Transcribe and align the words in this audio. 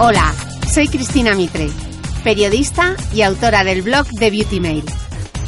Hola, 0.00 0.32
soy 0.72 0.86
Cristina 0.86 1.34
Mitre, 1.34 1.68
periodista 2.22 2.94
y 3.12 3.22
autora 3.22 3.64
del 3.64 3.82
blog 3.82 4.06
de 4.06 4.30
Beauty 4.30 4.60
Mail. 4.60 4.84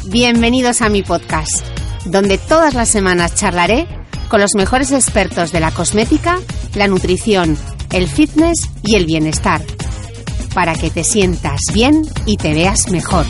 Bienvenidos 0.07 0.81
a 0.81 0.89
mi 0.89 1.03
podcast, 1.03 1.65
donde 2.03 2.37
todas 2.37 2.73
las 2.73 2.89
semanas 2.89 3.33
charlaré 3.33 3.87
con 4.27 4.41
los 4.41 4.53
mejores 4.53 4.91
expertos 4.91 5.53
de 5.53 5.61
la 5.61 5.71
cosmética, 5.71 6.37
la 6.75 6.89
nutrición, 6.89 7.57
el 7.93 8.09
fitness 8.09 8.69
y 8.83 8.95
el 8.95 9.05
bienestar, 9.05 9.61
para 10.53 10.75
que 10.75 10.89
te 10.89 11.05
sientas 11.05 11.61
bien 11.73 12.01
y 12.25 12.35
te 12.35 12.53
veas 12.53 12.89
mejor. 12.91 13.25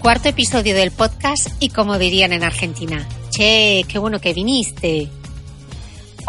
Cuarto 0.00 0.28
episodio 0.28 0.74
del 0.74 0.90
podcast 0.90 1.50
y 1.60 1.68
como 1.68 1.98
dirían 1.98 2.32
en 2.32 2.42
Argentina, 2.42 3.06
che, 3.30 3.84
qué 3.86 4.00
bueno 4.00 4.20
que 4.20 4.34
viniste. 4.34 5.08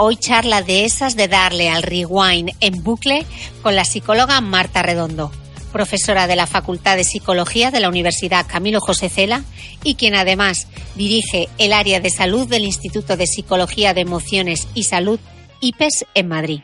Hoy 0.02 0.16
charla 0.16 0.62
de 0.62 0.86
esas 0.86 1.18
de 1.18 1.28
darle 1.28 1.68
al 1.68 1.84
rewind 1.84 2.52
en 2.62 2.84
bucle 2.86 3.26
con 3.62 3.76
la 3.76 3.84
psicóloga 3.84 4.40
Marta 4.40 4.82
Redondo, 4.82 5.30
profesora 5.74 6.26
de 6.26 6.38
la 6.38 6.48
Facultad 6.48 6.96
de 6.96 7.04
Psicología 7.04 7.70
de 7.70 7.82
la 7.82 7.90
Universidad 7.90 8.46
Camilo 8.48 8.80
José 8.80 9.10
Cela 9.10 9.44
y 9.84 9.96
quien 9.96 10.16
además 10.16 10.68
dirige 10.96 11.50
el 11.58 11.74
área 11.74 12.00
de 12.00 12.12
salud 12.12 12.48
del 12.48 12.64
Instituto 12.64 13.18
de 13.18 13.28
Psicología 13.28 13.94
de 13.94 14.00
Emociones 14.00 14.70
y 14.74 14.84
Salud 14.84 15.20
IPES 15.60 16.06
en 16.14 16.30
Madrid. 16.30 16.62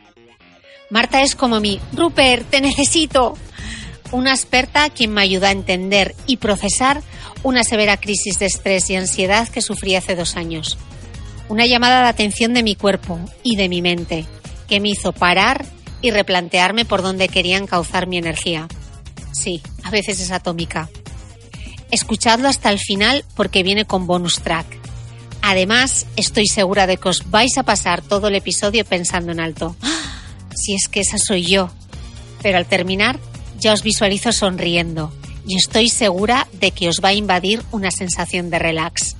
Marta 0.88 1.20
es 1.20 1.34
como 1.34 1.60
mi 1.60 1.78
Rupert, 1.92 2.48
te 2.48 2.62
necesito. 2.62 3.36
Una 4.12 4.30
experta 4.30 4.88
quien 4.88 5.12
me 5.12 5.20
ayuda 5.20 5.48
a 5.48 5.52
entender 5.52 6.14
y 6.26 6.38
procesar 6.38 7.02
una 7.42 7.64
severa 7.64 7.98
crisis 7.98 8.38
de 8.38 8.46
estrés 8.46 8.88
y 8.88 8.96
ansiedad 8.96 9.46
que 9.46 9.60
sufrí 9.60 9.94
hace 9.94 10.16
dos 10.16 10.36
años 10.36 10.78
una 11.48 11.66
llamada 11.66 12.02
de 12.02 12.08
atención 12.08 12.54
de 12.54 12.62
mi 12.62 12.74
cuerpo 12.74 13.18
y 13.42 13.56
de 13.56 13.68
mi 13.68 13.82
mente, 13.82 14.26
que 14.68 14.80
me 14.80 14.90
hizo 14.90 15.12
parar 15.12 15.64
y 16.02 16.10
replantearme 16.10 16.84
por 16.84 17.02
dónde 17.02 17.28
querían 17.28 17.66
causar 17.66 18.06
mi 18.06 18.18
energía. 18.18 18.68
Sí, 19.32 19.62
a 19.84 19.90
veces 19.90 20.20
es 20.20 20.30
atómica. 20.30 20.88
Escuchadlo 21.90 22.48
hasta 22.48 22.70
el 22.70 22.78
final 22.78 23.24
porque 23.34 23.62
viene 23.62 23.84
con 23.84 24.06
bonus 24.06 24.40
track. 24.40 24.66
Además, 25.42 26.06
estoy 26.16 26.46
segura 26.46 26.86
de 26.86 26.96
que 26.96 27.08
os 27.08 27.30
vais 27.30 27.56
a 27.58 27.62
pasar 27.62 28.02
todo 28.02 28.28
el 28.28 28.34
episodio 28.34 28.84
pensando 28.84 29.32
en 29.32 29.40
alto. 29.40 29.76
¡Ah! 29.82 30.22
Si 30.54 30.74
es 30.74 30.88
que 30.88 31.00
esa 31.00 31.18
soy 31.18 31.44
yo. 31.44 31.70
Pero 32.42 32.58
al 32.58 32.66
terminar, 32.66 33.18
ya 33.58 33.72
os 33.72 33.82
visualizo 33.82 34.32
sonriendo 34.32 35.12
y 35.46 35.56
estoy 35.56 35.88
segura 35.88 36.48
de 36.52 36.72
que 36.72 36.88
os 36.88 37.00
va 37.02 37.10
a 37.10 37.14
invadir 37.14 37.62
una 37.70 37.90
sensación 37.90 38.50
de 38.50 38.58
relax. 38.58 39.15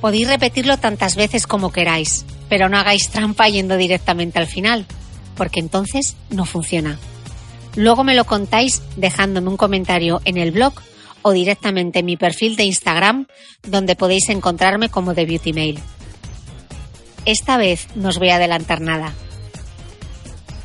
Podéis 0.00 0.28
repetirlo 0.28 0.78
tantas 0.78 1.16
veces 1.16 1.46
como 1.46 1.72
queráis, 1.72 2.24
pero 2.48 2.68
no 2.68 2.78
hagáis 2.78 3.10
trampa 3.10 3.48
yendo 3.48 3.76
directamente 3.76 4.38
al 4.38 4.46
final, 4.46 4.86
porque 5.36 5.60
entonces 5.60 6.16
no 6.30 6.46
funciona. 6.46 6.98
Luego 7.76 8.02
me 8.02 8.14
lo 8.14 8.24
contáis 8.24 8.82
dejándome 8.96 9.48
un 9.48 9.56
comentario 9.56 10.20
en 10.24 10.36
el 10.36 10.50
blog 10.50 10.74
o 11.22 11.32
directamente 11.32 12.00
en 12.00 12.06
mi 12.06 12.16
perfil 12.16 12.56
de 12.56 12.64
Instagram, 12.64 13.26
donde 13.62 13.94
podéis 13.94 14.28
encontrarme 14.30 14.88
como 14.88 15.14
The 15.14 15.26
Beauty 15.26 15.52
Mail. 15.52 15.80
Esta 17.26 17.58
vez 17.58 17.88
no 17.94 18.08
os 18.08 18.18
voy 18.18 18.30
a 18.30 18.36
adelantar 18.36 18.80
nada, 18.80 19.12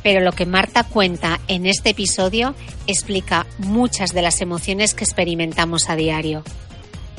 pero 0.02 0.20
lo 0.20 0.32
que 0.32 0.46
Marta 0.46 0.84
cuenta 0.84 1.40
en 1.48 1.66
este 1.66 1.90
episodio 1.90 2.54
explica 2.86 3.44
muchas 3.58 4.12
de 4.14 4.22
las 4.22 4.40
emociones 4.40 4.94
que 4.94 5.04
experimentamos 5.04 5.90
a 5.90 5.96
diario. 5.96 6.44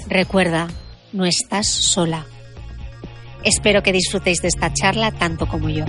Recuerda, 0.07 0.69
no 1.17 1.25
estás 1.25 1.67
sola. 1.67 2.27
Espero 3.43 3.81
que 3.81 3.91
disfrutéis 3.91 4.39
de 4.43 4.49
esta 4.49 4.71
charla 4.71 5.11
tanto 5.11 5.47
como 5.47 5.67
yo. 5.67 5.83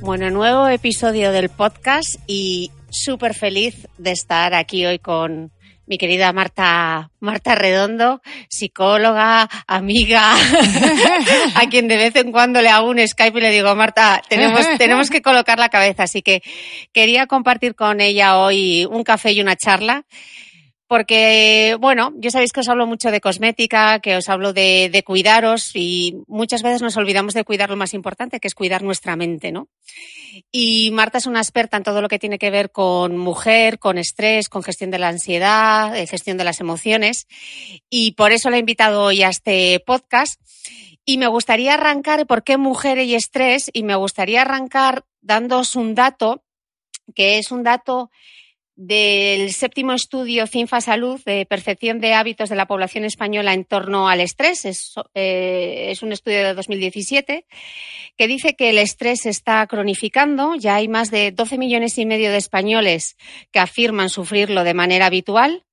Bueno, 0.00 0.30
nuevo 0.30 0.68
episodio 0.68 1.32
del 1.32 1.48
podcast 1.48 2.08
y 2.28 2.70
súper 2.90 3.34
feliz 3.34 3.88
de 3.98 4.12
estar 4.12 4.54
aquí 4.54 4.86
hoy 4.86 5.00
con 5.00 5.50
mi 5.86 5.98
querida 5.98 6.32
Marta, 6.32 7.10
Marta 7.18 7.56
Redondo, 7.56 8.22
psicóloga, 8.48 9.50
amiga, 9.66 10.34
a 11.56 11.68
quien 11.68 11.88
de 11.88 11.96
vez 11.96 12.14
en 12.14 12.30
cuando 12.30 12.62
le 12.62 12.68
hago 12.68 12.88
un 12.88 13.04
Skype 13.04 13.36
y 13.36 13.42
le 13.42 13.50
digo, 13.50 13.74
Marta, 13.74 14.22
tenemos, 14.28 14.64
tenemos 14.78 15.10
que 15.10 15.22
colocar 15.22 15.58
la 15.58 15.70
cabeza. 15.70 16.04
Así 16.04 16.22
que 16.22 16.42
quería 16.92 17.26
compartir 17.26 17.74
con 17.74 18.00
ella 18.00 18.38
hoy 18.38 18.86
un 18.88 19.02
café 19.02 19.32
y 19.32 19.40
una 19.40 19.56
charla 19.56 20.04
porque, 20.90 21.76
bueno, 21.78 22.12
ya 22.16 22.32
sabéis 22.32 22.50
que 22.50 22.58
os 22.58 22.68
hablo 22.68 22.84
mucho 22.84 23.12
de 23.12 23.20
cosmética, 23.20 24.00
que 24.00 24.16
os 24.16 24.28
hablo 24.28 24.52
de, 24.52 24.90
de, 24.92 25.04
cuidaros 25.04 25.70
y 25.76 26.16
muchas 26.26 26.64
veces 26.64 26.82
nos 26.82 26.96
olvidamos 26.96 27.32
de 27.32 27.44
cuidar 27.44 27.70
lo 27.70 27.76
más 27.76 27.94
importante, 27.94 28.40
que 28.40 28.48
es 28.48 28.56
cuidar 28.56 28.82
nuestra 28.82 29.14
mente, 29.14 29.52
¿no? 29.52 29.68
Y 30.50 30.90
Marta 30.90 31.18
es 31.18 31.26
una 31.26 31.38
experta 31.38 31.76
en 31.76 31.84
todo 31.84 32.02
lo 32.02 32.08
que 32.08 32.18
tiene 32.18 32.40
que 32.40 32.50
ver 32.50 32.72
con 32.72 33.16
mujer, 33.16 33.78
con 33.78 33.98
estrés, 33.98 34.48
con 34.48 34.64
gestión 34.64 34.90
de 34.90 34.98
la 34.98 35.06
ansiedad, 35.06 35.96
eh, 35.96 36.08
gestión 36.08 36.36
de 36.38 36.42
las 36.42 36.58
emociones 36.58 37.28
y 37.88 38.10
por 38.16 38.32
eso 38.32 38.50
la 38.50 38.56
he 38.56 38.58
invitado 38.58 39.04
hoy 39.04 39.22
a 39.22 39.28
este 39.28 39.78
podcast. 39.86 40.40
Y 41.04 41.18
me 41.18 41.28
gustaría 41.28 41.74
arrancar 41.74 42.26
por 42.26 42.42
qué 42.42 42.56
mujer 42.56 42.98
y 42.98 43.14
estrés 43.14 43.70
y 43.72 43.84
me 43.84 43.94
gustaría 43.94 44.42
arrancar 44.42 45.04
dándoos 45.20 45.76
un 45.76 45.94
dato 45.94 46.42
que 47.14 47.38
es 47.38 47.52
un 47.52 47.62
dato 47.62 48.10
del 48.76 49.52
séptimo 49.52 49.92
estudio 49.92 50.46
CINFA 50.46 50.80
Salud 50.80 51.20
de 51.26 51.44
percepción 51.46 52.00
de 52.00 52.14
hábitos 52.14 52.48
de 52.48 52.56
la 52.56 52.66
población 52.66 53.04
española 53.04 53.52
en 53.52 53.64
torno 53.64 54.08
al 54.08 54.20
estrés. 54.20 54.64
Es, 54.64 54.94
eh, 55.14 55.88
es, 55.90 56.02
un 56.02 56.12
estudio 56.12 56.38
de 56.38 56.54
2017 56.54 57.46
que 58.16 58.26
dice 58.26 58.54
que 58.54 58.70
el 58.70 58.78
estrés 58.78 59.26
está 59.26 59.66
cronificando. 59.66 60.54
Ya 60.54 60.76
hay 60.76 60.88
más 60.88 61.10
de 61.10 61.32
12 61.32 61.58
millones 61.58 61.98
y 61.98 62.06
medio 62.06 62.30
de 62.30 62.38
españoles 62.38 63.16
que 63.50 63.58
afirman 63.58 64.08
sufrirlo 64.08 64.64
de 64.64 64.74
manera 64.74 65.06
habitual. 65.06 65.64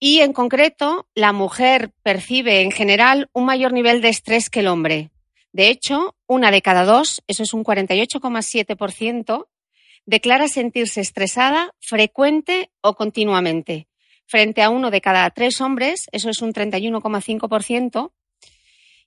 Y 0.00 0.20
en 0.20 0.32
concreto, 0.32 1.08
la 1.14 1.32
mujer 1.32 1.90
percibe 2.02 2.62
en 2.62 2.70
general 2.70 3.28
un 3.32 3.44
mayor 3.44 3.72
nivel 3.72 4.00
de 4.00 4.08
estrés 4.08 4.48
que 4.48 4.60
el 4.60 4.68
hombre. 4.68 5.10
De 5.52 5.68
hecho, 5.68 6.14
una 6.26 6.50
de 6.50 6.62
cada 6.62 6.84
dos, 6.84 7.22
eso 7.26 7.42
es 7.42 7.52
un 7.52 7.64
48,7%, 7.64 9.46
declara 10.08 10.48
sentirse 10.48 11.02
estresada 11.02 11.74
frecuente 11.80 12.70
o 12.80 12.94
continuamente, 12.94 13.88
frente 14.24 14.62
a 14.62 14.70
uno 14.70 14.90
de 14.90 15.02
cada 15.02 15.28
tres 15.28 15.60
hombres, 15.60 16.06
eso 16.12 16.30
es 16.30 16.40
un 16.40 16.54
31,5%, 16.54 18.12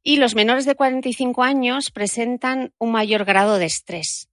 y 0.04 0.18
los 0.18 0.36
menores 0.36 0.66
de 0.66 0.76
45 0.76 1.42
años 1.42 1.90
presentan 1.90 2.72
un 2.78 2.92
mayor 2.92 3.26
grado 3.26 3.58
de 3.58 3.66
estrés. 3.66 4.30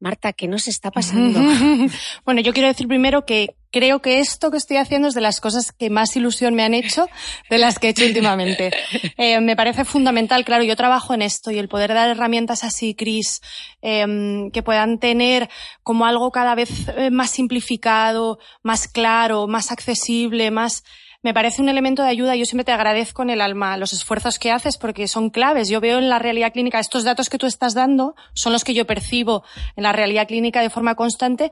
Marta, 0.00 0.32
¿qué 0.32 0.48
nos 0.48 0.66
está 0.66 0.90
pasando? 0.90 1.38
bueno, 2.24 2.40
yo 2.40 2.52
quiero 2.52 2.66
decir 2.66 2.88
primero 2.88 3.24
que 3.24 3.54
creo 3.70 4.00
que 4.00 4.20
esto 4.20 4.50
que 4.50 4.56
estoy 4.56 4.76
haciendo 4.76 5.08
es 5.08 5.14
de 5.14 5.20
las 5.20 5.40
cosas 5.40 5.72
que 5.72 5.90
más 5.90 6.16
ilusión 6.16 6.54
me 6.54 6.62
han 6.62 6.74
hecho 6.74 7.06
de 7.48 7.58
las 7.58 7.78
que 7.78 7.88
he 7.88 7.90
hecho 7.90 8.04
últimamente. 8.04 8.70
Eh, 9.16 9.40
me 9.40 9.54
parece 9.54 9.84
fundamental, 9.84 10.44
claro, 10.44 10.64
yo 10.64 10.76
trabajo 10.76 11.12
en 11.12 11.20
esto 11.20 11.50
y 11.50 11.58
el 11.58 11.68
poder 11.68 11.92
dar 11.92 12.08
herramientas 12.08 12.64
así, 12.64 12.94
Cris, 12.94 13.42
eh, 13.82 14.48
que 14.52 14.62
puedan 14.62 14.98
tener 14.98 15.50
como 15.82 16.06
algo 16.06 16.30
cada 16.30 16.54
vez 16.54 16.70
eh, 16.96 17.10
más 17.10 17.30
simplificado, 17.30 18.38
más 18.62 18.88
claro, 18.88 19.46
más 19.46 19.72
accesible, 19.72 20.50
más 20.50 20.84
me 21.22 21.34
parece 21.34 21.60
un 21.60 21.68
elemento 21.68 22.02
de 22.02 22.08
ayuda. 22.08 22.34
Yo 22.34 22.46
siempre 22.46 22.64
te 22.64 22.72
agradezco 22.72 23.22
en 23.22 23.30
el 23.30 23.40
alma 23.42 23.76
los 23.76 23.92
esfuerzos 23.92 24.38
que 24.38 24.50
haces 24.50 24.78
porque 24.78 25.06
son 25.06 25.28
claves. 25.28 25.68
Yo 25.68 25.80
veo 25.80 25.98
en 25.98 26.08
la 26.08 26.18
realidad 26.18 26.52
clínica 26.52 26.78
estos 26.78 27.04
datos 27.04 27.28
que 27.28 27.36
tú 27.36 27.46
estás 27.46 27.74
dando 27.74 28.14
son 28.32 28.52
los 28.52 28.64
que 28.64 28.72
yo 28.72 28.86
percibo 28.86 29.44
en 29.76 29.82
la 29.82 29.92
realidad 29.92 30.26
clínica 30.26 30.62
de 30.62 30.70
forma 30.70 30.94
constante. 30.94 31.50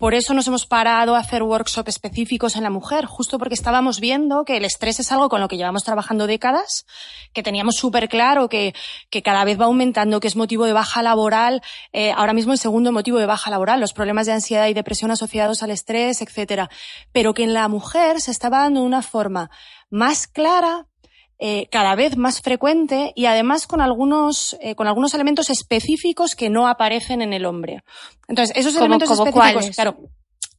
Por 0.00 0.14
eso 0.14 0.32
nos 0.32 0.46
hemos 0.46 0.64
parado 0.64 1.14
a 1.14 1.18
hacer 1.18 1.42
workshops 1.42 1.90
específicos 1.90 2.56
en 2.56 2.62
la 2.62 2.70
mujer, 2.70 3.04
justo 3.04 3.38
porque 3.38 3.52
estábamos 3.52 4.00
viendo 4.00 4.46
que 4.46 4.56
el 4.56 4.64
estrés 4.64 4.98
es 4.98 5.12
algo 5.12 5.28
con 5.28 5.42
lo 5.42 5.48
que 5.48 5.58
llevamos 5.58 5.84
trabajando 5.84 6.26
décadas, 6.26 6.86
que 7.34 7.42
teníamos 7.42 7.76
súper 7.76 8.08
claro 8.08 8.48
que, 8.48 8.74
que 9.10 9.22
cada 9.22 9.44
vez 9.44 9.60
va 9.60 9.66
aumentando, 9.66 10.18
que 10.18 10.28
es 10.28 10.36
motivo 10.36 10.64
de 10.64 10.72
baja 10.72 11.02
laboral, 11.02 11.60
eh, 11.92 12.12
ahora 12.12 12.32
mismo 12.32 12.54
el 12.54 12.58
segundo 12.58 12.92
motivo 12.92 13.18
de 13.18 13.26
baja 13.26 13.50
laboral, 13.50 13.78
los 13.78 13.92
problemas 13.92 14.24
de 14.24 14.32
ansiedad 14.32 14.68
y 14.68 14.72
depresión 14.72 15.10
asociados 15.10 15.62
al 15.62 15.70
estrés, 15.70 16.22
etcétera. 16.22 16.70
Pero 17.12 17.34
que 17.34 17.44
en 17.44 17.52
la 17.52 17.68
mujer 17.68 18.22
se 18.22 18.30
estaba 18.30 18.60
dando 18.60 18.82
una 18.82 19.02
forma 19.10 19.50
más 19.90 20.26
clara, 20.26 20.86
eh, 21.38 21.68
cada 21.70 21.94
vez 21.94 22.16
más 22.16 22.42
frecuente 22.42 23.12
y 23.16 23.26
además 23.26 23.66
con 23.66 23.80
algunos, 23.80 24.58
eh, 24.60 24.74
con 24.74 24.86
algunos 24.86 25.14
elementos 25.14 25.48
específicos 25.48 26.34
que 26.34 26.50
no 26.50 26.68
aparecen 26.68 27.22
en 27.22 27.32
el 27.32 27.46
hombre. 27.46 27.82
Entonces, 28.28 28.54
esos 28.56 28.76
elementos 28.76 29.10
específicos, 29.10 29.70
claro, 29.70 30.10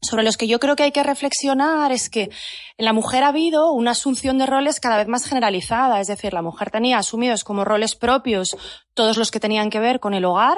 sobre 0.02 0.24
los 0.24 0.38
que 0.38 0.48
yo 0.48 0.60
creo 0.60 0.76
que 0.76 0.82
hay 0.84 0.92
que 0.92 1.04
reflexionar 1.04 1.92
es 1.92 2.10
que 2.10 2.32
en 2.78 2.86
la 2.86 2.94
mujer 2.94 3.24
ha 3.24 3.28
habido 3.28 3.72
una 3.72 3.92
asunción 3.92 4.40
de 4.40 4.48
roles 4.48 4.80
cada 4.80 4.98
vez 4.98 5.08
más 5.08 5.26
generalizada, 5.26 6.02
es 6.02 6.08
decir, 6.08 6.34
la 6.34 6.42
mujer 6.42 6.72
tenía 6.72 6.98
asumidos 6.98 7.44
como 7.44 7.64
roles 7.64 7.96
propios 7.96 8.58
todos 8.96 9.18
los 9.18 9.30
que 9.30 9.40
tenían 9.40 9.70
que 9.70 9.80
ver 9.80 10.00
con 10.00 10.16
el 10.16 10.26
hogar, 10.26 10.58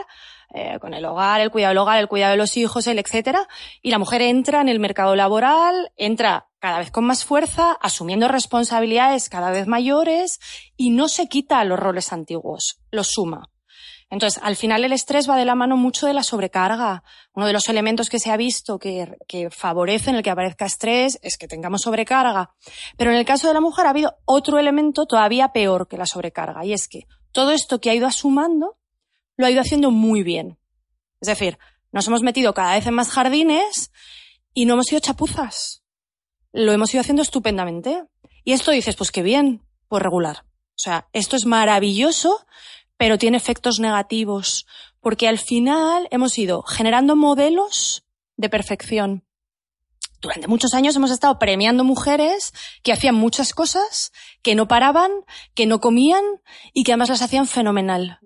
eh, 0.53 0.79
con 0.79 0.93
el 0.93 1.03
hogar, 1.03 1.41
el 1.41 1.51
cuidado 1.51 1.71
del 1.71 1.79
hogar, 1.79 1.99
el 1.99 2.07
cuidado 2.07 2.31
de 2.31 2.37
los 2.37 2.55
hijos, 2.55 2.87
el 2.87 2.99
etcétera, 2.99 3.47
y 3.81 3.91
la 3.91 3.99
mujer 3.99 4.21
entra 4.21 4.61
en 4.61 4.69
el 4.69 4.79
mercado 4.79 5.15
laboral, 5.15 5.91
entra 5.97 6.47
cada 6.63 6.79
vez 6.79 6.91
con 6.91 7.03
más 7.03 7.25
fuerza, 7.25 7.73
asumiendo 7.73 8.29
responsabilidades 8.29 9.27
cada 9.27 9.51
vez 9.51 9.67
mayores 9.67 10.39
y 10.77 10.91
no 10.91 11.09
se 11.09 11.27
quita 11.27 11.61
los 11.65 11.77
roles 11.77 12.13
antiguos, 12.13 12.79
los 12.89 13.07
suma. 13.07 13.49
Entonces, 14.09 14.41
al 14.41 14.55
final 14.55 14.85
el 14.85 14.93
estrés 14.93 15.29
va 15.29 15.35
de 15.35 15.43
la 15.43 15.55
mano 15.55 15.75
mucho 15.75 16.07
de 16.07 16.13
la 16.13 16.23
sobrecarga. 16.23 17.03
Uno 17.33 17.47
de 17.47 17.51
los 17.51 17.67
elementos 17.67 18.09
que 18.09 18.17
se 18.17 18.31
ha 18.31 18.37
visto 18.37 18.79
que, 18.79 19.17
que 19.27 19.49
favorecen 19.49 20.15
el 20.15 20.23
que 20.23 20.29
aparezca 20.29 20.65
estrés 20.65 21.19
es 21.21 21.37
que 21.37 21.49
tengamos 21.49 21.81
sobrecarga. 21.81 22.55
Pero 22.95 23.11
en 23.11 23.17
el 23.17 23.25
caso 23.25 23.49
de 23.49 23.55
la 23.55 23.59
mujer 23.59 23.85
ha 23.85 23.89
habido 23.89 24.15
otro 24.23 24.57
elemento 24.57 25.05
todavía 25.05 25.49
peor 25.49 25.89
que 25.89 25.97
la 25.97 26.05
sobrecarga, 26.05 26.63
y 26.63 26.71
es 26.71 26.87
que 26.87 27.07
todo 27.33 27.51
esto 27.51 27.81
que 27.81 27.89
ha 27.89 27.93
ido 27.93 28.07
asumando 28.07 28.77
lo 29.35 29.45
ha 29.45 29.51
ido 29.51 29.59
haciendo 29.59 29.91
muy 29.91 30.23
bien. 30.23 30.57
Es 31.19 31.27
decir, 31.27 31.57
nos 31.91 32.07
hemos 32.07 32.21
metido 32.21 32.53
cada 32.53 32.75
vez 32.75 32.87
en 32.87 32.93
más 32.93 33.09
jardines 33.09 33.91
y 34.53 34.63
no 34.63 34.75
hemos 34.75 34.85
sido 34.85 35.01
chapuzas. 35.01 35.82
Lo 36.53 36.71
hemos 36.71 36.93
ido 36.93 37.01
haciendo 37.01 37.21
estupendamente. 37.21 38.05
Y 38.45 38.53
esto 38.53 38.71
dices, 38.71 38.95
pues 38.95 39.11
qué 39.11 39.23
bien, 39.23 39.61
pues 39.89 40.01
regular. 40.01 40.45
O 40.69 40.77
sea, 40.83 41.07
esto 41.13 41.35
es 41.35 41.45
maravilloso, 41.45 42.45
pero 42.97 43.17
tiene 43.17 43.37
efectos 43.37 43.79
negativos, 43.79 44.65
porque 45.01 45.27
al 45.27 45.39
final 45.39 46.07
hemos 46.11 46.37
ido 46.37 46.61
generando 46.63 47.15
modelos 47.15 48.05
de 48.37 48.49
perfección. 48.49 49.25
Durante 50.21 50.47
muchos 50.47 50.73
años 50.73 50.95
hemos 50.95 51.11
estado 51.11 51.37
premiando 51.37 51.83
mujeres 51.83 52.53
que 52.81 52.93
hacían 52.93 53.15
muchas 53.15 53.53
cosas, 53.53 54.11
que 54.41 54.55
no 54.55 54.69
paraban, 54.69 55.11
que 55.53 55.65
no 55.65 55.81
comían 55.81 56.23
y 56.73 56.83
que 56.83 56.93
además 56.93 57.09
las 57.09 57.21
hacían 57.21 57.45
fenomenal. 57.45 58.19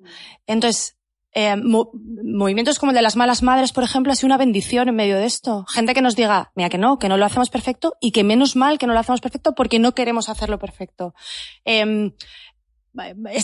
Entonces, 0.46 0.97
eh, 1.34 1.56
movimientos 1.56 2.80
como 2.80 2.92
el 2.92 2.96
de 2.96 3.02
las 3.02 3.16
malas 3.16 3.44
madres, 3.44 3.72
por 3.72 3.84
ejemplo, 3.84 4.12
ha 4.12 4.16
sido 4.16 4.28
una 4.28 4.38
bendición 4.38 4.90
en 4.90 4.96
medio 4.96 5.18
de 5.18 5.26
esto. 5.26 5.66
Gente 5.70 5.94
que 5.94 6.02
nos 6.02 6.16
diga, 6.16 6.52
mira 6.56 6.70
que 6.70 6.78
no, 6.78 6.98
que 7.00 7.10
no 7.10 7.18
lo 7.18 7.26
hacemos 7.26 7.50
perfecto 7.50 7.96
y 8.00 8.12
que 8.12 8.24
menos 8.24 8.56
mal 8.56 8.78
que 8.78 8.88
no 8.88 8.94
lo 8.94 9.00
hacemos 9.00 9.22
perfecto 9.22 9.54
porque 9.54 9.80
no 9.80 9.94
queremos 9.94 10.30
hacerlo 10.30 10.58
perfecto. 10.58 11.14
Eh, 11.66 12.12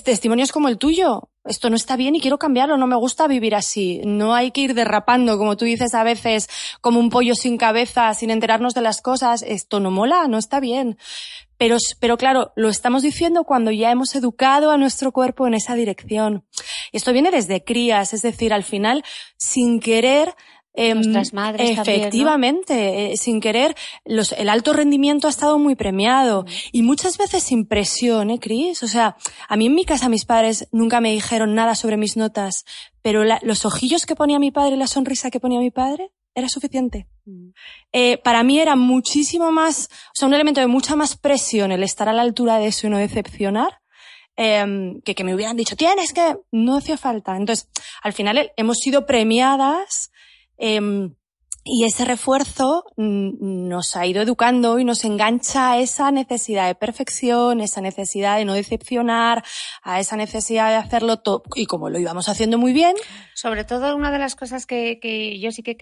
testimonios 0.03 0.51
como 0.51 0.67
el 0.67 0.77
tuyo. 0.77 1.29
Esto 1.45 1.69
no 1.69 1.75
está 1.75 1.97
bien 1.97 2.15
y 2.15 2.21
quiero 2.21 2.39
cambiarlo, 2.39 2.77
no 2.77 2.87
me 2.87 2.95
gusta 2.95 3.27
vivir 3.27 3.53
así. 3.53 4.01
No 4.05 4.33
hay 4.33 4.51
que 4.51 4.61
ir 4.61 4.73
derrapando, 4.73 5.37
como 5.37 5.57
tú 5.57 5.65
dices 5.65 5.93
a 5.93 6.03
veces, 6.03 6.47
como 6.79 6.99
un 6.99 7.09
pollo 7.09 7.35
sin 7.35 7.57
cabeza, 7.57 8.13
sin 8.13 8.29
enterarnos 8.29 8.73
de 8.73 8.81
las 8.81 9.01
cosas. 9.01 9.43
Esto 9.43 9.79
no 9.79 9.91
mola, 9.91 10.27
no 10.27 10.37
está 10.37 10.59
bien. 10.61 10.97
Pero, 11.57 11.77
pero 11.99 12.17
claro, 12.17 12.53
lo 12.55 12.69
estamos 12.69 13.03
diciendo 13.03 13.43
cuando 13.43 13.71
ya 13.71 13.91
hemos 13.91 14.15
educado 14.15 14.71
a 14.71 14.77
nuestro 14.77 15.11
cuerpo 15.11 15.45
en 15.45 15.53
esa 15.53 15.75
dirección. 15.75 16.45
Esto 16.93 17.11
viene 17.11 17.31
desde 17.31 17.63
crías, 17.63 18.13
es 18.13 18.21
decir, 18.21 18.53
al 18.53 18.63
final, 18.63 19.03
sin 19.37 19.79
querer, 19.79 20.33
Em, 20.75 20.95
Nuestras 20.95 21.33
madres 21.33 21.69
Efectivamente, 21.69 23.13
eh, 23.13 23.17
sin 23.17 23.39
querer, 23.41 23.75
los, 24.05 24.31
el 24.31 24.49
alto 24.49 24.73
rendimiento 24.73 25.27
ha 25.27 25.29
estado 25.29 25.59
muy 25.59 25.75
premiado. 25.75 26.45
Y 26.71 26.81
muchas 26.81 27.19
veces 27.19 27.43
sin 27.43 27.67
presión, 27.67 28.31
¿eh, 28.31 28.39
Cris? 28.39 28.81
O 28.81 28.87
sea, 28.87 29.15
a 29.47 29.55
mí 29.55 29.67
en 29.67 29.75
mi 29.75 29.85
casa 29.85 30.09
mis 30.09 30.25
padres 30.25 30.67
nunca 30.71 30.99
me 30.99 31.11
dijeron 31.11 31.53
nada 31.53 31.75
sobre 31.75 31.97
mis 31.97 32.17
notas, 32.17 32.65
pero 33.03 33.23
los 33.23 33.65
ojillos 33.65 34.07
que 34.07 34.15
ponía 34.15 34.39
mi 34.39 34.49
padre 34.49 34.75
y 34.75 34.79
la 34.79 34.87
sonrisa 34.87 35.29
que 35.29 35.39
ponía 35.39 35.59
mi 35.59 35.69
padre 35.69 36.11
era 36.33 36.49
suficiente. 36.49 37.07
Mm. 37.25 37.49
Eh, 37.91 38.17
para 38.17 38.41
mí 38.41 38.59
era 38.59 38.75
muchísimo 38.75 39.51
más, 39.51 39.89
o 39.91 40.15
sea, 40.15 40.27
un 40.27 40.33
elemento 40.33 40.59
de 40.59 40.67
mucha 40.67 40.95
más 40.95 41.15
presión 41.15 41.71
el 41.71 41.83
estar 41.83 42.09
a 42.09 42.13
la 42.13 42.23
altura 42.23 42.57
de 42.57 42.67
eso 42.67 42.87
y 42.87 42.89
no 42.89 42.97
decepcionar, 42.97 43.82
em, 44.35 45.01
que 45.01 45.15
que 45.15 45.23
me 45.23 45.33
hubieran 45.35 45.57
dicho, 45.57 45.75
tienes 45.75 46.13
que, 46.13 46.37
no 46.51 46.77
hacía 46.77 46.97
falta. 46.97 47.35
Entonces, 47.35 47.69
al 48.01 48.13
final 48.13 48.51
hemos 48.57 48.77
sido 48.77 49.05
premiadas 49.05 50.11
Em, 50.57 51.13
y 51.65 51.85
ese 51.85 52.03
refuerzo 52.03 52.83
mm, 52.97 53.67
nos 53.69 53.95
ha 53.95 54.05
ido 54.05 54.21
educando 54.21 54.79
y 54.79 54.83
nos 54.83 55.05
engancha 55.05 55.71
a 55.71 55.79
esa 55.79 56.11
necesidad 56.11 56.67
de 56.67 56.75
perfección, 56.75 57.61
esa 57.61 57.79
necesidad 57.79 58.37
de 58.37 58.45
no 58.45 58.53
decepcionar, 58.53 59.43
a 59.81 59.99
esa 60.01 60.17
necesidad 60.17 60.69
de 60.69 60.75
hacerlo 60.75 61.17
todo. 61.17 61.43
Y 61.55 61.65
como 61.65 61.89
lo 61.89 61.99
íbamos 61.99 62.27
haciendo 62.27 62.57
muy 62.57 62.73
bien. 62.73 62.95
Sobre 63.33 63.63
todo, 63.63 63.95
una 63.95 64.11
de 64.11 64.19
las 64.19 64.35
cosas 64.35 64.65
que, 64.65 65.39
yo 65.41 65.51
sí 65.51 65.63
que, 65.63 65.77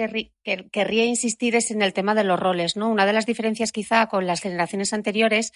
querría 0.71 1.05
insistir 1.05 1.55
es 1.55 1.71
en 1.71 1.81
el 1.81 1.93
tema 1.93 2.13
de 2.13 2.23
los 2.23 2.39
roles, 2.39 2.75
¿no? 2.75 2.89
Una 2.89 3.05
de 3.05 3.13
las 3.13 3.25
diferencias 3.25 3.71
quizá 3.71 4.05
con 4.07 4.27
las 4.27 4.39
generaciones 4.39 4.93
anteriores 4.93 5.51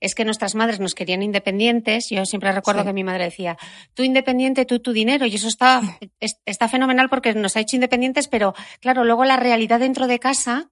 es 0.00 0.14
que 0.14 0.24
nuestras 0.26 0.54
madres 0.54 0.80
nos 0.80 0.94
querían 0.94 1.22
independientes. 1.22 2.08
Yo 2.10 2.26
siempre 2.26 2.52
recuerdo 2.52 2.84
que 2.84 2.92
mi 2.92 3.04
madre 3.04 3.24
decía, 3.24 3.56
tú 3.94 4.02
independiente, 4.02 4.66
tú 4.66 4.80
tu 4.80 4.92
dinero. 4.92 5.24
Y 5.24 5.34
eso 5.34 5.48
está, 5.48 5.80
está 6.44 6.68
fenomenal 6.68 7.08
porque 7.08 7.32
nos 7.34 7.56
ha 7.56 7.60
hecho 7.60 7.76
independientes, 7.76 8.28
pero 8.28 8.54
claro, 8.80 9.04
luego 9.04 9.24
la 9.24 9.36
realidad 9.36 9.69
dentro 9.78 10.06
de 10.06 10.18
casa 10.18 10.70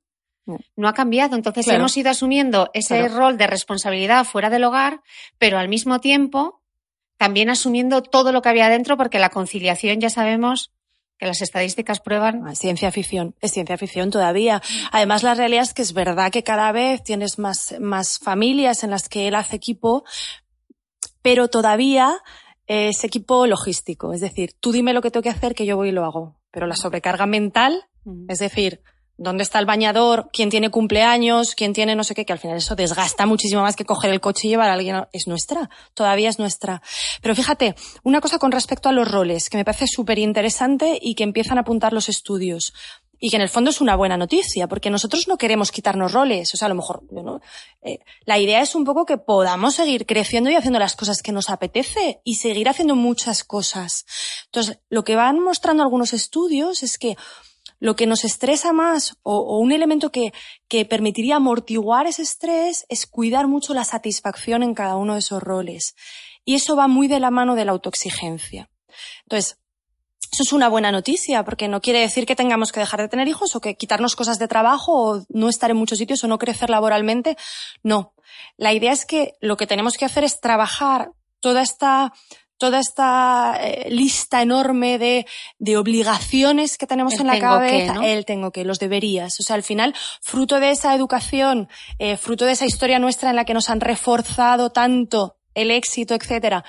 no 0.77 0.89
ha 0.89 0.95
cambiado. 0.95 1.37
Entonces 1.37 1.69
hemos 1.69 1.97
ido 1.97 2.11
asumiendo 2.11 2.71
ese 2.73 3.09
rol 3.09 3.37
de 3.37 3.47
responsabilidad 3.47 4.25
fuera 4.25 4.51
del 4.51 4.65
hogar, 4.65 5.03
pero 5.39 5.59
al 5.59 5.69
mismo 5.69 6.01
tiempo 6.01 6.63
también 7.17 7.51
asumiendo 7.51 8.03
todo 8.03 8.33
lo 8.33 8.43
que 8.43 8.49
había 8.49 8.69
dentro, 8.69 8.97
porque 8.97 9.19
la 9.19 9.29
conciliación 9.29 10.01
ya 10.01 10.09
sabemos 10.09 10.73
que 11.19 11.27
las 11.27 11.43
estadísticas 11.43 12.01
prueban. 12.01 12.47
Es 12.49 12.61
ciencia 12.61 12.93
ficción, 12.93 13.35
es 13.41 13.53
ciencia 13.53 13.77
ficción 13.77 14.11
todavía. 14.11 14.63
Además, 14.93 15.25
la 15.25 15.35
realidad 15.35 15.65
es 15.65 15.75
que 15.75 15.83
es 15.83 15.93
verdad 15.93 16.31
que 16.31 16.45
cada 16.45 16.71
vez 16.71 17.03
tienes 17.03 17.39
más, 17.39 17.75
más 17.81 18.19
familias 18.19 18.85
en 18.85 18.91
las 18.91 19.09
que 19.09 19.27
él 19.27 19.35
hace 19.35 19.57
equipo, 19.57 20.05
pero 21.21 21.49
todavía 21.49 22.23
es 22.69 23.03
equipo 23.03 23.47
logístico. 23.47 24.13
Es 24.13 24.21
decir, 24.21 24.53
tú 24.61 24.71
dime 24.71 24.93
lo 24.93 25.03
que 25.03 25.11
tengo 25.11 25.25
que 25.25 25.31
hacer, 25.31 25.57
que 25.57 25.67
yo 25.67 25.77
voy 25.77 25.89
y 25.89 25.93
lo 25.93 26.05
hago. 26.05 26.37
Pero 26.53 26.67
la 26.67 26.77
sobrecarga 26.77 27.27
mental 27.27 27.89
es 28.29 28.39
decir, 28.39 28.83
¿dónde 29.19 29.43
está 29.43 29.59
el 29.59 29.67
bañador? 29.67 30.31
¿Quién 30.33 30.49
tiene 30.49 30.71
cumpleaños? 30.71 31.55
¿Quién 31.55 31.73
tiene 31.75 31.95
no 31.95 32.05
sé 32.05 32.15
qué? 32.15 32.25
Que 32.25 32.33
al 32.33 32.39
final 32.39 32.57
eso 32.57 32.77
desgasta 32.77 33.27
muchísimo 33.27 33.63
más 33.63 33.77
que 33.77 33.85
coger 33.85 34.11
el 34.11 34.21
coche 34.21 34.47
y 34.47 34.51
llevar 34.51 34.71
a 34.71 34.75
alguien. 34.75 35.07
Es 35.13 35.27
nuestra, 35.27 35.69
todavía 35.93 36.31
es 36.31 36.39
nuestra. 36.39 36.81
Pero 37.21 37.35
fíjate, 37.35 37.75
una 38.05 38.21
cosa 38.21 38.39
con 38.39 38.53
respecto 38.53 38.89
a 38.89 38.93
los 38.93 39.11
roles, 39.11 39.51
que 39.51 39.59
me 39.59 39.65
parece 39.65 39.87
súper 39.87 40.19
interesante 40.19 40.99
y 41.03 41.15
que 41.15 41.25
empiezan 41.25 41.59
a 41.59 41.63
apuntar 41.63 41.93
los 41.93 42.09
estudios. 42.09 42.73
Y 43.21 43.31
que 43.31 43.37
en 43.37 43.43
el 43.43 43.49
fondo 43.49 43.71
es 43.71 43.81
una 43.81 43.97
buena 43.97 44.17
noticia, 44.17 44.69
porque 44.69 44.91
nosotros 44.91 45.27
no 45.27 45.39
queremos 45.39 45.73
quitarnos 45.73 46.13
roles. 46.13 46.55
O 46.55 46.57
sea, 46.57 46.67
a 46.67 46.69
lo 46.69 46.77
mejor. 46.77 47.03
Eh, 47.83 47.99
la 48.25 48.39
idea 48.39 48.61
es 48.61 48.77
un 48.77 48.85
poco 48.85 49.07
que 49.07 49.19
podamos 49.19 49.75
seguir 49.75 50.07
creciendo 50.07 50.51
y 50.51 50.55
haciendo 50.55 50.79
las 50.79 50.95
cosas 50.95 51.21
que 51.21 51.33
nos 51.33 51.51
apetece 51.51 52.21
y 52.23 52.37
seguir 52.37 52.69
haciendo 52.69 52.95
muchas 52.95 53.43
cosas. 53.43 54.07
Entonces, 54.45 54.79
lo 54.89 55.03
que 55.03 55.17
van 55.17 55.41
mostrando 55.41 55.83
algunos 55.83 56.13
estudios 56.13 56.85
es 56.85 56.97
que 56.97 57.17
lo 57.81 57.97
que 57.97 58.07
nos 58.07 58.25
estresa 58.25 58.73
más 58.73 59.17
o, 59.23 59.59
un 59.59 59.73
elemento 59.73 60.11
que, 60.11 60.33
que 60.69 60.85
permitiría 60.85 61.37
amortiguar 61.37 62.07
ese 62.07 62.23
estrés 62.23 62.87
es 62.89 63.07
cuidar 63.07 63.47
mucho 63.47 63.75
la 63.75 63.85
satisfacción 63.85 64.63
en 64.63 64.75
cada 64.75 64.97
uno 64.97 65.15
de 65.15 65.21
esos 65.21 65.43
roles. 65.43 65.95
Y 66.45 66.55
eso 66.55 66.77
va 66.77 66.89
muy 66.89 67.09
de 67.09 67.21
la 67.21 67.31
mano 67.31 67.55
de 67.55 67.65
la 67.65 67.73
autoexigencia. 67.73 68.71
Entonces, 69.25 69.59
eso 70.33 70.43
es 70.43 70.53
una 70.53 70.69
buena 70.69 70.93
noticia, 70.93 71.45
porque 71.45 71.69
no 71.69 71.81
quiere 71.81 72.01
decir 72.01 72.27
que 72.27 72.37
tengamos 72.37 72.71
que 72.71 72.81
dejar 72.81 73.01
de 73.01 73.09
tener 73.09 73.29
hijos 73.29 73.57
o 73.57 73.61
que 73.61 73.77
quitarnos 73.77 74.15
cosas 74.15 74.39
de 74.39 74.49
trabajo 74.49 74.93
o 74.93 75.25
no 75.31 75.49
estar 75.49 75.71
en 75.71 75.77
muchos 75.77 75.99
sitios 75.99 76.23
o 76.23 76.29
no 76.29 76.39
crecer 76.39 76.71
laboralmente. 76.71 77.37
No. 77.83 78.15
La 78.57 78.73
idea 78.73 78.93
es 78.93 79.07
que 79.07 79.35
lo 79.41 79.57
que 79.57 79.67
tenemos 79.67 79.97
que 79.97 80.05
hacer 80.05 80.25
es 80.25 80.41
trabajar 80.41 81.13
toda 81.41 81.63
esta 81.63 82.13
toda 82.59 82.81
esta 82.81 83.59
eh, 83.61 83.89
lista 83.91 84.43
enorme 84.43 84.99
de, 84.99 85.27
de 85.59 85.77
obligaciones 85.77 86.77
que 86.77 86.87
tenemos 86.87 87.15
El 87.15 87.21
en 87.21 87.27
la 87.29 87.39
cabeza, 87.39 87.93
que, 87.95 87.99
¿no? 87.99 88.03
el 88.03 88.25
tengo 88.25 88.51
que, 88.51 88.65
los 88.65 88.79
deberías. 88.79 89.39
O 89.41 89.43
sea, 89.43 89.57
al 89.57 89.63
final, 89.63 89.95
fruto 90.21 90.61
de 90.61 90.71
esa 90.71 90.95
educación, 90.95 91.69
eh, 91.99 92.17
fruto 92.17 92.45
de 92.45 92.53
esa 92.53 92.67
historia 92.67 92.99
nuestra 92.99 93.31
en 93.31 93.37
la 93.37 93.45
que 93.45 93.55
nos 93.55 93.71
han 93.71 93.81
reforzado 93.81 94.71
tanto 94.71 95.37
el 95.55 95.71
éxito, 95.71 96.15
etcétera, 96.15 96.65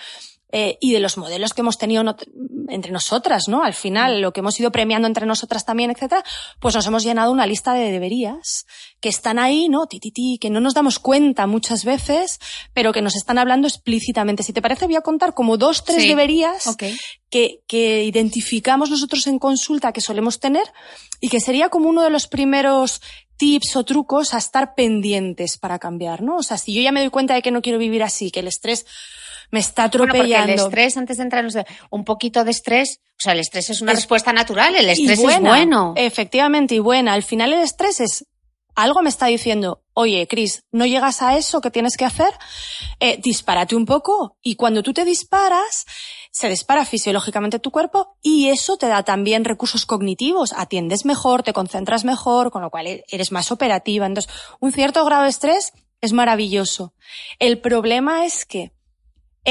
eh, 0.51 0.77
y 0.82 0.94
de 0.94 1.00
los 1.00 1.18
modelos 1.18 1.53
que 1.53 1.62
hemos 1.62 1.77
tenido 1.77 2.03
not- 2.03 2.25
entre 2.70 2.91
nosotras, 2.91 3.48
¿no? 3.48 3.63
Al 3.63 3.72
Mm. 3.72 3.75
final, 3.75 4.22
lo 4.22 4.34
que 4.34 4.39
hemos 4.39 4.60
ido 4.60 4.72
premiando 4.72 5.08
entre 5.08 5.25
nosotras 5.25 5.65
también, 5.65 5.91
etcétera, 5.91 6.24
pues 6.60 6.74
nos 6.75 6.86
hemos 6.88 7.03
llenado 7.03 7.32
una 7.32 7.46
lista 7.46 7.74
de 7.74 7.91
deberías 7.91 8.65
que 9.00 9.10
están 9.10 9.38
ahí, 9.39 9.70
¿no? 9.70 9.86
Ti, 9.88 10.00
ti, 10.00 10.12
ti, 10.12 10.38
que 10.41 10.50
no 10.50 10.60
nos 10.60 10.74
damos 10.74 11.00
cuenta 11.00 11.46
muchas 11.48 11.86
veces, 11.86 12.39
pero 12.74 12.91
que 12.94 13.01
nos 13.01 13.15
están 13.15 13.38
hablando 13.38 13.68
explícitamente. 13.68 14.44
Si 14.44 14.53
te 14.53 14.62
parece, 14.62 14.86
voy 14.86 14.96
a 14.96 15.01
contar 15.01 15.34
como 15.34 15.58
dos, 15.58 15.84
tres 15.84 16.01
Sí. 16.03 16.08
deberías 16.10 16.68
Ok. 16.68 16.84
que, 17.29 17.62
que 17.68 18.03
identificamos 18.03 18.89
nosotros 18.89 19.27
en 19.27 19.39
consulta 19.39 19.94
que 19.94 20.01
solemos 20.01 20.39
tener 20.39 20.65
y 21.20 21.29
que 21.29 21.39
sería 21.39 21.70
como 21.70 21.89
uno 21.89 22.01
de 22.01 22.10
los 22.10 22.27
primeros 22.27 23.01
tips 23.38 23.75
o 23.77 23.84
trucos 23.86 24.34
a 24.34 24.38
estar 24.38 24.75
pendientes 24.75 25.58
para 25.58 25.79
cambiar, 25.79 26.22
¿no? 26.22 26.38
O 26.38 26.44
sea, 26.44 26.58
si 26.58 26.74
yo 26.74 26.82
ya 26.82 26.91
me 26.91 27.00
doy 27.00 27.10
cuenta 27.10 27.34
de 27.36 27.41
que 27.41 27.51
no 27.51 27.62
quiero 27.62 27.79
vivir 27.79 28.03
así, 28.03 28.32
que 28.32 28.41
el 28.41 28.48
estrés 28.48 28.86
me 29.51 29.60
está 29.60 29.88
Bueno, 29.88 30.06
porque 30.06 30.18
atropellando. 30.20 30.53
el 30.53 30.60
estrés, 30.60 30.98
antes 30.98 31.18
de 31.18 31.24
entrar 31.24 31.46
un 31.89 32.06
poquito 32.06 32.44
de 32.44 32.51
estrés, 32.51 33.00
o 33.20 33.22
sea, 33.24 33.34
el 33.34 33.39
estrés 33.39 33.70
es 33.70 33.82
una 33.82 33.91
Es- 33.94 34.00
respuesta 34.00 34.32
natural, 34.34 34.75
el 34.75 34.89
estrés 34.89 35.20
es 35.20 35.41
bueno. 35.41 35.94
Efectivamente, 35.96 36.75
y 36.75 36.79
buena. 36.79 37.13
Al 37.13 37.24
final 37.24 37.53
el 37.53 37.62
estrés 37.62 38.00
es 38.00 38.25
algo 38.75 39.01
me 39.01 39.10
está 39.10 39.25
diciendo, 39.25 39.84
oye, 39.94 40.25
Cris, 40.27 40.63
no 40.72 40.86
llegas 40.86 41.22
a 41.22 41.36
eso 41.36 41.60
que 41.60 41.70
tienes 41.72 41.98
que 41.98 42.06
hacer, 42.06 42.29
eh, 43.01 43.20
dispárate 43.22 43.75
un 43.75 43.86
poco. 43.86 44.38
Y 44.41 44.56
cuando 44.56 44.84
tú 44.84 44.94
te 44.94 45.03
disparas, 45.03 45.86
se 46.32 46.48
dispara 46.48 46.86
fisiológicamente 46.86 47.60
tu 47.60 47.72
cuerpo 47.72 48.15
y 48.22 48.48
eso 48.48 48.77
te 48.77 48.88
da 48.88 49.03
también 49.03 49.44
recursos 49.44 49.86
cognitivos. 49.86 50.53
Atiendes 50.56 51.03
mejor, 51.03 51.44
te 51.44 51.51
concentras 51.51 52.06
mejor, 52.06 52.51
con 52.51 52.62
lo 52.62 52.70
cual 52.70 52.88
e- 52.88 53.03
eres 53.10 53.34
más 53.34 53.51
operativa. 53.51 54.06
Entonces, 54.06 54.32
un 54.62 54.72
cierto 54.72 55.03
grado 55.03 55.24
de 55.24 55.29
estrés 55.29 55.74
es 56.00 56.13
maravilloso. 56.13 56.94
El 57.39 57.60
problema 57.60 58.25
es 58.25 58.46
que 58.46 58.72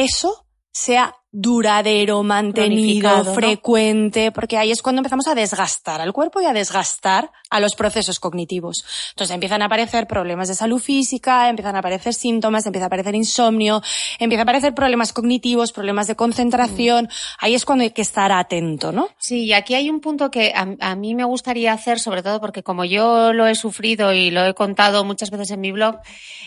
eso 0.04 0.46
sea 0.70 1.14
duradero, 1.30 2.22
mantenido, 2.22 3.22
frecuente, 3.34 4.32
porque 4.32 4.56
ahí 4.56 4.70
es 4.70 4.80
cuando 4.80 5.00
empezamos 5.00 5.26
a 5.28 5.34
desgastar 5.34 6.00
al 6.00 6.12
cuerpo 6.14 6.40
y 6.40 6.46
a 6.46 6.54
desgastar 6.54 7.30
a 7.50 7.60
los 7.60 7.74
procesos 7.74 8.18
cognitivos. 8.18 8.84
Entonces 9.10 9.34
empiezan 9.34 9.60
a 9.60 9.66
aparecer 9.66 10.06
problemas 10.06 10.48
de 10.48 10.54
salud 10.54 10.80
física, 10.80 11.50
empiezan 11.50 11.76
a 11.76 11.80
aparecer 11.80 12.14
síntomas, 12.14 12.64
empieza 12.64 12.86
a 12.86 12.88
aparecer 12.88 13.14
insomnio, 13.14 13.82
empieza 14.18 14.42
a 14.42 14.44
aparecer 14.44 14.74
problemas 14.74 15.12
cognitivos, 15.12 15.72
problemas 15.72 16.06
de 16.06 16.16
concentración. 16.16 17.08
Ahí 17.38 17.54
es 17.54 17.66
cuando 17.66 17.84
hay 17.84 17.90
que 17.90 18.02
estar 18.02 18.32
atento, 18.32 18.90
¿no? 18.90 19.10
Sí, 19.18 19.44
y 19.44 19.52
aquí 19.52 19.74
hay 19.74 19.90
un 19.90 20.00
punto 20.00 20.30
que 20.30 20.54
a, 20.54 20.66
a 20.80 20.96
mí 20.96 21.14
me 21.14 21.24
gustaría 21.24 21.72
hacer, 21.72 22.00
sobre 22.00 22.22
todo 22.22 22.40
porque 22.40 22.62
como 22.62 22.86
yo 22.86 23.34
lo 23.34 23.46
he 23.46 23.54
sufrido 23.54 24.14
y 24.14 24.30
lo 24.30 24.46
he 24.46 24.54
contado 24.54 25.04
muchas 25.04 25.30
veces 25.30 25.50
en 25.50 25.60
mi 25.60 25.72
blog, 25.72 25.98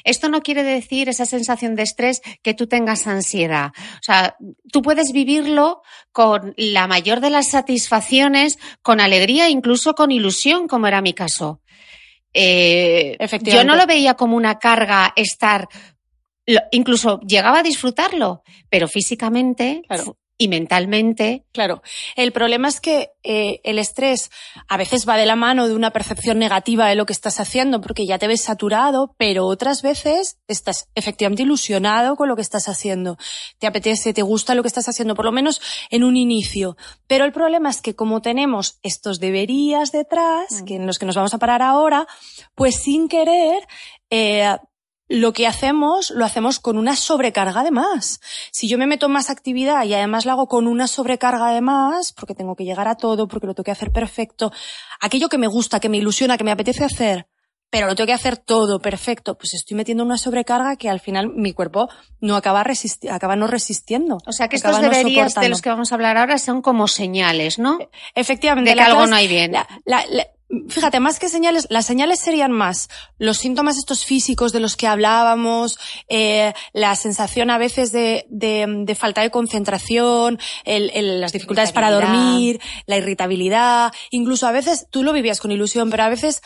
esto 0.03 0.27
no 0.27 0.41
quiere 0.41 0.63
decir 0.63 1.07
esa 1.07 1.27
sensación 1.27 1.75
de 1.75 1.83
estrés 1.83 2.21
que 2.41 2.55
tú 2.55 2.65
tengas 2.65 3.05
ansiedad. 3.05 3.71
O 3.75 4.03
sea, 4.03 4.35
tú 4.71 4.81
puedes 4.81 5.11
vivirlo 5.13 5.81
con 6.11 6.53
la 6.57 6.87
mayor 6.87 7.19
de 7.19 7.29
las 7.29 7.49
satisfacciones, 7.49 8.57
con 8.81 8.99
alegría, 8.99 9.49
incluso 9.49 9.93
con 9.93 10.11
ilusión, 10.11 10.67
como 10.67 10.87
era 10.87 11.01
mi 11.01 11.13
caso. 11.13 11.61
Eh, 12.33 13.17
yo 13.19 13.25
Efectivamente. 13.25 13.65
no 13.67 13.75
lo 13.75 13.85
veía 13.85 14.13
como 14.15 14.37
una 14.37 14.57
carga 14.57 15.13
estar, 15.15 15.67
incluso 16.71 17.19
llegaba 17.21 17.59
a 17.59 17.63
disfrutarlo, 17.63 18.43
pero 18.69 18.87
físicamente 18.87 19.81
Claro. 19.87 20.17
Y 20.43 20.47
mentalmente 20.47 21.43
Claro. 21.51 21.81
El 22.15 22.31
problema 22.31 22.67
es 22.67 22.79
que 22.81 23.11
eh, 23.23 23.59
el 23.63 23.77
estrés 23.77 24.31
a 24.67 24.77
veces 24.77 25.07
va 25.07 25.17
de 25.17 25.25
la 25.25 25.35
mano 25.35 25.67
de 25.67 25.75
una 25.75 25.91
percepción 25.91 26.39
negativa 26.39 26.87
de 26.87 26.95
lo 26.95 27.05
que 27.05 27.13
estás 27.13 27.39
haciendo 27.39 27.81
porque 27.81 28.05
ya 28.05 28.17
te 28.17 28.27
ves 28.27 28.41
saturado, 28.43 29.13
pero 29.17 29.45
otras 29.45 29.81
veces 29.81 30.39
estás 30.47 30.87
efectivamente 30.95 31.43
ilusionado 31.43 32.15
con 32.15 32.27
lo 32.29 32.35
que 32.35 32.41
estás 32.41 32.67
haciendo. 32.69 33.17
Te 33.59 33.67
apetece, 33.67 34.13
te 34.13 34.21
gusta 34.21 34.55
lo 34.55 34.63
que 34.63 34.67
estás 34.69 34.87
haciendo, 34.89 35.13
por 35.13 35.25
lo 35.25 35.31
menos 35.31 35.61
en 35.89 36.03
un 36.03 36.17
inicio. 36.17 36.77
Pero 37.07 37.25
el 37.25 37.31
problema 37.33 37.69
es 37.69 37.81
que 37.81 37.95
como 37.95 38.21
tenemos 38.21 38.79
estos 38.81 39.19
deberías 39.19 39.91
detrás, 39.91 40.61
Mm. 40.61 40.65
que 40.65 40.75
en 40.75 40.87
los 40.87 40.97
que 40.97 41.05
nos 41.05 41.15
vamos 41.15 41.33
a 41.33 41.37
parar 41.37 41.61
ahora, 41.61 42.07
pues 42.55 42.81
sin 42.81 43.07
querer, 43.07 43.67
eh, 44.09 44.57
lo 45.11 45.33
que 45.33 45.45
hacemos, 45.45 46.09
lo 46.11 46.23
hacemos 46.23 46.59
con 46.59 46.77
una 46.77 46.95
sobrecarga 46.95 47.63
de 47.63 47.71
más. 47.71 48.21
Si 48.51 48.67
yo 48.69 48.77
me 48.77 48.87
meto 48.87 49.07
en 49.07 49.11
más 49.11 49.29
actividad 49.29 49.83
y 49.83 49.93
además 49.93 50.25
lo 50.25 50.31
hago 50.31 50.47
con 50.47 50.67
una 50.67 50.87
sobrecarga 50.87 51.49
de 51.51 51.61
más, 51.61 52.13
porque 52.13 52.33
tengo 52.33 52.55
que 52.55 52.63
llegar 52.63 52.87
a 52.87 52.95
todo, 52.95 53.27
porque 53.27 53.47
lo 53.47 53.53
tengo 53.53 53.65
que 53.65 53.71
hacer 53.71 53.91
perfecto, 53.91 54.51
aquello 55.01 55.27
que 55.29 55.37
me 55.37 55.47
gusta, 55.47 55.79
que 55.79 55.89
me 55.89 55.97
ilusiona, 55.97 56.37
que 56.37 56.43
me 56.45 56.51
apetece 56.51 56.83
hacer, 56.85 57.27
pero 57.69 57.87
lo 57.87 57.95
tengo 57.95 58.07
que 58.07 58.13
hacer 58.13 58.37
todo 58.37 58.79
perfecto, 58.79 59.37
pues 59.37 59.53
estoy 59.53 59.75
metiendo 59.77 60.03
una 60.03 60.17
sobrecarga 60.17 60.75
que 60.75 60.89
al 60.89 60.99
final 60.99 61.29
mi 61.33 61.53
cuerpo 61.53 61.89
no 62.19 62.35
acaba, 62.35 62.63
resisti- 62.63 63.09
acaba 63.09 63.35
no 63.35 63.47
resistiendo. 63.47 64.17
O 64.25 64.31
sea 64.33 64.47
que 64.49 64.55
estos 64.57 64.71
no 64.71 64.77
deberías 64.89 65.35
de 65.35 65.49
los 65.49 65.61
que 65.61 65.69
vamos 65.69 65.91
a 65.91 65.95
hablar 65.95 66.17
ahora 66.17 66.37
son 66.37 66.61
como 66.61 66.87
señales, 66.89 67.59
¿no? 67.59 67.79
Efectivamente. 68.15 68.71
de 68.71 68.75
que 68.75 68.79
la 68.81 68.85
algo 68.87 69.07
no 69.07 69.15
hay 69.15 69.27
bien. 69.27 69.51
la- 69.53 69.67
la- 69.85 70.05
la- 70.09 70.27
fíjate, 70.69 70.99
más 70.99 71.19
que 71.19 71.29
señales, 71.29 71.67
las 71.69 71.85
señales 71.85 72.19
serían 72.19 72.51
más 72.51 72.89
los 73.17 73.37
síntomas 73.37 73.77
estos 73.77 74.05
físicos 74.05 74.51
de 74.51 74.59
los 74.59 74.75
que 74.75 74.87
hablábamos, 74.87 75.77
eh, 76.09 76.53
la 76.73 76.95
sensación 76.95 77.49
a 77.49 77.57
veces 77.57 77.91
de, 77.91 78.25
de- 78.29 78.65
de 78.85 78.95
falta 78.95 79.21
de 79.21 79.31
concentración, 79.31 80.39
el- 80.65 80.89
el- 80.93 81.21
las 81.21 81.31
dificultades 81.33 81.71
para 81.71 81.89
dormir, 81.91 82.59
la 82.85 82.97
irritabilidad, 82.97 83.91
incluso 84.09 84.47
a 84.47 84.51
veces 84.51 84.87
tú 84.89 85.03
lo 85.03 85.13
vivías 85.13 85.39
con 85.39 85.51
ilusión, 85.51 85.89
pero 85.89 86.03
a 86.03 86.09
veces 86.09 86.41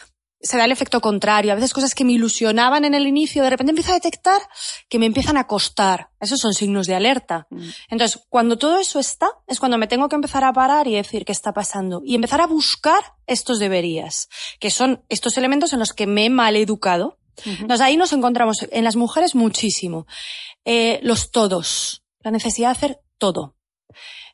se 0.46 0.58
da 0.58 0.66
el 0.66 0.72
efecto 0.72 1.02
contrario. 1.02 1.52
A 1.52 1.56
veces 1.56 1.74
cosas 1.74 1.96
que 1.96 2.06
me 2.06 2.14
ilusionaban 2.14 2.86
en 2.86 2.94
el 2.94 3.08
inicio, 3.08 3.44
de 3.44 3.50
repente 3.50 3.72
empiezo 3.72 3.92
a 3.92 3.96
detectar 3.96 4.42
que 4.88 5.00
me 5.00 5.08
empiezan 5.08 5.38
a 5.38 5.48
costar. 5.48 6.12
Esos 6.20 6.40
son 6.40 6.54
signos 6.54 6.86
de 6.86 6.94
alerta. 6.94 7.48
Mm. 7.50 7.70
Entonces, 7.90 8.22
cuando 8.30 8.58
todo 8.58 8.78
eso 8.78 9.00
está, 9.00 9.28
es 9.48 9.60
cuando 9.60 9.80
me 9.80 9.88
tengo 9.88 10.08
que 10.08 10.16
empezar 10.16 10.44
a 10.44 10.54
parar 10.54 10.88
y 10.88 10.96
decir 10.96 11.26
qué 11.26 11.32
está 11.32 11.52
pasando. 11.52 12.02
Y 12.06 12.14
empezar 12.14 12.42
a 12.42 12.48
buscar 12.48 13.16
estos 13.26 13.58
deberías, 13.58 14.30
que 14.60 14.70
son 14.70 15.04
estos 15.10 15.38
elementos 15.38 15.74
en 15.74 15.80
los 15.80 15.94
que 15.94 16.06
me 16.06 16.26
he 16.26 16.30
mal 16.30 16.56
educado. 16.56 17.18
Entonces, 17.44 17.82
ahí 17.82 17.98
nos 17.98 18.14
encontramos 18.14 18.66
en 18.72 18.84
las 18.84 18.96
mujeres 18.96 19.34
muchísimo. 19.34 20.06
Eh, 20.64 21.00
los 21.02 21.32
todos. 21.32 22.04
La 22.20 22.32
necesidad 22.32 22.70
de 22.70 22.72
hacer 22.72 23.00
todo. 23.18 23.56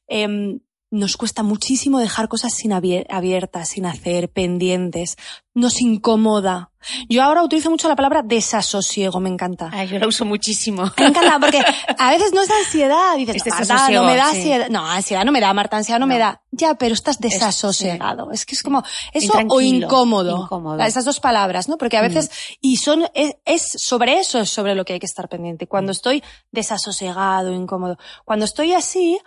Em, 0.08 0.60
nos 0.92 1.16
cuesta 1.16 1.42
muchísimo 1.42 2.00
dejar 2.00 2.28
cosas 2.28 2.54
sin 2.54 2.72
abier- 2.72 3.06
abiertas, 3.10 3.70
sin 3.70 3.86
hacer, 3.86 4.30
pendientes. 4.30 5.16
Nos 5.54 5.82
incomoda. 5.82 6.72
Yo 7.10 7.24
ahora 7.24 7.44
utilizo 7.44 7.70
mucho 7.70 7.88
la 7.90 7.96
palabra 7.96 8.22
desasosiego, 8.24 9.20
me 9.20 9.30
encanta. 9.30 9.70
Ay, 9.74 9.88
yo 9.88 10.00
lo 10.00 10.08
uso 10.08 10.26
muchísimo. 10.26 10.84
Me 10.98 11.06
encanta, 11.08 11.40
porque 11.40 11.62
a 11.98 12.12
veces 12.12 12.34
no 12.34 12.42
es 12.42 12.50
ansiedad. 12.50 13.16
Dices, 13.18 13.36
Es 13.38 13.46
"No, 13.46 13.52
Marta, 13.52 13.62
desasosiego, 13.74 14.04
no 14.04 14.10
me 14.10 14.16
da 14.18 14.32
sí. 14.32 14.38
ansiedad. 14.38 14.70
No, 14.70 14.86
ansiedad 14.86 15.26
no 15.26 15.32
me 15.32 15.40
da, 15.42 15.54
Marta, 15.54 15.78
ansiedad 15.78 16.00
no, 16.00 16.08
me 16.08 16.18
da. 16.18 16.42
Ya, 16.52 16.76
pero 16.76 16.94
estás 16.94 17.16
Es- 17.16 17.22
desasosegado. 17.22 18.32
Es 18.32 18.46
que 18.46 18.56
es 18.56 18.64
como 18.64 18.84
eso 19.14 19.34
o 19.50 19.62
incómodo. 19.62 20.44
incómodo. 20.44 20.82
Esas 20.84 21.06
dos 21.06 21.20
palabras, 21.20 21.70
¿no? 21.70 21.78
Porque 21.78 21.98
a 21.98 22.02
veces, 22.02 22.32
y 22.62 22.78
son, 22.78 23.06
es, 23.14 23.36
es 23.46 23.64
sobre 23.78 24.20
eso 24.20 24.40
es 24.40 24.50
sobre 24.50 24.76
lo 24.76 24.84
que 24.86 24.94
hay 24.94 25.00
que 25.00 25.06
estar 25.06 25.28
pendiente. 25.30 25.68
Cuando 25.68 25.92
estoy 25.94 26.24
desasosegado, 26.52 27.52
incómodo. 27.54 27.98
Cuando 28.26 28.46
estoy 28.46 28.74
así, 28.74 29.20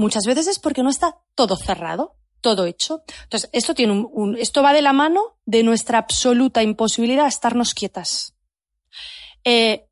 muchas 0.00 0.24
veces 0.26 0.46
es 0.46 0.58
porque 0.58 0.82
no 0.82 0.90
está 0.90 1.18
todo 1.34 1.56
cerrado, 1.56 2.16
todo 2.40 2.66
hecho. 2.66 3.02
Entonces, 3.24 3.50
esto 3.52 3.74
tiene 3.74 3.92
un, 3.92 4.36
esto 4.36 4.62
va 4.62 4.72
de 4.72 4.82
la 4.82 4.92
mano 4.92 5.38
de 5.44 5.62
nuestra 5.62 5.98
absoluta 5.98 6.62
imposibilidad 6.62 7.26
a 7.26 7.28
estarnos 7.28 7.74
quietas. 7.74 8.34
Eh, 9.44 9.86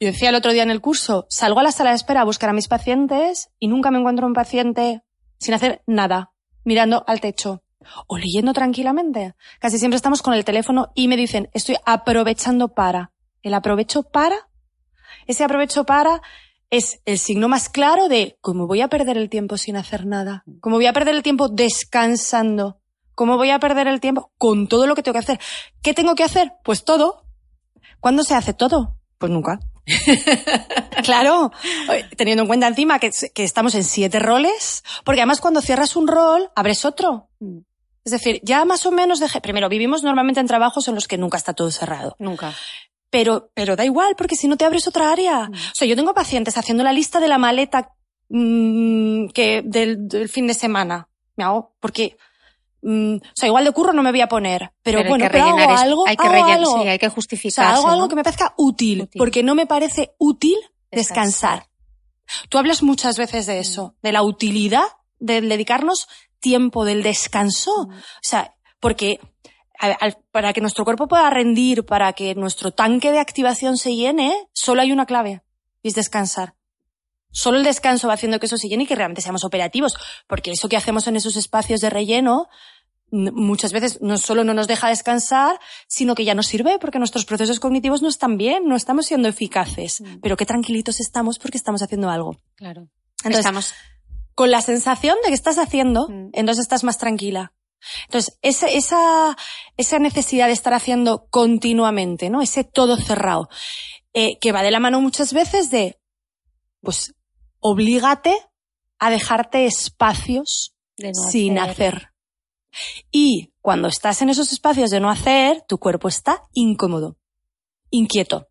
yo 0.00 0.08
decía 0.08 0.28
el 0.28 0.34
otro 0.34 0.52
día 0.52 0.62
en 0.62 0.70
el 0.70 0.80
curso, 0.80 1.26
salgo 1.28 1.60
a 1.60 1.62
la 1.62 1.72
sala 1.72 1.90
de 1.90 1.96
espera 1.96 2.22
a 2.22 2.24
buscar 2.24 2.50
a 2.50 2.52
mis 2.52 2.68
pacientes 2.68 3.50
y 3.58 3.68
nunca 3.68 3.90
me 3.90 3.98
encuentro 3.98 4.26
un 4.26 4.34
paciente 4.34 5.02
sin 5.38 5.54
hacer 5.54 5.82
nada, 5.86 6.32
mirando 6.64 7.04
al 7.06 7.20
techo 7.20 7.62
o 8.06 8.18
leyendo 8.18 8.52
tranquilamente. 8.52 9.34
Casi 9.60 9.78
siempre 9.78 9.96
estamos 9.96 10.22
con 10.22 10.34
el 10.34 10.44
teléfono 10.44 10.92
y 10.94 11.08
me 11.08 11.16
dicen, 11.16 11.48
estoy 11.52 11.76
aprovechando 11.84 12.74
para. 12.74 13.12
El 13.42 13.54
aprovecho 13.54 14.02
para, 14.02 14.48
ese 15.26 15.44
aprovecho 15.44 15.84
para 15.84 16.22
es 16.70 17.00
el 17.04 17.18
signo 17.18 17.48
más 17.48 17.68
claro 17.68 18.08
de 18.08 18.38
cómo 18.40 18.66
voy 18.66 18.80
a 18.80 18.88
perder 18.88 19.16
el 19.16 19.30
tiempo 19.30 19.56
sin 19.56 19.76
hacer 19.76 20.06
nada, 20.06 20.44
cómo 20.60 20.76
voy 20.76 20.86
a 20.86 20.92
perder 20.92 21.14
el 21.14 21.22
tiempo 21.22 21.48
descansando, 21.48 22.80
cómo 23.14 23.36
voy 23.36 23.50
a 23.50 23.58
perder 23.58 23.88
el 23.88 24.00
tiempo 24.00 24.32
con 24.38 24.68
todo 24.68 24.86
lo 24.86 24.94
que 24.94 25.02
tengo 25.02 25.14
que 25.14 25.24
hacer. 25.24 25.40
¿Qué 25.82 25.94
tengo 25.94 26.14
que 26.14 26.24
hacer? 26.24 26.52
Pues 26.64 26.84
todo. 26.84 27.24
¿Cuándo 28.00 28.22
se 28.22 28.34
hace 28.34 28.54
todo? 28.54 28.96
Pues 29.18 29.32
nunca. 29.32 29.58
claro, 31.04 31.50
teniendo 32.16 32.42
en 32.42 32.46
cuenta 32.46 32.68
encima 32.68 32.98
que, 32.98 33.10
que 33.34 33.44
estamos 33.44 33.74
en 33.74 33.84
siete 33.84 34.18
roles, 34.18 34.84
porque 35.04 35.20
además 35.22 35.40
cuando 35.40 35.62
cierras 35.62 35.96
un 35.96 36.06
rol, 36.06 36.50
abres 36.54 36.84
otro. 36.84 37.28
Es 38.04 38.12
decir, 38.12 38.40
ya 38.42 38.64
más 38.64 38.86
o 38.86 38.90
menos 38.90 39.20
dejé, 39.20 39.40
primero 39.40 39.68
vivimos 39.68 40.02
normalmente 40.02 40.40
en 40.40 40.46
trabajos 40.46 40.88
en 40.88 40.94
los 40.94 41.08
que 41.08 41.18
nunca 41.18 41.38
está 41.38 41.54
todo 41.54 41.70
cerrado. 41.70 42.16
Nunca. 42.18 42.54
Pero, 43.10 43.50
pero 43.54 43.76
da 43.76 43.84
igual, 43.84 44.14
porque 44.16 44.36
si 44.36 44.48
no 44.48 44.56
te 44.56 44.64
abres 44.64 44.86
otra 44.86 45.10
área. 45.10 45.48
Mm. 45.48 45.54
O 45.54 45.74
sea, 45.74 45.88
yo 45.88 45.96
tengo 45.96 46.14
pacientes 46.14 46.56
haciendo 46.58 46.84
la 46.84 46.92
lista 46.92 47.20
de 47.20 47.28
la 47.28 47.38
maleta 47.38 47.94
mm, 48.28 49.28
que 49.28 49.62
del, 49.64 50.28
fin 50.28 50.46
de 50.46 50.54
semana. 50.54 51.08
Me 51.36 51.44
hago, 51.44 51.74
porque, 51.80 52.16
mm, 52.82 53.16
o 53.16 53.34
sea, 53.34 53.46
igual 53.46 53.64
de 53.64 53.72
curro 53.72 53.92
no 53.92 54.02
me 54.02 54.10
voy 54.10 54.20
a 54.20 54.28
poner, 54.28 54.72
pero, 54.82 55.02
bueno, 55.08 55.26
pero 55.30 55.44
hago 55.44 55.78
algo, 55.78 56.04
hay 56.06 56.16
que 56.16 56.28
rellenar, 56.28 56.66
sí, 56.66 56.88
hay 56.88 56.98
que 56.98 57.08
justificar. 57.08 57.66
O 57.66 57.68
sea, 57.68 57.78
hago 57.78 57.88
algo 57.88 58.08
que 58.08 58.16
me 58.16 58.24
parezca 58.24 58.54
útil, 58.56 59.08
porque 59.16 59.42
no 59.42 59.54
me 59.54 59.66
parece 59.66 60.14
útil 60.18 60.56
descansar. 60.90 61.68
Tú 62.48 62.58
hablas 62.58 62.82
muchas 62.82 63.16
veces 63.16 63.46
de 63.46 63.58
eso, 63.58 63.94
de 64.02 64.12
la 64.12 64.22
utilidad 64.22 64.84
de 65.18 65.40
dedicarnos 65.40 66.08
tiempo 66.40 66.84
del 66.84 67.02
descanso. 67.02 67.72
O 67.72 68.22
sea, 68.22 68.54
porque 68.80 69.20
para 70.30 70.52
que 70.52 70.60
nuestro 70.60 70.84
cuerpo 70.84 71.08
pueda 71.08 71.30
rendir, 71.30 71.84
para 71.84 72.12
que 72.12 72.34
nuestro 72.34 72.72
tanque 72.72 73.12
de 73.12 73.18
activación 73.18 73.76
se 73.76 73.94
llene, 73.94 74.48
solo 74.52 74.82
hay 74.82 74.92
una 74.92 75.06
clave, 75.06 75.42
y 75.82 75.88
es 75.88 75.94
descansar. 75.94 76.54
Solo 77.30 77.58
el 77.58 77.64
descanso 77.64 78.08
va 78.08 78.14
haciendo 78.14 78.40
que 78.40 78.46
eso 78.46 78.56
se 78.56 78.68
llene 78.68 78.84
y 78.84 78.86
que 78.86 78.94
realmente 78.94 79.20
seamos 79.20 79.44
operativos, 79.44 79.96
porque 80.26 80.50
eso 80.50 80.68
que 80.68 80.76
hacemos 80.76 81.06
en 81.06 81.16
esos 81.16 81.36
espacios 81.36 81.80
de 81.80 81.90
relleno 81.90 82.48
muchas 83.10 83.72
veces 83.72 84.00
no 84.02 84.18
solo 84.18 84.44
no 84.44 84.54
nos 84.54 84.66
deja 84.66 84.88
descansar, 84.88 85.58
sino 85.86 86.14
que 86.14 86.24
ya 86.24 86.34
nos 86.34 86.46
sirve 86.46 86.78
porque 86.78 86.98
nuestros 86.98 87.24
procesos 87.24 87.60
cognitivos 87.60 88.02
no 88.02 88.08
están 88.08 88.36
bien, 88.36 88.66
no 88.66 88.76
estamos 88.76 89.06
siendo 89.06 89.28
eficaces, 89.28 90.00
mm. 90.00 90.18
pero 90.20 90.36
qué 90.36 90.44
tranquilitos 90.44 91.00
estamos 91.00 91.38
porque 91.38 91.56
estamos 91.56 91.82
haciendo 91.82 92.10
algo. 92.10 92.36
Claro. 92.54 92.88
Entonces, 93.18 93.40
estamos 93.40 93.74
con 94.34 94.50
la 94.50 94.60
sensación 94.60 95.16
de 95.24 95.28
que 95.28 95.34
estás 95.34 95.58
haciendo, 95.58 96.08
mm. 96.08 96.30
entonces 96.32 96.62
estás 96.62 96.84
más 96.84 96.98
tranquila. 96.98 97.52
Entonces, 98.04 98.38
esa, 98.42 98.68
esa, 98.68 99.36
esa 99.76 99.98
necesidad 99.98 100.46
de 100.46 100.52
estar 100.52 100.74
haciendo 100.74 101.28
continuamente, 101.30 102.30
¿no? 102.30 102.42
Ese 102.42 102.64
todo 102.64 102.96
cerrado, 102.96 103.48
eh, 104.12 104.38
que 104.40 104.52
va 104.52 104.62
de 104.62 104.70
la 104.70 104.80
mano 104.80 105.00
muchas 105.00 105.32
veces 105.32 105.70
de, 105.70 105.98
pues, 106.80 107.14
oblígate 107.60 108.36
a 108.98 109.10
dejarte 109.10 109.66
espacios 109.66 110.74
sin 111.30 111.58
hacer. 111.58 112.10
Y 113.10 113.52
cuando 113.60 113.88
estás 113.88 114.22
en 114.22 114.28
esos 114.28 114.52
espacios 114.52 114.90
de 114.90 115.00
no 115.00 115.10
hacer, 115.10 115.62
tu 115.68 115.78
cuerpo 115.78 116.08
está 116.08 116.42
incómodo, 116.52 117.16
inquieto, 117.90 118.48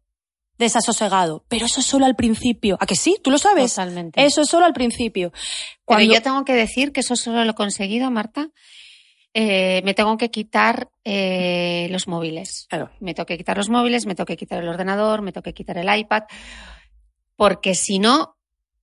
desasosegado. 0.58 1.46
Pero 1.48 1.66
eso 1.66 1.82
es 1.82 1.86
solo 1.86 2.06
al 2.06 2.16
principio. 2.16 2.78
¿A 2.80 2.86
que 2.86 2.96
sí? 2.96 3.18
¿Tú 3.24 3.32
lo 3.32 3.38
sabes? 3.38 3.74
Totalmente. 3.76 4.24
Eso 4.24 4.42
es 4.42 4.50
solo 4.50 4.66
al 4.66 4.74
principio. 4.74 5.32
Cuando... 5.86 6.08
Pero 6.08 6.14
yo 6.16 6.24
tengo 6.24 6.46
que 6.46 6.54
decir 6.54 6.92
que 6.92 7.02
eso 7.02 7.16
solo 7.16 7.44
lo 7.46 7.52
he 7.52 7.56
conseguido, 7.56 8.10
Marta, 8.12 8.50
eh, 9.34 9.82
me 9.84 9.94
tengo 9.94 10.18
que 10.18 10.32
quitar 10.32 10.90
eh, 11.04 11.88
los 11.92 12.08
móviles. 12.08 12.66
Claro. 12.70 12.90
Me 13.00 13.14
tengo 13.14 13.26
que 13.26 13.38
quitar 13.38 13.58
los 13.58 13.70
móviles, 13.70 14.06
me 14.06 14.16
tengo 14.16 14.26
que 14.26 14.38
quitar 14.38 14.62
el 14.62 14.70
ordenador, 14.70 15.22
me 15.22 15.32
tengo 15.32 15.44
que 15.44 15.54
quitar 15.54 15.78
el 15.78 15.96
iPad, 15.96 16.24
porque 17.36 17.76
si 17.76 18.00
no, 18.00 18.38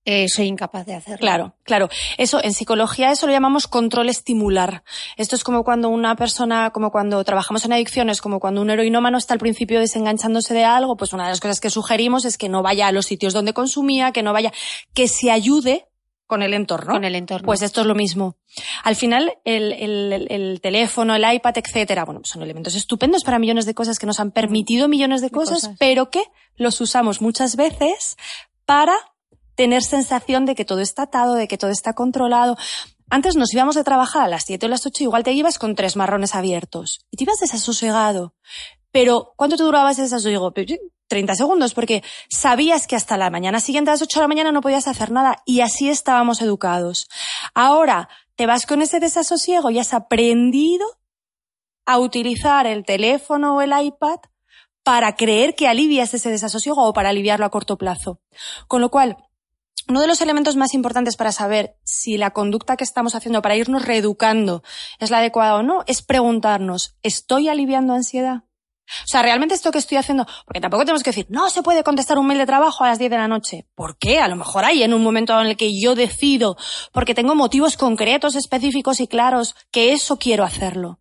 eh, 0.07 0.29
soy 0.29 0.45
incapaz 0.45 0.85
de 0.85 0.93
hacerlo. 0.93 1.17
Claro, 1.19 1.55
claro. 1.63 1.89
Eso, 2.17 2.41
en 2.43 2.53
psicología 2.53 3.11
eso 3.11 3.25
lo 3.25 3.33
llamamos 3.33 3.67
control 3.67 4.07
estimular. 4.07 4.83
Esto 5.17 5.35
es 5.35 5.43
como 5.43 5.63
cuando 5.63 5.89
una 5.89 6.15
persona, 6.15 6.69
como 6.69 6.91
cuando 6.91 7.23
trabajamos 7.23 7.65
en 7.65 7.73
adicciones, 7.73 8.21
como 8.21 8.39
cuando 8.39 8.61
un 8.61 8.69
heroinómano 8.69 9.17
está 9.17 9.33
al 9.33 9.39
principio 9.39 9.79
desenganchándose 9.79 10.53
de 10.53 10.63
algo, 10.63 10.95
pues 10.95 11.11
una 11.13 11.23
de 11.23 11.29
las 11.31 11.39
cosas 11.39 11.59
que 11.59 11.71
sugerimos 11.71 12.23
es 12.23 12.37
que 12.37 12.49
no 12.49 12.61
vaya 12.61 12.87
a 12.87 12.91
los 12.91 13.07
sitios 13.07 13.33
donde 13.33 13.53
consumía, 13.53 14.11
que 14.11 14.21
no 14.21 14.31
vaya, 14.31 14.53
que 14.93 15.07
se 15.07 15.31
ayude 15.31 15.87
con 16.27 16.41
el 16.41 16.53
entorno. 16.53 16.93
Con 16.93 17.03
el 17.03 17.15
entorno. 17.15 17.45
Pues 17.45 17.61
esto 17.61 17.81
es 17.81 17.87
lo 17.87 17.95
mismo. 17.95 18.37
Al 18.83 18.95
final, 18.95 19.33
el, 19.43 19.71
el, 19.73 20.27
el 20.29 20.61
teléfono, 20.61 21.15
el 21.15 21.33
iPad, 21.33 21.57
etcétera, 21.57 22.05
bueno, 22.05 22.21
son 22.23 22.41
elementos 22.41 22.75
estupendos 22.75 23.23
para 23.23 23.39
millones 23.39 23.65
de 23.65 23.73
cosas 23.73 23.99
que 23.99 24.05
nos 24.05 24.19
han 24.19 24.31
permitido 24.31 24.87
millones 24.87 25.21
de, 25.21 25.29
cosas, 25.29 25.71
pero 25.79 26.09
que 26.09 26.23
los 26.55 26.79
usamos 26.81 27.21
muchas 27.21 27.55
veces 27.55 28.17
para 28.65 28.95
tener 29.55 29.83
sensación 29.83 30.45
de 30.45 30.55
que 30.55 30.65
todo 30.65 30.79
está 30.79 31.03
atado, 31.03 31.35
de 31.35 31.47
que 31.47 31.57
todo 31.57 31.71
está 31.71 31.93
controlado. 31.93 32.57
Antes 33.09 33.35
nos 33.35 33.53
íbamos 33.53 33.75
de 33.75 33.83
trabajar 33.83 34.23
a 34.23 34.27
las 34.27 34.45
7 34.45 34.65
o 34.65 34.69
las 34.69 34.85
8, 34.85 35.03
igual 35.03 35.23
te 35.23 35.31
ibas 35.31 35.59
con 35.59 35.75
tres 35.75 35.95
marrones 35.95 36.35
abiertos. 36.35 37.05
Y 37.11 37.17
te 37.17 37.23
ibas 37.23 37.39
desasosegado. 37.39 38.33
Pero, 38.91 39.33
¿cuánto 39.35 39.57
te 39.57 39.63
duraba 39.63 39.91
ese 39.91 40.03
desasosiego? 40.03 40.53
30 41.07 41.35
segundos, 41.35 41.73
porque 41.73 42.03
sabías 42.29 42.87
que 42.87 42.95
hasta 42.95 43.17
la 43.17 43.29
mañana 43.29 43.59
siguiente 43.59 43.91
a 43.91 43.93
las 43.93 44.01
8 44.01 44.19
de 44.19 44.23
la 44.23 44.27
mañana 44.27 44.51
no 44.51 44.61
podías 44.61 44.87
hacer 44.87 45.11
nada 45.11 45.41
y 45.45 45.61
así 45.61 45.89
estábamos 45.89 46.41
educados. 46.41 47.07
Ahora 47.53 48.09
te 48.35 48.45
vas 48.45 48.65
con 48.65 48.81
ese 48.81 48.99
desasosiego 48.99 49.69
y 49.69 49.79
has 49.79 49.93
aprendido 49.93 50.85
a 51.85 51.99
utilizar 51.99 52.65
el 52.67 52.83
teléfono 52.83 53.55
o 53.55 53.61
el 53.61 53.73
iPad 53.79 54.19
para 54.83 55.15
creer 55.15 55.55
que 55.55 55.67
alivias 55.67 56.13
ese 56.13 56.29
desasosiego 56.29 56.83
o 56.83 56.93
para 56.93 57.09
aliviarlo 57.09 57.45
a 57.45 57.49
corto 57.49 57.77
plazo. 57.77 58.19
Con 58.67 58.81
lo 58.81 58.89
cual, 58.91 59.17
uno 59.87 60.01
de 60.01 60.07
los 60.07 60.21
elementos 60.21 60.55
más 60.55 60.73
importantes 60.73 61.15
para 61.15 61.31
saber 61.31 61.77
si 61.83 62.17
la 62.17 62.31
conducta 62.31 62.75
que 62.75 62.83
estamos 62.83 63.13
haciendo 63.15 63.41
para 63.41 63.55
irnos 63.55 63.85
reeducando 63.85 64.63
es 64.99 65.11
la 65.11 65.19
adecuada 65.19 65.55
o 65.55 65.63
no 65.63 65.83
es 65.85 66.01
preguntarnos, 66.01 66.95
¿estoy 67.03 67.49
aliviando 67.49 67.93
ansiedad? 67.93 68.43
O 69.03 69.07
sea, 69.07 69.21
realmente 69.21 69.55
esto 69.55 69.71
que 69.71 69.77
estoy 69.77 69.97
haciendo, 69.97 70.25
porque 70.45 70.61
tampoco 70.61 70.83
tenemos 70.83 71.03
que 71.03 71.09
decir, 71.09 71.27
no 71.29 71.49
se 71.49 71.63
puede 71.63 71.83
contestar 71.83 72.17
un 72.17 72.27
mail 72.27 72.39
de 72.39 72.45
trabajo 72.45 72.83
a 72.83 72.89
las 72.89 72.99
10 72.99 73.11
de 73.11 73.17
la 73.17 73.27
noche. 73.27 73.65
¿Por 73.75 73.97
qué? 73.97 74.19
A 74.19 74.27
lo 74.27 74.35
mejor 74.35 74.65
hay 74.65 74.83
en 74.83 74.93
un 74.93 75.03
momento 75.03 75.39
en 75.39 75.47
el 75.47 75.57
que 75.57 75.79
yo 75.79 75.95
decido, 75.95 76.57
porque 76.91 77.15
tengo 77.15 77.35
motivos 77.35 77.77
concretos, 77.77 78.35
específicos 78.35 78.99
y 78.99 79.07
claros, 79.07 79.55
que 79.71 79.93
eso 79.93 80.17
quiero 80.17 80.43
hacerlo. 80.43 80.99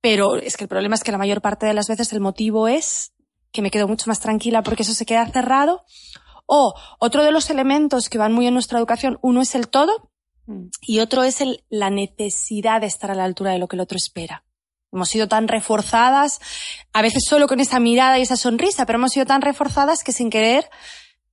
Pero 0.00 0.36
es 0.36 0.56
que 0.56 0.64
el 0.64 0.68
problema 0.68 0.96
es 0.96 1.04
que 1.04 1.12
la 1.12 1.18
mayor 1.18 1.40
parte 1.40 1.66
de 1.66 1.74
las 1.74 1.86
veces 1.86 2.12
el 2.12 2.20
motivo 2.20 2.66
es 2.66 3.12
que 3.52 3.62
me 3.62 3.70
quedo 3.70 3.86
mucho 3.86 4.06
más 4.08 4.18
tranquila 4.18 4.62
porque 4.62 4.82
eso 4.82 4.94
se 4.94 5.06
queda 5.06 5.26
cerrado. 5.26 5.84
O 6.46 6.74
otro 6.98 7.22
de 7.22 7.30
los 7.30 7.50
elementos 7.50 8.08
que 8.08 8.18
van 8.18 8.32
muy 8.32 8.46
en 8.46 8.54
nuestra 8.54 8.78
educación, 8.78 9.18
uno 9.22 9.42
es 9.42 9.54
el 9.54 9.68
todo 9.68 10.10
mm. 10.46 10.66
y 10.80 10.98
otro 10.98 11.22
es 11.22 11.40
el, 11.40 11.64
la 11.68 11.90
necesidad 11.90 12.80
de 12.80 12.88
estar 12.88 13.12
a 13.12 13.14
la 13.14 13.24
altura 13.24 13.52
de 13.52 13.58
lo 13.58 13.68
que 13.68 13.76
el 13.76 13.80
otro 13.80 13.96
espera. 13.96 14.44
Hemos 14.92 15.08
sido 15.08 15.26
tan 15.26 15.48
reforzadas, 15.48 16.40
a 16.92 17.02
veces 17.02 17.24
solo 17.26 17.46
con 17.46 17.60
esa 17.60 17.80
mirada 17.80 18.18
y 18.18 18.22
esa 18.22 18.36
sonrisa, 18.36 18.86
pero 18.86 18.98
hemos 18.98 19.12
sido 19.12 19.26
tan 19.26 19.42
reforzadas 19.42 20.04
que 20.04 20.12
sin 20.12 20.30
querer 20.30 20.68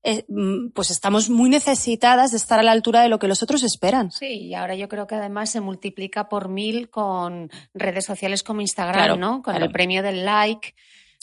eh, 0.01 0.23
mm, 0.29 0.69
pues 0.69 0.91
estamos 0.91 1.29
muy 1.29 1.49
necesitadas 1.49 2.31
de 2.31 2.37
estar 2.37 2.59
a 2.59 2.63
la 2.63 2.71
altura 2.71 3.01
de 3.01 3.09
lo 3.09 3.19
que 3.19 3.27
los 3.27 3.43
otros 3.43 3.63
esperan. 3.63 4.11
Sí, 4.11 4.47
y 4.47 4.53
ahora 4.53 4.75
yo 4.75 4.87
creo 4.87 5.07
que 5.07 5.15
además 5.15 5.49
se 5.49 5.59
multiplica 5.59 6.29
por 6.29 6.47
mil 6.47 6.89
con 6.89 7.51
redes 7.73 8.05
sociales 8.05 8.41
como 8.43 8.61
Instagram, 8.61 9.19
¿no? 9.19 9.41
Con 9.41 9.55
el 9.55 9.69
premio 9.71 10.01
del 10.01 10.23
like. 10.23 10.73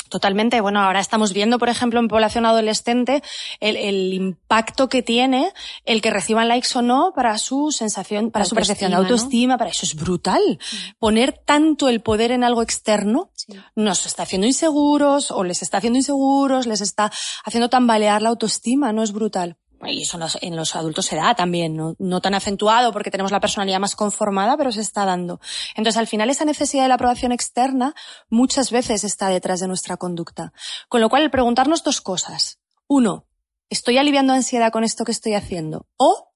Totalmente. 0.08 0.60
Bueno, 0.60 0.80
ahora 0.80 1.00
estamos 1.00 1.32
viendo, 1.32 1.58
por 1.58 1.68
ejemplo, 1.68 1.98
en 2.00 2.08
población 2.08 2.46
adolescente 2.46 3.22
el, 3.60 4.12
impacto 4.14 4.88
que 4.88 5.02
tiene 5.02 5.52
el 5.84 6.00
que 6.00 6.10
reciban 6.10 6.48
likes 6.48 6.68
o 6.76 6.82
no 6.82 7.12
para 7.14 7.38
su 7.38 7.72
sensación, 7.72 8.30
para 8.30 8.44
su 8.44 8.54
percepción 8.54 8.90
de 8.90 8.98
autoestima, 8.98 9.58
para 9.58 9.70
eso 9.70 9.84
es 9.84 9.94
brutal. 9.94 10.58
Poner 10.98 11.32
tanto 11.32 11.88
el 11.88 12.00
poder 12.00 12.30
en 12.30 12.44
algo 12.44 12.62
externo 12.62 13.30
nos 13.74 14.06
está 14.06 14.22
haciendo 14.22 14.46
inseguros 14.46 15.30
o 15.30 15.44
les 15.44 15.62
está 15.62 15.78
haciendo 15.78 15.98
inseguros, 15.98 16.66
les 16.66 16.80
está 16.80 17.10
haciendo 17.44 17.68
tambalear 17.68 18.22
la 18.22 18.28
autoestima, 18.30 18.92
¿no? 18.92 19.02
Es 19.02 19.12
brutal 19.12 19.56
y 19.88 20.02
eso 20.02 20.18
en 20.40 20.56
los, 20.56 20.76
adultos 20.76 21.06
se 21.06 21.16
da 21.16 21.34
también, 21.34 21.76
¿no? 21.76 22.20
tan 22.20 22.34
acentuado 22.34 22.92
porque 22.92 23.10
tenemos 23.10 23.32
la 23.32 23.40
personalidad 23.40 23.80
más 23.80 23.96
conformada, 23.96 24.56
pero 24.56 24.72
se 24.72 24.80
está 24.80 25.04
dando. 25.04 25.40
Entonces, 25.74 25.98
al 25.98 26.06
final, 26.06 26.30
esa 26.30 26.44
necesidad 26.44 26.82
de 26.82 26.88
la 26.88 26.94
aprobación 26.94 27.32
externa 27.32 27.94
muchas 28.28 28.70
veces 28.70 29.04
está 29.04 29.28
detrás 29.28 29.60
de 29.60 29.68
nuestra 29.68 29.96
conducta. 29.96 30.52
Con 30.88 31.00
lo 31.00 31.08
cual, 31.08 31.22
el 31.22 31.30
preguntarnos 31.30 31.82
dos 31.82 32.00
cosas. 32.00 32.58
Uno, 32.86 33.26
¿estoy 33.68 33.98
aliviando 33.98 34.32
ansiedad 34.32 34.72
con 34.72 34.84
esto 34.84 35.04
que 35.04 35.12
estoy 35.12 35.34
haciendo? 35.34 35.86
O 35.96 36.32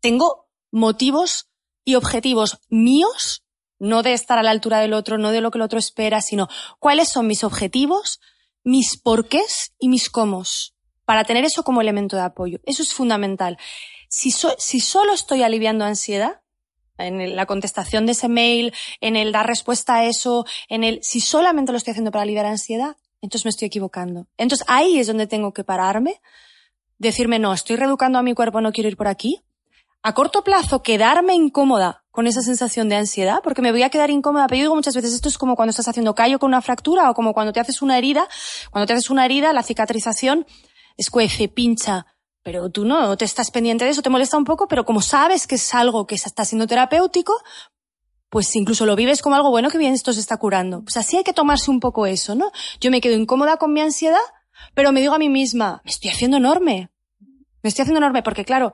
tengo 0.00 0.48
motivos 0.70 1.48
y 1.84 1.94
objetivos 1.94 2.58
míos, 2.68 3.44
no 3.78 4.02
de 4.02 4.12
estar 4.12 4.38
a 4.38 4.42
la 4.42 4.50
altura 4.50 4.80
del 4.80 4.94
otro, 4.94 5.18
no 5.18 5.30
de 5.30 5.40
lo 5.40 5.50
que 5.50 5.58
el 5.58 5.62
otro 5.62 5.78
espera, 5.78 6.20
sino 6.20 6.48
cuáles 6.78 7.08
son 7.08 7.26
mis 7.26 7.44
objetivos, 7.44 8.20
mis 8.64 8.96
porqués 9.00 9.74
y 9.78 9.88
mis 9.88 10.08
cómo 10.08 10.44
para 11.04 11.24
tener 11.24 11.44
eso 11.44 11.62
como 11.62 11.80
elemento 11.80 12.16
de 12.16 12.22
apoyo. 12.22 12.58
Eso 12.64 12.82
es 12.82 12.92
fundamental. 12.94 13.58
Si, 14.08 14.30
solo 14.30 15.12
estoy 15.12 15.42
aliviando 15.42 15.84
ansiedad, 15.84 16.40
en 16.98 17.34
la 17.34 17.46
contestación 17.46 18.06
de 18.06 18.12
ese 18.12 18.28
mail, 18.28 18.72
en 19.00 19.16
el 19.16 19.32
dar 19.32 19.46
respuesta 19.46 19.96
a 19.96 20.04
eso, 20.04 20.44
en 20.68 20.84
el, 20.84 21.00
si 21.02 21.20
solamente 21.20 21.72
lo 21.72 21.78
estoy 21.78 21.92
haciendo 21.92 22.12
para 22.12 22.22
aliviar 22.22 22.46
ansiedad, 22.46 22.96
entonces 23.22 23.46
me 23.46 23.50
estoy 23.50 23.66
equivocando. 23.66 24.26
Entonces 24.36 24.66
ahí 24.68 24.98
es 24.98 25.06
donde 25.06 25.26
tengo 25.26 25.52
que 25.52 25.64
pararme, 25.64 26.20
decirme, 26.98 27.38
no, 27.38 27.52
estoy 27.54 27.76
reeducando 27.76 28.18
a 28.18 28.22
mi 28.22 28.34
cuerpo, 28.34 28.60
no 28.60 28.72
quiero 28.72 28.88
ir 28.88 28.96
por 28.96 29.08
aquí. 29.08 29.42
A 30.02 30.14
corto 30.14 30.44
plazo, 30.44 30.82
quedarme 30.82 31.34
incómoda 31.34 32.04
con 32.10 32.26
esa 32.26 32.42
sensación 32.42 32.88
de 32.88 32.96
ansiedad, 32.96 33.38
porque 33.42 33.62
me 33.62 33.72
voy 33.72 33.84
a 33.84 33.88
quedar 33.88 34.10
incómoda. 34.10 34.46
Pero 34.48 34.58
yo 34.58 34.64
digo 34.64 34.74
muchas 34.74 34.94
veces, 34.94 35.14
esto 35.14 35.28
es 35.28 35.38
como 35.38 35.56
cuando 35.56 35.70
estás 35.70 35.88
haciendo 35.88 36.14
callo 36.14 36.38
con 36.38 36.48
una 36.48 36.60
fractura 36.60 37.08
o 37.10 37.14
como 37.14 37.32
cuando 37.32 37.52
te 37.52 37.60
haces 37.60 37.82
una 37.82 37.96
herida. 37.96 38.28
Cuando 38.70 38.86
te 38.86 38.92
haces 38.92 39.10
una 39.10 39.24
herida, 39.24 39.52
la 39.52 39.62
cicatrización 39.62 40.46
escuece, 40.96 41.48
pincha, 41.48 42.06
pero 42.42 42.70
tú 42.70 42.84
no 42.84 43.16
te 43.16 43.24
estás 43.24 43.50
pendiente 43.50 43.84
de 43.84 43.90
eso, 43.90 44.02
te 44.02 44.10
molesta 44.10 44.36
un 44.36 44.44
poco, 44.44 44.66
pero 44.68 44.84
como 44.84 45.00
sabes 45.00 45.46
que 45.46 45.54
es 45.54 45.74
algo 45.74 46.06
que 46.06 46.16
está 46.16 46.44
siendo 46.44 46.66
terapéutico, 46.66 47.34
pues 48.28 48.54
incluso 48.56 48.86
lo 48.86 48.96
vives 48.96 49.22
como 49.22 49.36
algo 49.36 49.50
bueno 49.50 49.70
que 49.70 49.78
bien 49.78 49.92
esto 49.92 50.12
se 50.12 50.20
está 50.20 50.36
curando. 50.38 50.82
Pues 50.82 50.96
así 50.96 51.18
hay 51.18 51.24
que 51.24 51.34
tomarse 51.34 51.70
un 51.70 51.80
poco 51.80 52.06
eso, 52.06 52.34
¿no? 52.34 52.50
Yo 52.80 52.90
me 52.90 53.00
quedo 53.00 53.14
incómoda 53.14 53.58
con 53.58 53.72
mi 53.72 53.80
ansiedad, 53.80 54.16
pero 54.74 54.90
me 54.90 55.00
digo 55.00 55.14
a 55.14 55.18
mí 55.18 55.28
misma, 55.28 55.82
me 55.84 55.90
estoy 55.90 56.10
haciendo 56.10 56.38
enorme. 56.38 56.90
Me 57.62 57.68
estoy 57.68 57.82
haciendo 57.82 57.98
enorme 57.98 58.22
porque, 58.22 58.44
claro, 58.44 58.72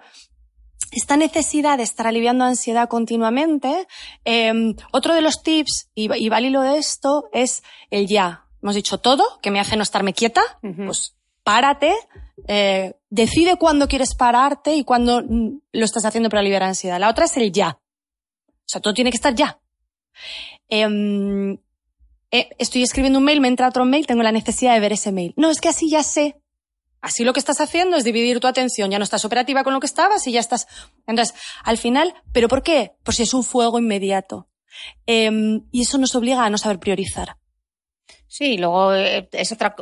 esta 0.92 1.16
necesidad 1.16 1.76
de 1.76 1.82
estar 1.82 2.06
aliviando 2.06 2.44
ansiedad 2.44 2.88
continuamente, 2.88 3.86
eh, 4.24 4.74
otro 4.92 5.14
de 5.14 5.20
los 5.20 5.42
tips, 5.42 5.90
y, 5.94 6.10
y 6.14 6.28
va 6.28 6.38
al 6.38 6.46
hilo 6.46 6.62
de 6.62 6.78
esto, 6.78 7.28
es 7.32 7.62
el 7.90 8.06
ya. 8.06 8.46
Hemos 8.62 8.76
dicho 8.76 8.98
todo, 8.98 9.24
que 9.42 9.50
me 9.50 9.60
hace 9.60 9.76
no 9.76 9.82
estarme 9.82 10.14
quieta, 10.14 10.42
pues 10.60 11.17
párate, 11.48 11.94
eh, 12.46 12.92
decide 13.08 13.56
cuándo 13.56 13.88
quieres 13.88 14.14
pararte 14.14 14.74
y 14.74 14.84
cuándo 14.84 15.22
mm, 15.22 15.60
lo 15.72 15.84
estás 15.86 16.04
haciendo 16.04 16.28
para 16.28 16.40
aliviar 16.40 16.62
ansiedad. 16.62 17.00
La 17.00 17.08
otra 17.08 17.24
es 17.24 17.34
el 17.38 17.50
ya. 17.50 17.80
O 18.50 18.66
sea, 18.66 18.82
todo 18.82 18.92
tiene 18.92 19.10
que 19.10 19.16
estar 19.16 19.34
ya. 19.34 19.58
Em, 20.68 21.54
eh, 22.30 22.50
estoy 22.58 22.82
escribiendo 22.82 23.18
un 23.18 23.24
mail, 23.24 23.40
me 23.40 23.48
entra 23.48 23.66
otro 23.66 23.86
mail, 23.86 24.06
tengo 24.06 24.22
la 24.22 24.30
necesidad 24.30 24.74
de 24.74 24.80
ver 24.80 24.92
ese 24.92 25.10
mail. 25.10 25.32
No, 25.38 25.48
es 25.48 25.58
que 25.58 25.70
así 25.70 25.88
ya 25.88 26.02
sé. 26.02 26.38
Así 27.00 27.24
lo 27.24 27.32
que 27.32 27.40
estás 27.40 27.62
haciendo 27.62 27.96
es 27.96 28.04
dividir 28.04 28.40
tu 28.40 28.46
atención. 28.46 28.90
Ya 28.90 28.98
no 28.98 29.04
estás 29.04 29.24
operativa 29.24 29.64
con 29.64 29.72
lo 29.72 29.80
que 29.80 29.86
estabas 29.86 30.26
y 30.26 30.32
ya 30.32 30.40
estás. 30.40 30.66
Entonces, 31.06 31.34
al 31.64 31.78
final, 31.78 32.12
¿pero 32.30 32.48
por 32.48 32.62
qué? 32.62 32.92
Pues 33.04 33.16
si 33.16 33.22
es 33.22 33.32
un 33.32 33.42
fuego 33.42 33.78
inmediato. 33.78 34.50
Em, 35.06 35.66
y 35.72 35.80
eso 35.80 35.96
nos 35.96 36.14
obliga 36.14 36.44
a 36.44 36.50
no 36.50 36.58
saber 36.58 36.78
priorizar. 36.78 37.38
Sí, 38.26 38.58
luego 38.58 38.94
eh, 38.94 39.26
es 39.32 39.52
otra 39.52 39.74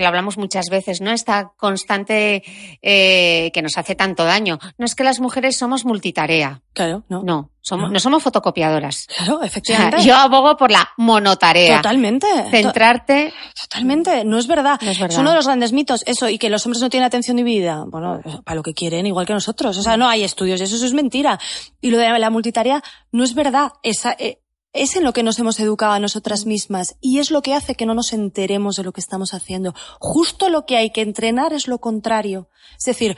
que 0.00 0.04
lo 0.04 0.08
hablamos 0.08 0.38
muchas 0.38 0.70
veces, 0.70 1.00
¿no? 1.02 1.10
Esta 1.10 1.52
constante 1.58 2.42
eh, 2.82 3.50
que 3.52 3.60
nos 3.62 3.76
hace 3.76 3.94
tanto 3.94 4.24
daño. 4.24 4.58
No 4.78 4.86
es 4.86 4.94
que 4.94 5.04
las 5.04 5.20
mujeres 5.20 5.56
somos 5.58 5.84
multitarea. 5.84 6.62
Claro, 6.72 7.04
¿no? 7.10 7.22
No, 7.22 7.50
somos, 7.60 7.88
No. 7.88 7.92
no 7.94 8.00
somos 8.00 8.22
fotocopiadoras. 8.22 9.06
Claro, 9.14 9.34
O 9.36 9.38
sea, 9.40 9.46
efectivamente. 9.46 10.02
yo 10.02 10.14
abogo 10.16 10.56
por 10.56 10.70
la 10.70 10.88
monotarea. 10.96 11.76
Totalmente. 11.76 12.26
To- 12.26 12.50
Centrarte. 12.50 13.32
Totalmente, 13.60 14.24
no 14.24 14.38
es 14.38 14.46
verdad. 14.46 14.78
No 14.80 14.90
es 14.90 14.98
verdad. 14.98 15.20
uno 15.20 15.30
de 15.30 15.36
los 15.36 15.46
grandes 15.46 15.72
mitos, 15.72 16.02
eso, 16.06 16.28
y 16.28 16.38
que 16.38 16.48
los 16.48 16.64
hombres 16.64 16.80
no 16.80 16.88
tienen 16.88 17.06
atención 17.06 17.36
dividida. 17.36 17.84
Bueno, 17.86 18.20
para 18.44 18.54
lo 18.56 18.62
que 18.62 18.72
quieren, 18.72 19.06
igual 19.06 19.26
que 19.26 19.34
nosotros. 19.34 19.76
O 19.76 19.82
sea, 19.82 19.96
no 19.98 20.08
hay 20.08 20.24
estudios, 20.24 20.60
eso, 20.60 20.76
eso 20.76 20.86
es 20.86 20.94
mentira. 20.94 21.38
Y 21.80 21.90
lo 21.90 21.98
de 21.98 22.18
la 22.18 22.30
multitarea 22.30 22.82
no 23.12 23.22
es 23.24 23.34
verdad. 23.34 23.72
Esa, 23.82 24.16
eh, 24.18 24.38
es 24.72 24.96
en 24.96 25.04
lo 25.04 25.12
que 25.12 25.22
nos 25.22 25.38
hemos 25.38 25.58
educado 25.60 25.92
a 25.92 25.98
nosotras 25.98 26.46
mismas 26.46 26.96
y 27.00 27.18
es 27.18 27.30
lo 27.30 27.42
que 27.42 27.54
hace 27.54 27.74
que 27.74 27.86
no 27.86 27.94
nos 27.94 28.12
enteremos 28.12 28.76
de 28.76 28.84
lo 28.84 28.92
que 28.92 29.00
estamos 29.00 29.34
haciendo. 29.34 29.74
Justo 29.98 30.48
lo 30.48 30.64
que 30.64 30.76
hay 30.76 30.90
que 30.90 31.02
entrenar 31.02 31.52
es 31.52 31.66
lo 31.66 31.78
contrario. 31.78 32.48
Es 32.78 32.84
decir, 32.84 33.16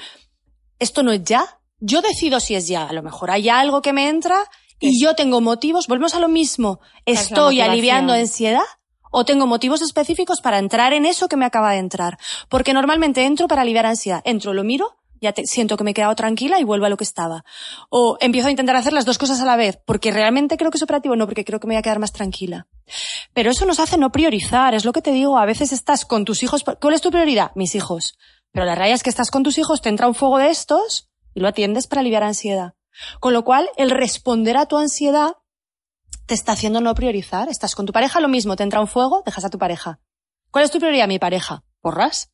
esto 0.79 1.03
no 1.03 1.13
es 1.13 1.23
ya. 1.25 1.61
Yo 1.79 2.01
decido 2.01 2.41
si 2.41 2.55
es 2.55 2.69
ya. 2.69 2.85
A 2.85 2.93
lo 2.93 3.03
mejor 3.03 3.31
hay 3.31 3.49
algo 3.49 3.83
que 3.83 3.93
me 3.93 4.09
entra 4.09 4.45
y 4.81 5.03
yo 5.03 5.15
tengo 5.15 5.41
motivos. 5.41 5.89
Volvemos 5.89 6.15
a 6.15 6.21
lo 6.21 6.29
mismo. 6.29 6.81
Estoy 7.05 7.61
aliviando 7.61 8.13
ansiedad 8.13 8.63
o 9.11 9.25
tengo 9.27 9.47
motivos 9.47 9.83
específicos 9.83 10.41
para 10.41 10.59
entrar 10.59 10.95
en 10.95 11.05
eso 11.05 11.29
que 11.29 11.37
me 11.37 11.45
acaba 11.45 11.73
de 11.73 11.79
entrar. 11.79 12.19
Porque 12.49 12.73
normalmente 12.73 13.25
entro 13.25 13.47
para 13.47 13.63
aliviar 13.63 13.85
ansiedad. 13.85 14.23
Entro, 14.25 14.55
lo 14.55 14.65
miro, 14.65 15.02
ya 15.23 15.33
te- 15.33 15.47
siento 15.47 15.77
que 15.79 15.85
me 15.85 15.93
he 15.93 15.95
quedado 15.95 16.15
tranquila 16.15 16.59
y 16.61 16.65
vuelvo 16.65 16.85
a 16.85 16.89
lo 16.91 16.99
que 16.99 17.05
estaba. 17.05 17.45
O 17.89 18.19
empiezo 18.21 18.49
a 18.49 18.51
intentar 18.51 18.77
hacer 18.77 18.93
las 18.93 19.07
dos 19.07 19.17
cosas 19.17 19.41
a 19.41 19.47
la 19.47 19.57
vez, 19.57 19.79
porque 19.87 20.11
realmente 20.11 20.57
creo 20.59 20.71
que 20.71 20.77
es 20.77 20.83
operativo, 20.83 21.17
no, 21.17 21.27
porque 21.27 21.45
creo 21.45 21.61
que 21.61 21.67
me 21.67 21.75
voy 21.75 21.79
a 21.79 21.83
quedar 21.83 21.99
más 22.01 22.13
tranquila. 22.13 22.67
Pero 23.33 23.51
eso 23.53 23.65
nos 23.65 23.81
hace 23.81 23.97
no 23.97 24.13
priorizar, 24.13 24.75
es 24.75 24.85
lo 24.85 24.93
que 24.93 25.01
te 25.01 25.13
digo. 25.13 25.39
A 25.39 25.47
veces 25.47 25.73
estás 25.73 26.05
con 26.05 26.25
tus 26.27 26.43
hijos. 26.43 26.65
¿Cuál 26.81 26.95
es 26.95 27.01
tu 27.01 27.11
prioridad? 27.11 27.53
Mis 27.55 27.75
hijos. 27.75 28.19
Pero 28.53 28.67
la 28.67 28.75
realidad 28.75 28.97
es 28.97 29.03
que 29.03 29.11
estás 29.11 29.31
con 29.31 29.43
tus 29.45 29.57
hijos, 29.59 29.81
te 29.81 29.89
entra 29.89 30.09
un 30.09 30.15
fuego 30.15 30.39
de 30.39 30.51
estos 30.51 31.09
y 31.33 31.41
lo 31.41 31.49
atiendes 31.49 31.87
para 31.87 32.01
aliviar 32.01 32.25
ansiedad. 32.25 32.75
Con 33.21 33.33
lo 33.33 33.45
cual, 33.45 33.71
el 33.77 33.91
responder 33.91 34.57
a 34.57 34.67
tu 34.67 34.77
ansiedad 34.77 35.37
te 36.27 36.35
está 36.35 36.53
haciendo 36.53 36.81
no 36.81 36.95
priorizar. 36.95 37.49
Estás 37.49 37.75
con 37.77 37.87
tu 37.87 37.93
pareja, 37.93 38.21
lo 38.21 38.29
mismo, 38.29 38.57
te 38.57 38.65
entra 38.65 38.81
un 38.81 38.89
fuego, 38.89 39.23
dejas 39.25 39.45
a 39.45 39.51
tu 39.51 39.59
pareja. 39.59 40.01
¿Cuál 40.51 40.65
es 40.65 40.71
tu 40.71 40.79
prioridad? 40.81 41.07
Mi 41.09 41.19
pareja. 41.19 41.63
¿Porras? 41.81 42.32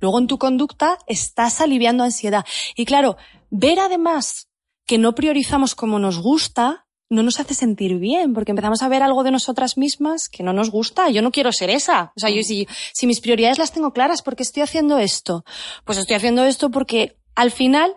Luego 0.00 0.18
en 0.18 0.26
tu 0.26 0.38
conducta 0.38 0.98
estás 1.06 1.60
aliviando 1.60 2.04
ansiedad. 2.04 2.44
Y 2.76 2.84
claro, 2.84 3.16
ver 3.50 3.80
además 3.80 4.48
que 4.86 4.98
no 4.98 5.14
priorizamos 5.14 5.74
como 5.74 5.98
nos 5.98 6.18
gusta, 6.18 6.86
no 7.10 7.22
nos 7.22 7.40
hace 7.40 7.54
sentir 7.54 7.98
bien, 7.98 8.34
porque 8.34 8.52
empezamos 8.52 8.82
a 8.82 8.88
ver 8.88 9.02
algo 9.02 9.22
de 9.22 9.30
nosotras 9.30 9.76
mismas 9.76 10.28
que 10.28 10.42
no 10.42 10.52
nos 10.52 10.70
gusta. 10.70 11.08
Yo 11.10 11.22
no 11.22 11.30
quiero 11.30 11.52
ser 11.52 11.70
esa. 11.70 12.12
O 12.16 12.20
sea, 12.20 12.30
yo 12.30 12.42
si, 12.42 12.66
si 12.92 13.06
mis 13.06 13.20
prioridades 13.20 13.58
las 13.58 13.72
tengo 13.72 13.92
claras, 13.92 14.22
¿por 14.22 14.36
qué 14.36 14.42
estoy 14.42 14.62
haciendo 14.62 14.98
esto? 14.98 15.44
Pues 15.84 15.98
estoy 15.98 16.16
haciendo 16.16 16.44
esto 16.44 16.70
porque 16.70 17.18
al 17.34 17.50
final 17.50 17.96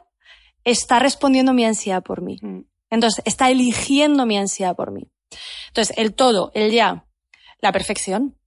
está 0.63 0.99
respondiendo 0.99 1.53
mi 1.53 1.65
ansiedad 1.65 2.03
por 2.03 2.21
mí. 2.21 2.37
Mm. 2.41 2.61
Entonces, 2.89 3.23
está 3.25 3.49
eligiendo 3.49 4.25
mi 4.25 4.37
ansiedad 4.37 4.75
por 4.75 4.91
mí. 4.91 5.09
Entonces, 5.69 5.97
el 5.97 6.13
todo, 6.13 6.51
el 6.53 6.71
ya, 6.71 7.05
la 7.61 7.71
perfección. 7.71 8.37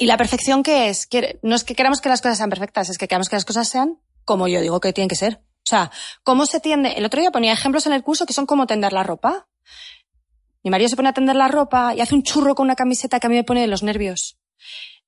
¿Y 0.00 0.06
la 0.06 0.16
perfección 0.16 0.62
qué 0.62 0.88
es? 0.88 1.08
No 1.42 1.54
es 1.54 1.62
que 1.62 1.74
queramos 1.74 2.00
que 2.00 2.08
las 2.08 2.22
cosas 2.22 2.38
sean 2.38 2.48
perfectas, 2.48 2.88
es 2.88 2.96
que 2.96 3.06
queramos 3.06 3.28
que 3.28 3.36
las 3.36 3.44
cosas 3.44 3.68
sean 3.68 3.98
como 4.24 4.48
yo 4.48 4.60
digo 4.60 4.80
que 4.80 4.92
tienen 4.92 5.08
que 5.08 5.16
ser. 5.16 5.42
O 5.58 5.68
sea, 5.68 5.90
¿cómo 6.22 6.46
se 6.46 6.60
tiende? 6.60 6.92
El 6.92 7.04
otro 7.04 7.20
día 7.20 7.30
ponía 7.30 7.52
ejemplos 7.52 7.86
en 7.86 7.92
el 7.92 8.02
curso 8.02 8.26
que 8.26 8.32
son 8.32 8.46
como 8.46 8.66
tender 8.66 8.92
la 8.92 9.02
ropa. 9.02 9.46
Mi 10.62 10.70
marido 10.70 10.88
se 10.88 10.96
pone 10.96 11.08
a 11.08 11.12
tender 11.12 11.36
la 11.36 11.48
ropa 11.48 11.94
y 11.94 12.00
hace 12.00 12.14
un 12.14 12.22
churro 12.22 12.54
con 12.54 12.64
una 12.64 12.76
camiseta 12.76 13.20
que 13.20 13.26
a 13.26 13.30
mí 13.30 13.36
me 13.36 13.44
pone 13.44 13.60
de 13.60 13.66
los 13.66 13.82
nervios. 13.82 14.38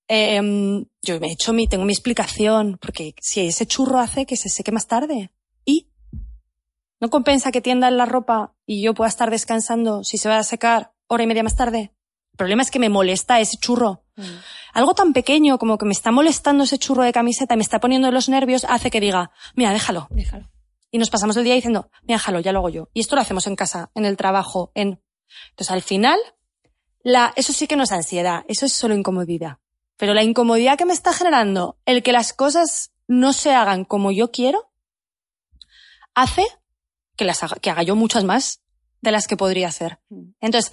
Em, 0.09 0.85
yo 1.03 1.21
me 1.21 1.29
he 1.29 1.33
hecho 1.33 1.53
mi, 1.53 1.69
tengo 1.69 1.85
mi 1.85 1.93
explicación, 1.93 2.79
porque 2.81 3.15
si 3.21 3.47
ese 3.47 3.65
churro 3.65 3.99
hace 3.99 4.27
que 4.27 4.37
se 4.37 4.49
seque 4.49 4.73
más 4.73 4.89
tarde. 4.89 5.31
¿Y? 5.65 5.89
¿No 7.01 7.09
compensa 7.09 7.53
que 7.53 7.61
tiendan 7.61 7.97
la 7.97 8.07
ropa 8.07 8.55
y 8.67 8.83
yo 8.83 8.93
pueda 8.93 9.09
estar 9.09 9.31
descansando 9.31 10.05
si 10.05 10.19
se 10.19 10.29
va 10.29 10.39
a 10.39 10.43
secar 10.43 10.93
hora 11.07 11.23
y 11.23 11.27
media 11.27 11.43
más 11.43 11.57
tarde? 11.57 11.93
El 12.33 12.37
problema 12.37 12.63
es 12.63 12.71
que 12.71 12.79
me 12.79 12.89
molesta 12.89 13.41
ese 13.41 13.57
churro. 13.57 14.05
Mm. 14.17 14.23
Algo 14.73 14.95
tan 14.95 15.13
pequeño 15.13 15.59
como 15.59 15.79
que 15.79 15.85
me 15.85 15.93
está 15.93 16.11
molestando 16.11 16.65
ese 16.65 16.79
churro 16.79 17.03
de 17.03 17.13
camiseta 17.13 17.55
y 17.55 17.57
me 17.57 17.63
está 17.63 17.81
poniendo 17.81 18.11
los 18.11 18.29
nervios 18.29 18.65
hace 18.69 18.91
que 18.91 19.01
diga, 19.01 19.31
mira, 19.55 19.73
déjalo. 19.73 20.09
Déjalo. 20.11 20.51
Y 20.91 20.99
nos 20.99 21.11
pasamos 21.11 21.37
el 21.37 21.45
día 21.45 21.55
diciendo, 21.55 21.91
mira, 22.03 22.17
déjalo, 22.17 22.41
ya 22.41 22.53
lo 22.53 22.61
hago 22.61 22.69
yo. 22.69 22.89
Y 22.93 23.01
esto 23.01 23.17
lo 23.17 23.23
hacemos 23.23 23.47
en 23.47 23.57
casa, 23.57 23.91
en 23.95 24.05
el 24.05 24.17
trabajo, 24.17 24.73
en... 24.75 25.01
Entonces, 25.51 25.71
al 25.71 25.83
final, 25.83 26.19
la, 27.03 27.33
eso 27.37 27.53
sí 27.53 27.67
que 27.67 27.77
no 27.77 27.85
es 27.85 27.93
ansiedad, 27.93 28.45
eso 28.49 28.67
es 28.67 28.73
solo 28.73 28.95
incomodidad. 28.95 29.59
Pero 29.97 30.15
la 30.15 30.23
incomodidad 30.23 30.77
que 30.77 30.85
me 30.85 30.93
está 30.93 31.13
generando 31.13 31.79
el 31.87 32.03
que 32.03 32.13
las 32.13 32.33
cosas 32.33 32.93
no 33.07 33.33
se 33.33 33.55
hagan 33.55 33.85
como 33.85 34.11
yo 34.11 34.31
quiero, 34.31 34.71
hace 36.15 36.47
que 37.17 37.25
las 37.25 37.43
haga, 37.43 37.57
que 37.57 37.71
haga 37.71 37.83
yo 37.83 37.97
muchas 37.97 38.25
más 38.25 38.63
de 39.01 39.13
las 39.13 39.27
que 39.27 39.37
podría 39.37 39.69
hacer. 39.69 40.01
Mm. 40.09 40.33
Entonces, 40.41 40.73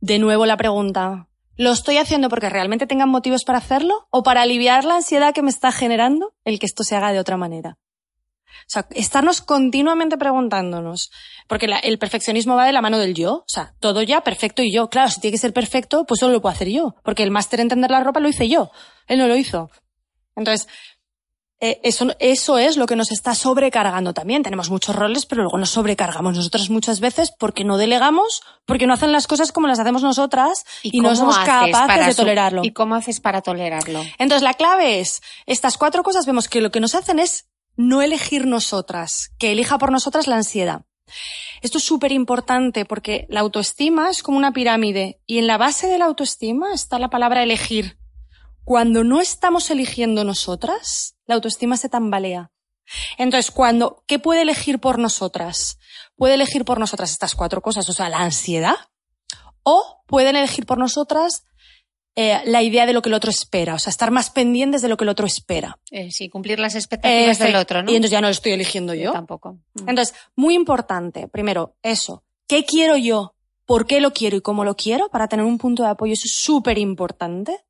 de 0.00 0.18
nuevo 0.18 0.46
la 0.46 0.56
pregunta, 0.56 1.28
¿lo 1.60 1.72
estoy 1.72 1.98
haciendo 1.98 2.30
porque 2.30 2.48
realmente 2.48 2.86
tengan 2.86 3.10
motivos 3.10 3.44
para 3.44 3.58
hacerlo 3.58 4.08
o 4.10 4.22
para 4.22 4.40
aliviar 4.40 4.86
la 4.86 4.96
ansiedad 4.96 5.34
que 5.34 5.42
me 5.42 5.50
está 5.50 5.72
generando 5.72 6.32
el 6.46 6.58
que 6.58 6.64
esto 6.64 6.84
se 6.84 6.96
haga 6.96 7.12
de 7.12 7.18
otra 7.18 7.36
manera? 7.36 7.76
O 8.46 8.66
sea, 8.66 8.86
estarnos 8.92 9.42
continuamente 9.42 10.16
preguntándonos, 10.16 11.10
porque 11.48 11.66
el 11.82 11.98
perfeccionismo 11.98 12.56
va 12.56 12.64
de 12.64 12.72
la 12.72 12.80
mano 12.80 12.96
del 12.96 13.12
yo, 13.12 13.34
o 13.34 13.44
sea, 13.46 13.74
todo 13.78 14.00
ya 14.00 14.22
perfecto 14.22 14.62
y 14.62 14.72
yo. 14.72 14.88
Claro, 14.88 15.10
si 15.10 15.20
tiene 15.20 15.32
que 15.32 15.38
ser 15.38 15.52
perfecto, 15.52 16.06
pues 16.06 16.20
solo 16.20 16.32
lo 16.32 16.40
puedo 16.40 16.54
hacer 16.54 16.70
yo, 16.70 16.94
porque 17.04 17.24
el 17.24 17.30
máster 17.30 17.60
en 17.60 17.68
tender 17.68 17.90
la 17.90 18.02
ropa 18.02 18.20
lo 18.20 18.28
hice 18.30 18.48
yo, 18.48 18.70
él 19.06 19.18
no 19.18 19.28
lo 19.28 19.36
hizo. 19.36 19.70
Entonces, 20.36 20.66
eh, 21.62 21.78
eso, 21.82 22.08
eso 22.18 22.56
es 22.58 22.78
lo 22.78 22.86
que 22.86 22.96
nos 22.96 23.12
está 23.12 23.34
sobrecargando 23.34 24.14
también. 24.14 24.42
Tenemos 24.42 24.70
muchos 24.70 24.96
roles, 24.96 25.26
pero 25.26 25.42
luego 25.42 25.58
nos 25.58 25.70
sobrecargamos 25.70 26.34
nosotras 26.34 26.70
muchas 26.70 27.00
veces 27.00 27.32
porque 27.38 27.64
no 27.64 27.76
delegamos, 27.76 28.42
porque 28.64 28.86
no 28.86 28.94
hacen 28.94 29.12
las 29.12 29.26
cosas 29.26 29.52
como 29.52 29.68
las 29.68 29.78
hacemos 29.78 30.02
nosotras 30.02 30.64
y, 30.82 31.00
no 31.00 31.10
cómo 31.10 31.16
somos 31.16 31.38
capaces 31.38 32.06
de 32.06 32.14
tolerarlo. 32.14 32.62
¿Y 32.64 32.72
cómo 32.72 32.94
haces 32.94 33.20
para 33.20 33.42
tolerarlo? 33.42 34.02
Entonces, 34.18 34.42
la 34.42 34.54
clave 34.54 35.00
es, 35.00 35.20
estas 35.44 35.76
cuatro 35.76 36.02
cosas 36.02 36.24
vemos 36.24 36.48
que 36.48 36.62
lo 36.62 36.70
que 36.70 36.80
nos 36.80 36.94
hacen 36.94 37.18
es 37.18 37.46
no 37.76 38.00
elegir 38.00 38.46
nosotras, 38.46 39.30
que 39.38 39.52
elija 39.52 39.76
por 39.76 39.92
nosotras 39.92 40.26
la 40.26 40.36
ansiedad. 40.36 40.82
Esto 41.60 41.76
es 41.76 41.84
súper 41.84 42.12
importante 42.12 42.86
porque 42.86 43.26
la 43.28 43.40
autoestima 43.40 44.08
es 44.08 44.22
como 44.22 44.38
una 44.38 44.52
pirámide 44.52 45.20
y 45.26 45.38
en 45.38 45.46
la 45.46 45.58
base 45.58 45.88
de 45.88 45.98
la 45.98 46.06
autoestima 46.06 46.72
está 46.72 46.98
la 46.98 47.10
palabra 47.10 47.42
elegir. 47.42 47.98
Cuando 48.70 49.02
no 49.02 49.20
estamos 49.20 49.68
eligiendo 49.72 50.22
nosotras, 50.22 51.16
la 51.26 51.34
autoestima 51.34 51.76
se 51.76 51.88
tambalea. 51.88 52.52
Entonces, 53.18 53.50
cuando, 53.50 54.04
¿qué 54.06 54.20
puede 54.20 54.42
elegir 54.42 54.78
por 54.78 55.00
nosotras? 55.00 55.80
Puede 56.14 56.34
elegir 56.34 56.64
por 56.64 56.78
nosotras 56.78 57.10
estas 57.10 57.34
cuatro 57.34 57.62
cosas, 57.62 57.88
o 57.88 57.92
sea, 57.92 58.08
la 58.08 58.18
ansiedad, 58.18 58.76
o 59.64 60.04
pueden 60.06 60.36
elegir 60.36 60.66
por 60.66 60.78
nosotras 60.78 61.42
eh, 62.14 62.42
la 62.44 62.62
idea 62.62 62.86
de 62.86 62.92
lo 62.92 63.02
que 63.02 63.08
el 63.08 63.14
otro 63.14 63.32
espera, 63.32 63.74
o 63.74 63.78
sea, 63.80 63.90
estar 63.90 64.12
más 64.12 64.30
pendientes 64.30 64.82
de 64.82 64.88
lo 64.88 64.96
que 64.96 65.02
el 65.02 65.10
otro 65.10 65.26
espera. 65.26 65.76
Eh, 65.90 66.12
sí, 66.12 66.28
cumplir 66.28 66.60
las 66.60 66.76
expectativas 66.76 67.40
del 67.40 67.56
otro, 67.56 67.82
¿no? 67.82 67.90
Y 67.90 67.96
entonces 67.96 68.12
ya 68.12 68.20
no 68.20 68.28
lo 68.28 68.32
estoy 68.32 68.52
eligiendo 68.52 68.94
yo. 68.94 69.10
tampoco. 69.10 69.58
Mm. 69.74 69.88
Entonces, 69.88 70.14
muy 70.36 70.54
importante, 70.54 71.26
primero, 71.26 71.74
eso. 71.82 72.22
¿Qué 72.46 72.64
quiero 72.64 72.96
yo? 72.96 73.34
¿Por 73.66 73.88
qué 73.88 74.00
lo 74.00 74.12
quiero 74.12 74.36
y 74.36 74.42
cómo 74.42 74.64
lo 74.64 74.76
quiero? 74.76 75.08
Para 75.08 75.26
tener 75.26 75.44
un 75.44 75.58
punto 75.58 75.82
de 75.82 75.88
apoyo, 75.88 76.12
eso 76.12 76.26
es 76.26 76.36
súper 76.36 76.78
importante. 76.78 77.64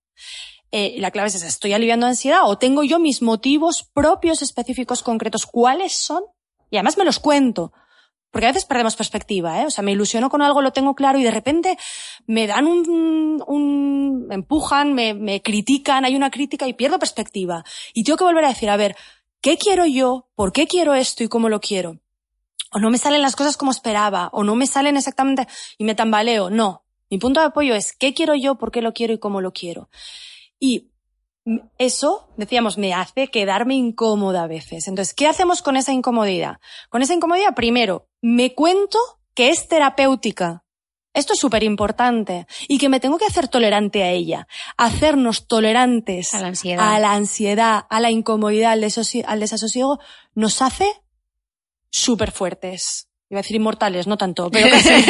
Eh, 0.73 0.97
la 0.99 1.11
clave 1.11 1.29
es 1.29 1.35
esa, 1.35 1.49
¿estoy 1.49 1.73
aliviando 1.73 2.07
ansiedad 2.07 2.43
o 2.45 2.59
tengo 2.59 2.85
yo 2.85 2.99
mis 2.99 3.23
motivos 3.23 3.89
propios, 3.93 4.43
específicos, 4.43 5.03
concretos? 5.03 5.47
¿Cuáles 5.47 5.93
son? 5.95 6.23
Y 6.71 6.77
además 6.77 6.97
me 6.97 7.05
los 7.05 7.19
cuento. 7.19 7.73
Porque 8.31 8.47
a 8.47 8.51
veces 8.51 8.65
perdemos 8.65 8.95
perspectiva, 8.95 9.61
¿eh? 9.61 9.67
O 9.67 9.71
sea, 9.71 9.83
me 9.83 9.91
ilusiono 9.91 10.31
con 10.31 10.41
algo, 10.41 10.63
lo 10.63 10.73
tengo 10.73 10.95
claro 10.95 11.19
y 11.19 11.25
de 11.25 11.33
repente 11.33 11.77
me 12.27 12.47
dan 12.47 12.69
un, 12.69 13.43
un 13.45 14.27
me 14.29 14.37
empujan, 14.37 14.95
me, 14.95 15.15
me 15.15 15.43
critican, 15.43 16.05
hay 16.05 16.15
una 16.15 16.31
crítica 16.31 16.69
y 16.69 16.75
pierdo 16.75 17.01
perspectiva. 17.01 17.65
Y 17.93 18.05
tengo 18.05 18.17
que 18.17 18.25
volver 18.25 18.45
a 18.45 18.51
decir, 18.51 18.71
a 18.71 18.77
ver, 18.77 18.97
¿qué 19.41 19.59
quiero 19.59 19.85
yo? 19.85 20.29
¿Por 20.37 20.53
qué 20.53 20.69
quiero 20.69 20.95
esto 20.95 21.25
y 21.25 21.29
cómo 21.29 21.49
lo 21.49 21.61
quiero? 21.61 21.99
O 22.73 22.79
no 22.79 22.91
me 22.91 22.99
salen 22.99 23.23
las 23.23 23.35
cosas 23.35 23.57
como 23.57 23.73
esperaba, 23.73 24.31
o 24.33 24.45
no 24.45 24.55
me 24.55 24.69
salen 24.69 24.97
exactamente 24.97 25.49
y 25.77 25.83
me 25.83 25.97
tambaleo. 25.97 26.51
No. 26.51 26.85
Mi 27.11 27.19
punto 27.19 27.41
de 27.41 27.47
apoyo 27.47 27.75
es 27.75 27.93
qué 27.93 28.15
quiero 28.15 28.37
yo, 28.37 28.55
por 28.55 28.71
qué 28.71 28.81
lo 28.81 28.93
quiero 28.93 29.13
y 29.13 29.19
cómo 29.19 29.41
lo 29.41 29.53
quiero. 29.53 29.89
Y 30.61 30.91
eso, 31.79 32.29
decíamos, 32.37 32.79
me 32.79 32.95
hace 32.95 33.29
quedarme 33.29 33.75
incómoda 33.75 34.45
a 34.45 34.47
veces. 34.47 34.87
Entonces, 34.87 35.15
¿qué 35.15 35.27
hacemos 35.27 35.63
con 35.63 35.77
esa 35.77 35.93
incomodidad? 35.93 36.61
Con 36.91 37.03
esa 37.03 37.15
incomodidad, 37.15 37.55
primero, 37.57 38.09
me 38.21 38.55
cuento 38.55 38.99
que 39.35 39.49
es 39.49 39.67
terapéutica. 39.67 40.65
Esto 41.13 41.33
es 41.33 41.41
súper 41.41 41.65
importante 41.65 42.47
y 42.69 42.79
que 42.79 42.89
me 42.89 43.01
tengo 43.01 43.19
que 43.19 43.25
hacer 43.25 43.49
tolerante 43.49 44.05
a 44.05 44.11
ella. 44.11 44.47
Hacernos 44.77 45.49
tolerantes 45.49 46.35
a 46.35 46.41
la 46.41 46.49
ansiedad, 46.49 46.95
a 46.95 47.01
la, 47.01 47.15
ansiedad, 47.15 47.87
a 47.91 48.01
la 48.01 48.13
incomodidad, 48.13 48.73
al, 48.73 48.85
al 49.27 49.41
desasosiego, 49.41 49.99
nos 50.35 50.63
hace 50.63 50.93
súper 51.91 52.31
fuertes. 52.31 53.10
Iba 53.31 53.39
a 53.39 53.43
decir 53.43 53.57
inmortales, 53.57 54.09
no 54.09 54.19
tanto, 54.19 54.51
pero 54.51 54.69
casi. 54.73 54.89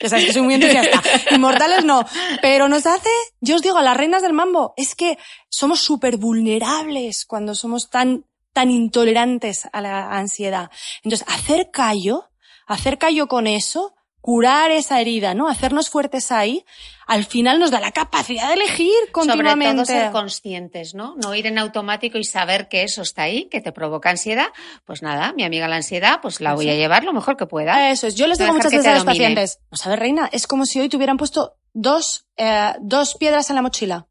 ya 0.00 0.08
sabes 0.08 0.26
que 0.26 0.32
soy 0.34 0.42
muy 0.42 0.54
entusiasta. 0.54 1.02
Inmortales 1.30 1.86
no. 1.86 2.04
Pero 2.42 2.68
nos 2.68 2.84
hace, 2.84 3.08
yo 3.40 3.56
os 3.56 3.62
digo, 3.62 3.78
a 3.78 3.82
las 3.82 3.96
reinas 3.96 4.20
del 4.20 4.34
mambo, 4.34 4.74
es 4.76 4.94
que 4.94 5.16
somos 5.48 5.80
súper 5.80 6.18
vulnerables 6.18 7.24
cuando 7.24 7.54
somos 7.54 7.88
tan, 7.88 8.26
tan 8.52 8.70
intolerantes 8.70 9.66
a 9.72 9.80
la 9.80 10.10
ansiedad. 10.10 10.70
Entonces, 11.02 11.26
hacer 11.28 11.70
callo, 11.72 12.30
hacer 12.66 12.98
callo 12.98 13.26
con 13.26 13.46
eso, 13.46 13.93
curar 14.24 14.70
esa 14.70 15.02
herida, 15.02 15.34
¿no? 15.34 15.48
Hacernos 15.48 15.90
fuertes 15.90 16.32
ahí, 16.32 16.64
al 17.06 17.26
final 17.26 17.60
nos 17.60 17.70
da 17.70 17.78
la 17.78 17.92
capacidad 17.92 18.48
de 18.48 18.54
elegir 18.54 18.94
continuamente. 19.12 19.66
Sobre 19.66 19.84
todo 19.84 19.84
ser 19.84 20.12
conscientes, 20.12 20.94
¿no? 20.94 21.14
No 21.16 21.34
ir 21.34 21.46
en 21.46 21.58
automático 21.58 22.16
y 22.16 22.24
saber 22.24 22.68
que 22.68 22.84
eso 22.84 23.02
está 23.02 23.24
ahí, 23.24 23.50
que 23.50 23.60
te 23.60 23.70
provoca 23.70 24.08
ansiedad. 24.08 24.46
Pues 24.86 25.02
nada, 25.02 25.34
mi 25.34 25.44
amiga 25.44 25.68
la 25.68 25.76
ansiedad, 25.76 26.20
pues 26.22 26.40
la 26.40 26.54
voy 26.54 26.70
a 26.70 26.74
llevar 26.74 27.04
lo 27.04 27.12
mejor 27.12 27.36
que 27.36 27.44
pueda. 27.44 27.90
Eso 27.90 28.06
es. 28.06 28.14
Yo 28.14 28.26
les 28.26 28.38
digo 28.38 28.54
muchas 28.54 28.72
veces 28.72 28.86
a 28.86 28.94
los 28.94 29.04
pacientes, 29.04 29.60
no 29.70 29.76
sabes, 29.76 29.98
reina, 29.98 30.30
es 30.32 30.46
como 30.46 30.64
si 30.64 30.80
hoy 30.80 30.88
te 30.88 30.96
hubieran 30.96 31.18
puesto 31.18 31.58
dos, 31.74 32.24
eh, 32.38 32.72
dos 32.80 33.16
piedras 33.16 33.50
en 33.50 33.56
la 33.56 33.62
mochila. 33.62 34.06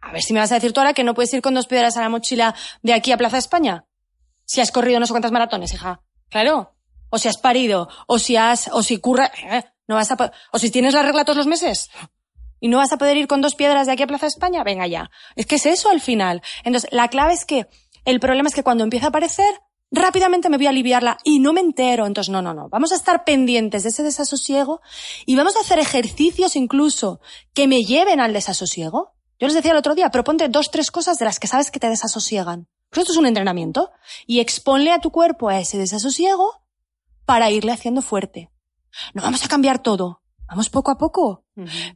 A 0.00 0.10
ver 0.10 0.22
si 0.22 0.32
me 0.32 0.40
vas 0.40 0.52
a 0.52 0.54
decir 0.54 0.72
tú 0.72 0.80
ahora 0.80 0.94
que 0.94 1.04
no 1.04 1.12
puedes 1.12 1.34
ir 1.34 1.42
con 1.42 1.52
dos 1.52 1.66
piedras 1.66 1.96
en 1.96 2.02
la 2.02 2.08
mochila 2.08 2.54
de 2.80 2.94
aquí 2.94 3.12
a 3.12 3.18
Plaza 3.18 3.36
España. 3.36 3.84
Si 4.46 4.62
has 4.62 4.72
corrido 4.72 5.00
no 5.00 5.04
sé 5.04 5.12
cuántas 5.12 5.32
maratones, 5.32 5.74
hija. 5.74 6.00
Claro 6.30 6.72
o 7.10 7.18
si 7.18 7.28
has 7.28 7.38
parido, 7.38 7.88
o 8.06 8.18
si 8.18 8.36
has, 8.36 8.70
o 8.72 8.82
si 8.82 8.98
curra, 8.98 9.30
eh, 9.50 9.64
no 9.86 9.96
vas 9.96 10.10
a, 10.10 10.32
o 10.52 10.58
si 10.58 10.70
tienes 10.70 10.94
la 10.94 11.02
regla 11.02 11.24
todos 11.24 11.36
los 11.36 11.46
meses 11.46 11.90
y 12.60 12.68
no 12.68 12.76
vas 12.76 12.92
a 12.92 12.98
poder 12.98 13.16
ir 13.16 13.26
con 13.26 13.40
dos 13.40 13.54
piedras 13.54 13.86
de 13.86 13.92
aquí 13.92 14.02
a 14.02 14.06
Plaza 14.06 14.26
España, 14.26 14.62
venga 14.62 14.86
ya. 14.86 15.10
Es 15.34 15.46
que 15.46 15.56
es 15.56 15.66
eso 15.66 15.90
al 15.90 16.00
final. 16.00 16.42
Entonces, 16.62 16.90
la 16.92 17.08
clave 17.08 17.32
es 17.32 17.44
que 17.44 17.66
el 18.04 18.20
problema 18.20 18.48
es 18.48 18.54
que 18.54 18.62
cuando 18.62 18.84
empieza 18.84 19.06
a 19.06 19.08
aparecer, 19.08 19.52
rápidamente 19.90 20.48
me 20.48 20.58
voy 20.58 20.66
a 20.66 20.70
aliviarla 20.70 21.18
y 21.24 21.40
no 21.40 21.52
me 21.52 21.60
entero. 21.60 22.06
Entonces, 22.06 22.30
no, 22.30 22.42
no, 22.42 22.54
no. 22.54 22.68
Vamos 22.68 22.92
a 22.92 22.96
estar 22.96 23.24
pendientes 23.24 23.82
de 23.82 23.88
ese 23.88 24.02
desasosiego 24.02 24.80
y 25.26 25.36
vamos 25.36 25.56
a 25.56 25.60
hacer 25.60 25.78
ejercicios 25.78 26.54
incluso 26.54 27.20
que 27.54 27.66
me 27.66 27.82
lleven 27.82 28.20
al 28.20 28.32
desasosiego. 28.32 29.14
Yo 29.38 29.46
les 29.46 29.54
decía 29.54 29.72
el 29.72 29.78
otro 29.78 29.94
día, 29.94 30.10
proponte 30.10 30.48
dos, 30.48 30.70
tres 30.70 30.90
cosas 30.90 31.18
de 31.18 31.24
las 31.24 31.40
que 31.40 31.48
sabes 31.48 31.70
que 31.70 31.80
te 31.80 31.88
desasosiegan. 31.88 32.68
Pues 32.90 33.02
esto 33.02 33.12
es 33.12 33.18
un 33.18 33.26
entrenamiento. 33.26 33.90
Y 34.26 34.40
exponle 34.40 34.92
a 34.92 34.98
tu 34.98 35.10
cuerpo 35.10 35.48
a 35.48 35.58
ese 35.58 35.78
desasosiego 35.78 36.59
para 37.30 37.48
irle 37.48 37.70
haciendo 37.70 38.02
fuerte. 38.02 38.50
No 39.14 39.22
vamos 39.22 39.44
a 39.44 39.48
cambiar 39.48 39.78
todo, 39.78 40.20
vamos 40.48 40.68
poco 40.68 40.90
a 40.90 40.98
poco. 40.98 41.44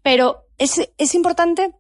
Pero 0.05 0.47
es, 0.59 0.89
es 0.97 1.15
importante 1.17 1.75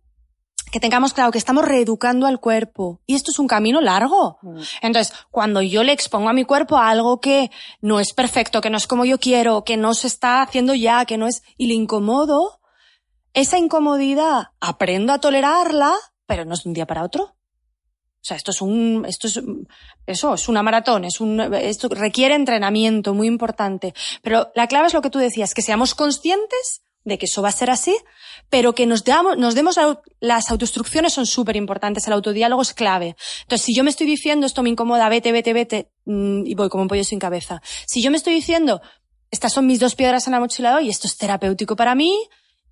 que 0.72 0.80
tengamos 0.80 1.12
claro 1.12 1.30
que 1.30 1.38
estamos 1.38 1.64
reeducando 1.64 2.26
al 2.26 2.40
cuerpo 2.40 3.00
y 3.06 3.14
esto 3.14 3.30
es 3.30 3.38
un 3.38 3.46
camino 3.46 3.80
largo. 3.80 4.40
Entonces, 4.82 5.14
cuando 5.30 5.62
yo 5.62 5.84
le 5.84 5.92
expongo 5.92 6.30
a 6.30 6.32
mi 6.32 6.44
cuerpo 6.44 6.76
a 6.76 6.88
algo 6.88 7.20
que 7.20 7.52
no 7.80 8.00
es 8.00 8.12
perfecto, 8.12 8.60
que 8.60 8.70
no 8.70 8.76
es 8.76 8.88
como 8.88 9.04
yo 9.04 9.20
quiero, 9.20 9.62
que 9.62 9.76
no 9.76 9.94
se 9.94 10.08
está 10.08 10.42
haciendo 10.42 10.74
ya, 10.74 11.04
que 11.04 11.16
no 11.16 11.28
es, 11.28 11.44
y 11.56 11.68
le 11.68 11.74
incomodo, 11.74 12.58
esa 13.34 13.56
incomodidad 13.56 14.48
aprendo 14.58 15.12
a 15.12 15.20
tolerarla, 15.20 15.94
pero 16.26 16.44
no 16.44 16.54
es 16.54 16.64
de 16.64 16.70
un 16.70 16.74
día 16.74 16.86
para 16.86 17.04
otro. 17.04 17.36
O 18.24 18.26
sea, 18.26 18.38
esto 18.38 18.52
es 18.52 18.62
un, 18.62 19.04
esto 19.06 19.26
es, 19.26 19.38
eso, 20.06 20.32
es 20.32 20.48
una 20.48 20.62
maratón, 20.62 21.04
es 21.04 21.20
un, 21.20 21.38
esto 21.52 21.90
requiere 21.90 22.34
entrenamiento 22.34 23.12
muy 23.12 23.26
importante. 23.26 23.92
Pero 24.22 24.50
la 24.54 24.66
clave 24.66 24.86
es 24.86 24.94
lo 24.94 25.02
que 25.02 25.10
tú 25.10 25.18
decías, 25.18 25.52
que 25.52 25.60
seamos 25.60 25.94
conscientes 25.94 26.80
de 27.04 27.18
que 27.18 27.26
eso 27.26 27.42
va 27.42 27.50
a 27.50 27.52
ser 27.52 27.68
así, 27.68 27.94
pero 28.48 28.74
que 28.74 28.86
nos, 28.86 29.04
damos, 29.04 29.36
nos 29.36 29.54
demos 29.54 29.78
las 30.20 30.50
autoinstrucciones 30.50 31.12
son 31.12 31.26
súper 31.26 31.56
importantes, 31.56 32.06
el 32.06 32.14
autodiálogo 32.14 32.62
es 32.62 32.72
clave. 32.72 33.14
Entonces, 33.42 33.66
si 33.66 33.74
yo 33.74 33.84
me 33.84 33.90
estoy 33.90 34.06
diciendo 34.06 34.46
esto 34.46 34.62
me 34.62 34.70
incomoda, 34.70 35.10
vete, 35.10 35.30
vete, 35.30 35.52
vete, 35.52 35.90
mm, 36.06 36.46
y 36.46 36.54
voy 36.54 36.70
como 36.70 36.84
un 36.84 36.88
pollo 36.88 37.04
sin 37.04 37.18
cabeza. 37.18 37.60
Si 37.86 38.00
yo 38.00 38.10
me 38.10 38.16
estoy 38.16 38.32
diciendo, 38.32 38.80
estas 39.30 39.52
son 39.52 39.66
mis 39.66 39.80
dos 39.80 39.96
piedras 39.96 40.26
en 40.26 40.32
la 40.32 40.40
mochila 40.40 40.70
de 40.70 40.76
hoy, 40.76 40.88
esto 40.88 41.06
es 41.06 41.18
terapéutico 41.18 41.76
para 41.76 41.94
mí, 41.94 42.18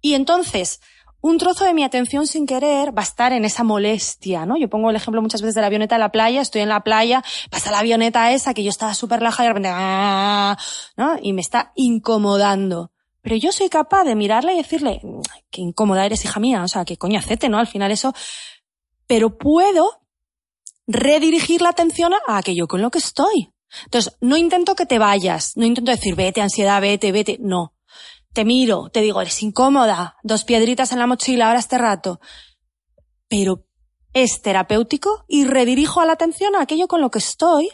y 0.01 0.15
entonces 0.15 0.81
un 1.23 1.39
trozo 1.39 1.65
de 1.65 1.73
mi 1.73 1.85
atención 1.85 2.27
sin 2.27 2.47
querer 2.47 2.97
va 2.97 3.03
a 3.03 3.05
estar 3.05 3.33
en 3.33 3.45
esa 3.45 3.63
molestia, 3.63 4.45
¿no? 4.45 4.59
Yo 4.59 4.69
pongo 4.69 4.91
el 4.91 4.97
ejemplo 4.97 5.23
muchas 5.23 5.41
veces 5.41 5.55
de 5.55 5.61
la 5.61 5.69
avioneta 5.69 5.95
de 5.95 6.01
la 6.01 6.11
playa, 6.11 6.41
estoy 6.41 6.63
en 6.63 6.69
la 6.69 6.83
playa, 6.83 7.23
pasa 7.49 7.71
la 7.71 7.79
avioneta 7.79 8.33
esa 8.33 8.53
que 8.55 8.65
yo 8.65 8.71
estaba 8.71 8.93
súper 8.93 9.21
relajada 9.21 9.45
y 9.45 9.47
de 9.47 9.53
repente, 9.53 9.71
¡ah! 9.73 10.59
¿no? 10.97 11.17
Y 11.23 11.33
me 11.33 11.41
está 11.41 11.73
incomodando. 11.77 12.91
Pero 13.23 13.37
yo 13.37 13.53
soy 13.53 13.69
capaz 13.69 14.03
de 14.03 14.17
mirarla 14.17 14.53
y 14.53 14.57
decirle, 14.57 15.01
qué 15.51 15.61
incómoda 15.61 16.05
eres, 16.05 16.25
hija 16.25 16.41
mía, 16.41 16.65
o 16.65 16.69
sea, 16.69 16.85
qué 16.85 16.97
coñacete, 16.97 17.49
¿no? 17.49 17.59
Al 17.59 17.69
final 17.69 17.93
eso. 17.93 18.13
Pero 19.07 19.39
puedo 19.39 20.01
redirigir 20.89 21.63
la 21.63 21.69
atención 21.69 22.13
a 22.27 22.37
aquello 22.37 22.67
con 22.67 22.83
lo 22.83 22.91
que 22.91 22.99
estoy. 22.99 23.53
Entonces, 23.85 24.17
no 24.21 24.37
intento 24.37 24.75
que 24.75 24.87
te 24.87 24.99
vayas, 24.99 25.57
no 25.57 25.65
intento 25.65 25.93
decir, 25.93 26.17
vete, 26.17 26.43
ansiedad, 26.43 26.81
vete, 26.81 27.13
vete, 27.13 27.39
no 27.41 27.72
te 28.33 28.45
miro, 28.45 28.89
te 28.91 29.01
digo, 29.01 29.21
eres 29.21 29.43
incómoda, 29.43 30.17
dos 30.23 30.45
piedritas 30.45 30.93
en 30.93 30.99
la 30.99 31.07
mochila 31.07 31.47
ahora 31.47 31.59
este 31.59 31.79
rato. 31.79 32.21
Pero 33.29 33.67
es 34.15 34.43
terapéutico 34.43 35.25
y 35.29 35.45
redirijo 35.45 36.01
a 36.01 36.07
la 36.07 36.13
atención 36.13 36.55
a 36.57 36.63
aquello 36.63 36.89
con 36.89 37.01
lo 37.01 37.11
que 37.11 37.19
estoy. 37.19 37.71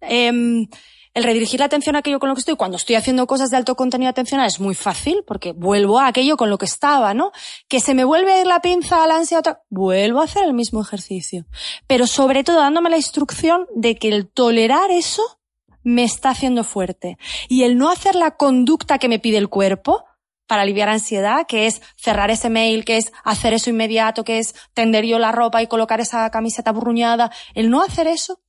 Em, 0.00 0.66
el 1.14 1.24
redirigir 1.24 1.60
la 1.60 1.66
atención 1.66 1.94
a 1.94 1.98
aquello 1.98 2.18
con 2.18 2.30
lo 2.30 2.34
que 2.34 2.40
estoy, 2.40 2.56
cuando 2.56 2.78
estoy 2.78 2.96
haciendo 2.96 3.26
cosas 3.26 3.50
de 3.50 3.58
alto 3.58 3.76
contenido 3.76 4.08
atencional, 4.08 4.46
es 4.46 4.60
muy 4.60 4.74
fácil, 4.74 5.22
porque 5.26 5.52
vuelvo 5.52 6.00
a 6.00 6.06
aquello 6.06 6.36
con 6.36 6.48
lo 6.48 6.56
que 6.56 6.64
estaba, 6.64 7.12
¿no? 7.12 7.32
Que 7.68 7.80
se 7.80 7.94
me 7.94 8.04
vuelve 8.04 8.32
a 8.32 8.40
ir 8.40 8.46
la 8.46 8.60
pinza 8.60 9.04
a 9.04 9.06
la 9.06 9.16
ansia, 9.16 9.40
otra, 9.40 9.62
vuelvo 9.68 10.20
a 10.20 10.24
hacer 10.24 10.44
el 10.44 10.54
mismo 10.54 10.80
ejercicio. 10.80 11.44
Pero 11.86 12.06
sobre 12.06 12.44
todo 12.44 12.58
dándome 12.58 12.88
la 12.88 12.96
instrucción 12.96 13.66
de 13.74 13.96
que 13.96 14.08
el 14.08 14.30
tolerar 14.30 14.90
eso 14.90 15.41
me 15.84 16.04
está 16.04 16.30
haciendo 16.30 16.64
fuerte. 16.64 17.18
Y 17.48 17.64
el 17.64 17.78
no 17.78 17.90
hacer 17.90 18.14
la 18.14 18.32
conducta 18.32 18.98
que 18.98 19.08
me 19.08 19.18
pide 19.18 19.38
el 19.38 19.48
cuerpo 19.48 20.04
para 20.46 20.62
aliviar 20.62 20.88
ansiedad, 20.88 21.46
que 21.46 21.66
es 21.66 21.80
cerrar 21.96 22.30
ese 22.30 22.50
mail, 22.50 22.84
que 22.84 22.98
es 22.98 23.12
hacer 23.24 23.54
eso 23.54 23.70
inmediato, 23.70 24.24
que 24.24 24.38
es 24.38 24.54
tender 24.74 25.04
yo 25.06 25.18
la 25.18 25.32
ropa 25.32 25.62
y 25.62 25.66
colocar 25.66 26.00
esa 26.00 26.30
camiseta 26.30 26.72
burruñada, 26.72 27.30
el 27.54 27.70
no 27.70 27.82
hacer 27.82 28.06
eso 28.06 28.40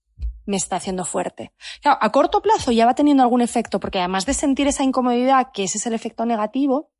me 0.45 0.57
está 0.57 0.75
haciendo 0.75 1.05
fuerte. 1.05 1.53
Claro, 1.81 1.97
a 2.01 2.11
corto 2.11 2.41
plazo 2.41 2.71
ya 2.71 2.85
va 2.85 2.95
teniendo 2.95 3.23
algún 3.23 3.41
efecto, 3.41 3.79
porque 3.79 3.99
además 3.99 4.25
de 4.25 4.33
sentir 4.33 4.67
esa 4.67 4.83
incomodidad, 4.83 5.51
que 5.53 5.63
ese 5.63 5.77
es 5.77 5.85
el 5.85 5.93
efecto 5.93 6.25
negativo, 6.25 6.91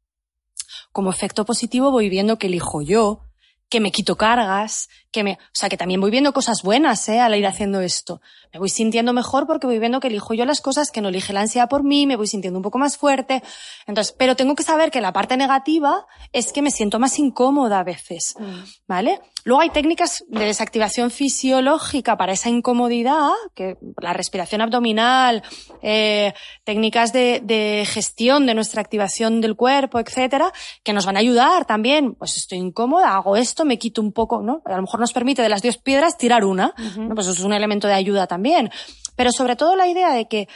como 0.91 1.10
efecto 1.10 1.46
positivo 1.46 1.91
voy 1.91 2.10
viendo 2.10 2.38
que 2.38 2.48
elijo 2.48 2.82
yo, 2.82 3.26
que 3.69 3.80
me 3.80 3.91
quito 3.91 4.15
cargas, 4.15 4.89
que 5.13 5.23
me, 5.23 5.34
o 5.34 5.54
sea, 5.54 5.69
que 5.69 5.78
también 5.78 6.02
voy 6.02 6.12
viendo 6.12 6.34
cosas 6.34 6.63
buenas, 6.63 7.08
¿eh? 7.08 7.21
Al 7.21 7.36
ir 7.36 7.47
haciendo 7.47 7.80
esto. 7.80 8.19
Me 8.52 8.60
voy 8.60 8.69
sintiendo 8.69 9.13
mejor 9.13 9.47
porque 9.47 9.67
voy 9.67 9.80
viendo 9.80 9.99
que 9.99 10.08
elijo 10.08 10.34
yo 10.34 10.45
las 10.45 10.60
cosas, 10.60 10.91
que 10.91 11.02
no 11.02 11.10
elige 11.10 11.32
la 11.32 11.41
ansiedad 11.41 11.69
por 11.69 11.84
mí, 11.84 12.06
me 12.06 12.17
voy 12.17 12.28
sintiendo 12.28 12.60
un 12.60 12.63
poco 12.63 12.80
más 12.80 12.97
fuerte. 12.97 13.41
Entonces, 13.88 14.13
pero 14.17 14.36
tengo 14.36 14.56
que 14.56 14.63
saber 14.63 14.91
que 14.91 15.02
la 15.02 15.13
parte 15.13 15.38
negativa 15.38 16.06
es 16.34 16.52
que 16.52 16.62
me 16.62 16.71
siento 16.71 16.99
más 16.99 17.17
incómoda 17.19 17.80
a 17.80 17.84
veces, 17.84 18.36
mm. 18.38 18.63
¿vale? 18.88 19.21
Luego 19.45 19.62
hay 19.62 19.69
técnicas 19.69 20.23
de 20.30 20.45
desactivación 20.45 21.12
fisiológica 21.12 22.17
para 22.17 22.32
esa 22.32 22.49
incomodidad, 22.49 23.32
que 23.54 23.78
la 24.02 24.13
respiración 24.13 24.62
abdominal, 24.62 25.43
eh, 25.82 26.34
técnicas 26.63 27.12
de, 27.12 27.41
de, 27.43 27.86
gestión 27.86 28.45
de 28.45 28.54
nuestra 28.54 28.82
activación 28.82 29.41
del 29.41 29.56
cuerpo, 29.56 29.99
etcétera, 29.99 30.54
que 30.84 30.93
nos 30.93 31.06
van 31.06 31.17
a 31.17 31.19
ayudar 31.19 31.65
también. 31.65 32.15
Pues 32.15 32.38
estoy 32.38 32.60
incómoda, 32.60 33.15
hago 33.15 33.36
esto, 33.36 33.65
me 33.65 33.78
quito 33.78 34.02
un 34.02 34.13
poco, 34.13 34.41
¿no? 34.41 34.62
A 34.65 34.76
lo 34.76 34.84
mejor 34.84 35.02
nos 35.04 35.13
permite 35.13 35.42
de 35.42 35.50
las 35.50 35.62
10 35.62 35.78
piedras 35.80 36.18
tirar 36.18 36.46
una, 36.46 36.74
¿no? 36.98 37.13
Pues 37.16 37.28
eso 37.28 37.38
es 37.38 37.44
un 37.44 37.54
elemento 37.54 37.88
de 37.88 37.94
ayuda 37.94 38.26
también. 38.26 38.72
Pero 39.16 39.32
sobre 39.32 39.56
todo 39.56 39.76
la 39.76 39.88
idea 39.88 40.12
de 40.13 40.28
que 40.28 40.48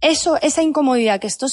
eso, 0.00 0.36
esa 0.40 0.62
incomodidad 0.62 1.20
que 1.20 1.26
estoy, 1.26 1.50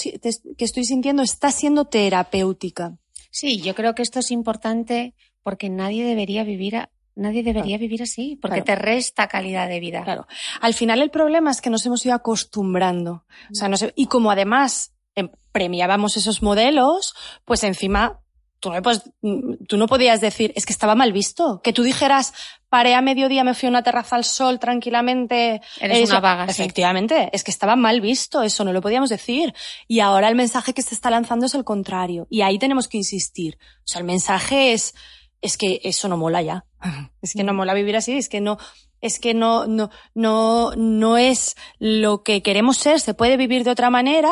que 0.57 0.65
estoy 0.65 0.85
sintiendo 0.85 1.21
está 1.21 1.51
siendo 1.51 1.85
terapéutica. 1.85 2.97
Sí, 3.29 3.61
yo 3.61 3.75
creo 3.75 3.93
que 3.95 4.01
esto 4.01 4.19
es 4.19 4.31
importante 4.31 5.13
porque 5.43 5.69
nadie 5.69 6.05
debería 6.05 6.43
vivir 6.43 6.75
Nadie 7.13 7.43
debería 7.43 7.77
vivir 7.77 8.01
así, 8.03 8.37
porque 8.41 8.61
te 8.61 8.75
resta 8.75 9.27
calidad 9.27 9.67
de 9.67 9.81
vida. 9.81 10.03
Claro. 10.03 10.27
Al 10.61 10.73
final 10.73 11.01
el 11.01 11.11
problema 11.11 11.51
es 11.51 11.59
que 11.59 11.69
nos 11.69 11.85
hemos 11.85 12.05
ido 12.05 12.15
acostumbrando. 12.15 13.25
O 13.51 13.55
sea, 13.55 13.69
y 13.95 14.05
como 14.05 14.31
además 14.31 14.93
em, 15.15 15.29
premiábamos 15.51 16.15
esos 16.15 16.41
modelos, 16.41 17.13
pues 17.43 17.65
encima 17.65 18.20
tú 18.61 18.71
no, 18.71 18.79
mm, 19.21 19.65
tú 19.67 19.75
no 19.75 19.87
podías 19.87 20.21
decir, 20.21 20.53
es 20.55 20.65
que 20.65 20.71
estaba 20.71 20.95
mal 20.95 21.11
visto. 21.11 21.61
Que 21.61 21.73
tú 21.73 21.83
dijeras, 21.83 22.33
paré 22.69 22.95
a 22.95 23.01
mediodía, 23.01 23.43
me 23.43 23.53
fui 23.53 23.67
a 23.67 23.69
una 23.69 23.83
terraza 23.83 24.15
al 24.15 24.23
sol 24.23 24.59
tranquilamente. 24.59 25.61
Eres 25.81 26.09
una 26.09 26.21
vaga. 26.21 26.45
Efectivamente, 26.45 27.29
es 27.33 27.43
que 27.43 27.51
estaba 27.51 27.75
mal 27.75 27.99
visto, 27.99 28.43
eso 28.43 28.63
no 28.63 28.71
lo 28.71 28.81
podíamos 28.81 29.09
decir. 29.09 29.53
Y 29.87 29.99
ahora 29.99 30.29
el 30.29 30.35
mensaje 30.35 30.73
que 30.73 30.81
se 30.81 30.95
está 30.95 31.09
lanzando 31.09 31.47
es 31.47 31.55
el 31.55 31.65
contrario. 31.65 32.27
Y 32.29 32.41
ahí 32.41 32.57
tenemos 32.57 32.87
que 32.87 32.97
insistir. 32.97 33.57
O 33.79 33.87
sea, 33.87 33.99
el 33.99 34.05
mensaje 34.05 34.71
es, 34.71 34.93
es 35.41 35.57
que 35.57 35.81
eso 35.83 36.07
no 36.07 36.15
mola 36.15 36.41
ya. 36.41 36.65
Es 37.21 37.33
que 37.33 37.43
no 37.43 37.53
mola 37.53 37.75
vivir 37.75 37.95
así, 37.95 38.17
es 38.17 38.29
que 38.29 38.41
no, 38.41 38.57
es 39.01 39.19
que 39.19 39.35
no, 39.35 39.67
no, 39.67 39.91
no, 40.15 40.71
no 40.75 41.17
es 41.17 41.55
lo 41.77 42.23
que 42.23 42.41
queremos 42.41 42.77
ser, 42.77 42.99
se 42.99 43.13
puede 43.13 43.37
vivir 43.37 43.63
de 43.63 43.69
otra 43.69 43.91
manera, 43.91 44.31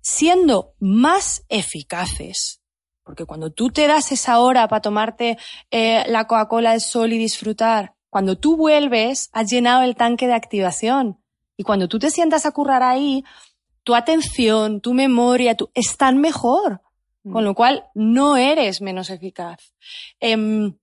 siendo 0.00 0.74
más 0.78 1.44
eficaces. 1.48 2.57
Porque 3.08 3.24
cuando 3.24 3.50
tú 3.50 3.70
te 3.70 3.86
das 3.86 4.12
esa 4.12 4.38
hora 4.38 4.68
para 4.68 4.82
tomarte 4.82 5.38
eh, 5.70 6.04
la 6.08 6.26
Coca-Cola 6.26 6.72
del 6.72 6.82
sol 6.82 7.10
y 7.10 7.16
disfrutar, 7.16 7.94
cuando 8.10 8.36
tú 8.36 8.54
vuelves, 8.54 9.30
has 9.32 9.50
llenado 9.50 9.82
el 9.82 9.96
tanque 9.96 10.26
de 10.26 10.34
activación. 10.34 11.18
Y 11.56 11.62
cuando 11.62 11.88
tú 11.88 11.98
te 11.98 12.10
sientas 12.10 12.44
a 12.44 12.50
currar 12.50 12.82
ahí, 12.82 13.24
tu 13.82 13.94
atención, 13.94 14.82
tu 14.82 14.92
memoria, 14.92 15.54
tu, 15.54 15.70
están 15.72 16.18
mejor. 16.18 16.82
Mm. 17.22 17.32
Con 17.32 17.44
lo 17.46 17.54
cual, 17.54 17.86
no 17.94 18.36
eres 18.36 18.82
menos 18.82 19.08
eficaz. 19.08 19.72
Em, 20.20 20.76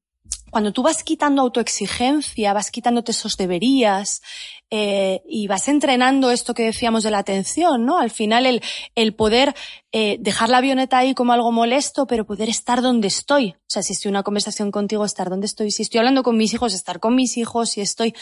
cuando 0.49 0.73
tú 0.73 0.81
vas 0.81 1.03
quitando 1.03 1.43
autoexigencia, 1.43 2.53
vas 2.53 2.71
quitándote 2.71 3.11
esos 3.11 3.37
deberías 3.37 4.23
eh, 4.71 5.21
y 5.27 5.47
vas 5.47 5.67
entrenando 5.67 6.31
esto 6.31 6.53
que 6.53 6.63
decíamos 6.63 7.03
de 7.03 7.11
la 7.11 7.19
atención, 7.19 7.85
¿no? 7.85 7.99
Al 7.99 8.09
final 8.09 8.45
el, 8.45 8.61
el 8.95 9.15
poder 9.15 9.53
eh, 9.91 10.17
dejar 10.19 10.49
la 10.49 10.57
avioneta 10.57 10.97
ahí 10.97 11.13
como 11.13 11.33
algo 11.33 11.51
molesto, 11.51 12.07
pero 12.07 12.25
poder 12.25 12.49
estar 12.49 12.81
donde 12.81 13.07
estoy. 13.07 13.51
O 13.51 13.69
sea, 13.69 13.83
si 13.83 13.93
estoy 13.93 14.09
en 14.09 14.15
una 14.15 14.23
conversación 14.23 14.71
contigo, 14.71 15.05
estar 15.05 15.29
donde 15.29 15.45
estoy. 15.45 15.71
Si 15.71 15.83
estoy 15.83 15.99
hablando 15.99 16.23
con 16.23 16.37
mis 16.37 16.53
hijos, 16.53 16.73
estar 16.73 16.99
con 16.99 17.15
mis 17.15 17.37
hijos. 17.37 17.69
Si 17.69 17.81
estoy... 17.81 18.13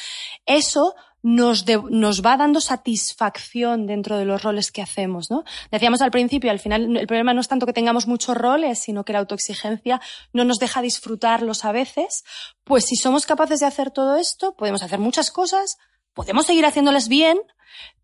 Eso 0.45 0.95
nos, 1.23 1.65
nos 1.89 2.23
va 2.23 2.37
dando 2.37 2.59
satisfacción 2.59 3.87
dentro 3.87 4.17
de 4.17 4.25
los 4.25 4.43
roles 4.43 4.71
que 4.71 4.81
hacemos, 4.81 5.31
¿no? 5.31 5.45
Decíamos 5.71 6.01
al 6.01 6.11
principio, 6.11 6.51
al 6.51 6.59
final 6.59 6.97
el 6.97 7.07
problema 7.07 7.33
no 7.33 7.41
es 7.41 7.47
tanto 7.47 7.65
que 7.65 7.73
tengamos 7.73 8.07
muchos 8.07 8.37
roles, 8.37 8.79
sino 8.79 9.05
que 9.05 9.13
la 9.13 9.19
autoexigencia 9.19 10.01
no 10.33 10.43
nos 10.43 10.59
deja 10.59 10.81
disfrutarlos 10.81 11.63
a 11.63 11.71
veces. 11.71 12.25
Pues 12.65 12.85
si 12.85 12.97
somos 12.97 13.25
capaces 13.25 13.61
de 13.61 13.65
hacer 13.65 13.89
todo 13.89 14.17
esto, 14.17 14.55
podemos 14.55 14.83
hacer 14.83 14.99
muchas 14.99 15.31
cosas, 15.31 15.77
podemos 16.13 16.45
seguir 16.45 16.65
haciéndolas 16.65 17.07
bien, 17.07 17.37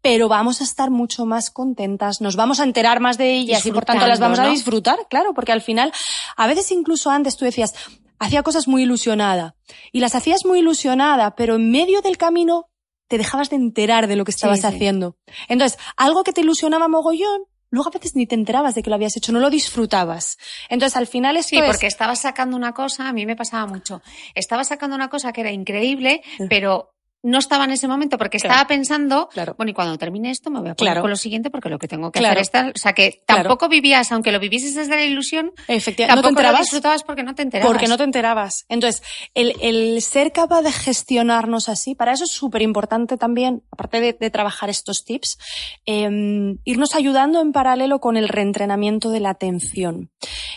pero 0.02 0.28
vamos 0.28 0.62
a 0.62 0.63
estar 0.63 0.89
mucho 0.89 1.26
más 1.26 1.50
contentas, 1.50 2.22
nos 2.22 2.36
vamos 2.36 2.60
a 2.60 2.63
enterar 2.63 3.00
más 3.00 3.17
de 3.17 3.36
ellas 3.36 3.65
y 3.65 3.72
por 3.72 3.86
tanto 3.86 4.08
las 4.08 4.19
vamos 4.19 4.39
a 4.39 4.48
disfrutar, 4.48 5.08
claro, 5.10 5.34
porque 5.34 5.52
al 5.52 5.62
final, 5.62 5.91
a 6.38 6.48
veces 6.48 6.72
incluso 6.72 7.12
antes 7.12 7.38
tú 7.38 7.45
decías, 7.45 7.74
hacía 8.17 8.43
cosas 8.43 8.67
muy 8.67 8.84
ilusionada 8.84 9.56
y 9.91 10.00
las 10.00 10.15
hacías 10.15 10.45
muy 10.45 10.60
ilusionada, 10.60 11.36
pero 11.36 11.56
en 11.56 11.72
medio 11.72 12.02
del 12.02 12.17
camino 12.17 12.69
te 13.08 13.17
dejabas 13.17 13.50
de 13.50 13.56
enterar 13.56 14.08
de 14.08 14.15
lo 14.15 14.24
que 14.24 14.32
estabas 14.32 14.63
haciendo. 14.63 15.17
Entonces, 15.48 15.80
algo 15.98 16.24
que 16.24 16.32
te 16.32 16.41
ilusionaba 16.41 16.88
mogollón, 16.88 17.41
luego 17.72 17.89
a 17.89 17.91
veces 17.91 18.15
ni 18.15 18.28
te 18.28 18.36
enterabas 18.36 18.76
de 18.76 18.84
que 18.84 18.89
lo 18.89 18.95
habías 18.95 19.17
hecho, 19.17 19.32
no 19.32 19.39
lo 19.39 19.50
disfrutabas. 19.50 20.38
Entonces, 20.69 20.95
al 20.95 21.08
final 21.08 21.36
es 21.36 21.48
Sí, 21.48 21.60
porque 21.65 21.88
estabas 21.88 22.22
sacando 22.22 22.56
una 22.56 22.74
cosa, 22.74 23.10
a 23.10 23.13
mí 23.13 23.26
me 23.26 23.36
pasaba 23.36 23.65
mucho. 23.65 24.04
Estaba 24.36 24.63
sacando 24.63 24.95
una 24.95 25.10
cosa 25.10 25.34
que 25.34 25.41
era 25.41 25.52
increíble, 25.52 26.22
pero 26.50 26.91
no 27.21 27.39
estaba 27.39 27.65
en 27.65 27.71
ese 27.71 27.88
momento 27.88 28.17
porque 28.17 28.38
estaba 28.38 28.65
pensando, 28.67 29.27
claro. 29.29 29.55
bueno, 29.58 29.71
y 29.71 29.73
cuando 29.73 29.97
termine 29.97 30.32
esto 30.32 30.49
me 30.49 30.60
voy 30.60 30.69
a 30.69 30.75
poner 30.75 31.01
con 31.01 31.10
lo 31.10 31.15
siguiente 31.15 31.49
porque 31.49 31.69
lo 31.69 31.77
que 31.77 31.88
tengo 31.88 32.12
que 32.12 32.19
hacer 32.19 32.38
es 32.38 32.51
tal, 32.51 32.69
o 32.75 32.79
sea 32.79 32.93
que 32.93 33.21
tampoco 33.25 33.67
vivías, 33.67 34.12
aunque 34.12 34.32
lo 34.32 34.39
vivieses 34.39 34.75
desde 34.75 34.95
la 34.95 35.03
ilusión, 35.03 35.51
Efectivamente, 35.67 36.21
tampoco 36.21 36.41
no 36.41 36.51
lo 36.51 36.58
disfrutabas 36.60 37.03
porque 37.03 37.23
no 37.23 37.36
te 37.36 37.41
enterabas. 37.43 37.71
Porque 37.71 37.88
no 37.88 37.97
te 37.97 38.03
enterabas. 38.03 38.65
Entonces, 38.69 39.03
el, 39.34 39.55
el 39.62 40.01
ser 40.01 40.32
capaz 40.32 40.62
de 40.62 40.71
gestionarnos 40.71 41.67
así, 41.67 41.95
para 41.95 42.13
eso 42.13 42.23
es 42.23 42.32
súper 42.32 42.62
importante 42.62 43.17
también, 43.17 43.63
aparte 43.71 43.99
de, 43.99 44.13
de, 44.13 44.29
trabajar 44.29 44.69
estos 44.69 45.03
tips, 45.03 45.38
eh, 45.86 46.55
irnos 46.63 46.95
ayudando 46.95 47.41
en 47.41 47.51
paralelo 47.51 47.99
con 47.99 48.15
el 48.15 48.29
reentrenamiento 48.29 49.10
de 49.10 49.19
la 49.19 49.32
atención. 49.32 50.10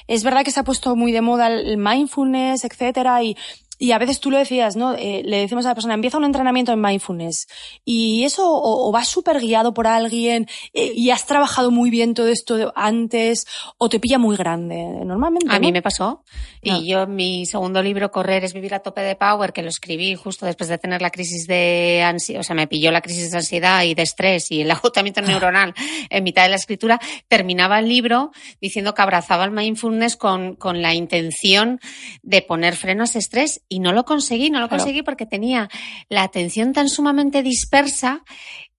Es 0.07 0.25
verdad 0.25 0.45
que 0.45 0.51
se 0.51 0.61
ha 0.61 0.65
puesto 0.65 0.95
muy 0.97 1.13
de 1.13 1.23
moda 1.23 1.49
el 1.49 1.77
mindfulness, 1.77 2.65
etcétera, 2.65 3.23
y 3.23 3.37
y 3.83 3.91
a 3.91 3.99
veces 3.99 4.21
tú 4.21 4.31
lo 4.31 4.39
decías, 4.39 4.77
¿no? 4.77 4.95
Eh, 4.95 5.23
le 5.25 5.39
decimos 5.39 5.67
a 5.67 5.71
la 5.71 5.75
persona, 5.75 5.95
empieza 5.95 6.17
un 6.17 6.25
entrenamiento 6.25 6.71
en 6.71 6.81
mindfulness. 6.81 7.49
Y 7.85 8.23
eso 8.23 8.49
o, 8.49 8.89
o 8.89 8.93
vas 8.93 9.09
súper 9.09 9.41
guiado 9.41 9.75
por 9.75 9.89
alguien 9.89 10.47
eh, 10.73 10.93
y 10.95 11.11
has 11.11 11.27
trabajado 11.27 11.73
muy 11.73 11.91
bien 11.91 12.15
todo 12.15 12.29
esto 12.29 12.73
antes 12.77 13.45
o 13.79 13.89
te 13.89 13.99
pilla 13.99 14.19
muy 14.19 14.37
grande. 14.37 14.77
Normalmente. 15.05 15.49
A 15.51 15.59
mí 15.59 15.73
me 15.73 15.83
pasó. 15.83 16.23
Y 16.63 16.71
no. 16.71 16.83
yo 16.85 17.07
mi 17.09 17.45
segundo 17.45 17.83
libro, 17.83 18.13
Correr 18.13 18.45
es 18.45 18.53
vivir 18.53 18.73
a 18.73 18.79
tope 18.79 19.01
de 19.01 19.17
power, 19.17 19.53
que 19.53 19.63
lo 19.63 19.69
escribí 19.69 20.15
justo 20.15 20.47
después 20.47 20.71
de 20.71 20.79
tener 20.79 21.03
la 21.03 21.11
crisis 21.11 21.49
de 21.49 22.05
ansiedad, 22.05 22.39
o 22.43 22.45
sea, 22.45 22.55
me 22.55 22.69
pilló 22.69 22.93
la 22.93 23.01
crisis 23.01 23.33
de 23.33 23.39
ansiedad 23.39 23.83
y 23.83 23.95
de 23.95 24.03
estrés 24.03 24.53
y 24.53 24.61
el 24.61 24.71
agotamiento 24.71 25.23
neuronal 25.23 25.75
en 26.09 26.23
mitad 26.23 26.45
de 26.45 26.51
la 26.51 26.57
escritura, 26.57 27.01
terminaba 27.27 27.81
el 27.81 27.89
libro 27.89 28.31
diciendo 28.61 28.95
que 28.95 29.03
abrazaba 29.03 29.45
el 29.45 29.51
mindfulness 29.51 30.17
con, 30.17 30.55
con 30.55 30.83
la 30.83 30.95
intención 30.95 31.81
de 32.23 32.43
poner 32.43 32.77
freno 32.77 33.03
a 33.03 33.07
ese 33.07 33.19
estrés 33.19 33.61
y 33.73 33.79
no 33.79 33.93
lo 33.93 34.05
conseguí, 34.05 34.51
no 34.51 34.61
lo 34.61 34.69
claro. 34.69 34.83
conseguí 34.83 35.03
porque 35.03 35.25
tenía 35.25 35.71
la 36.09 36.23
atención 36.23 36.75
tan 36.75 36.91
sumamente 36.91 37.43
dispersa 37.43 38.23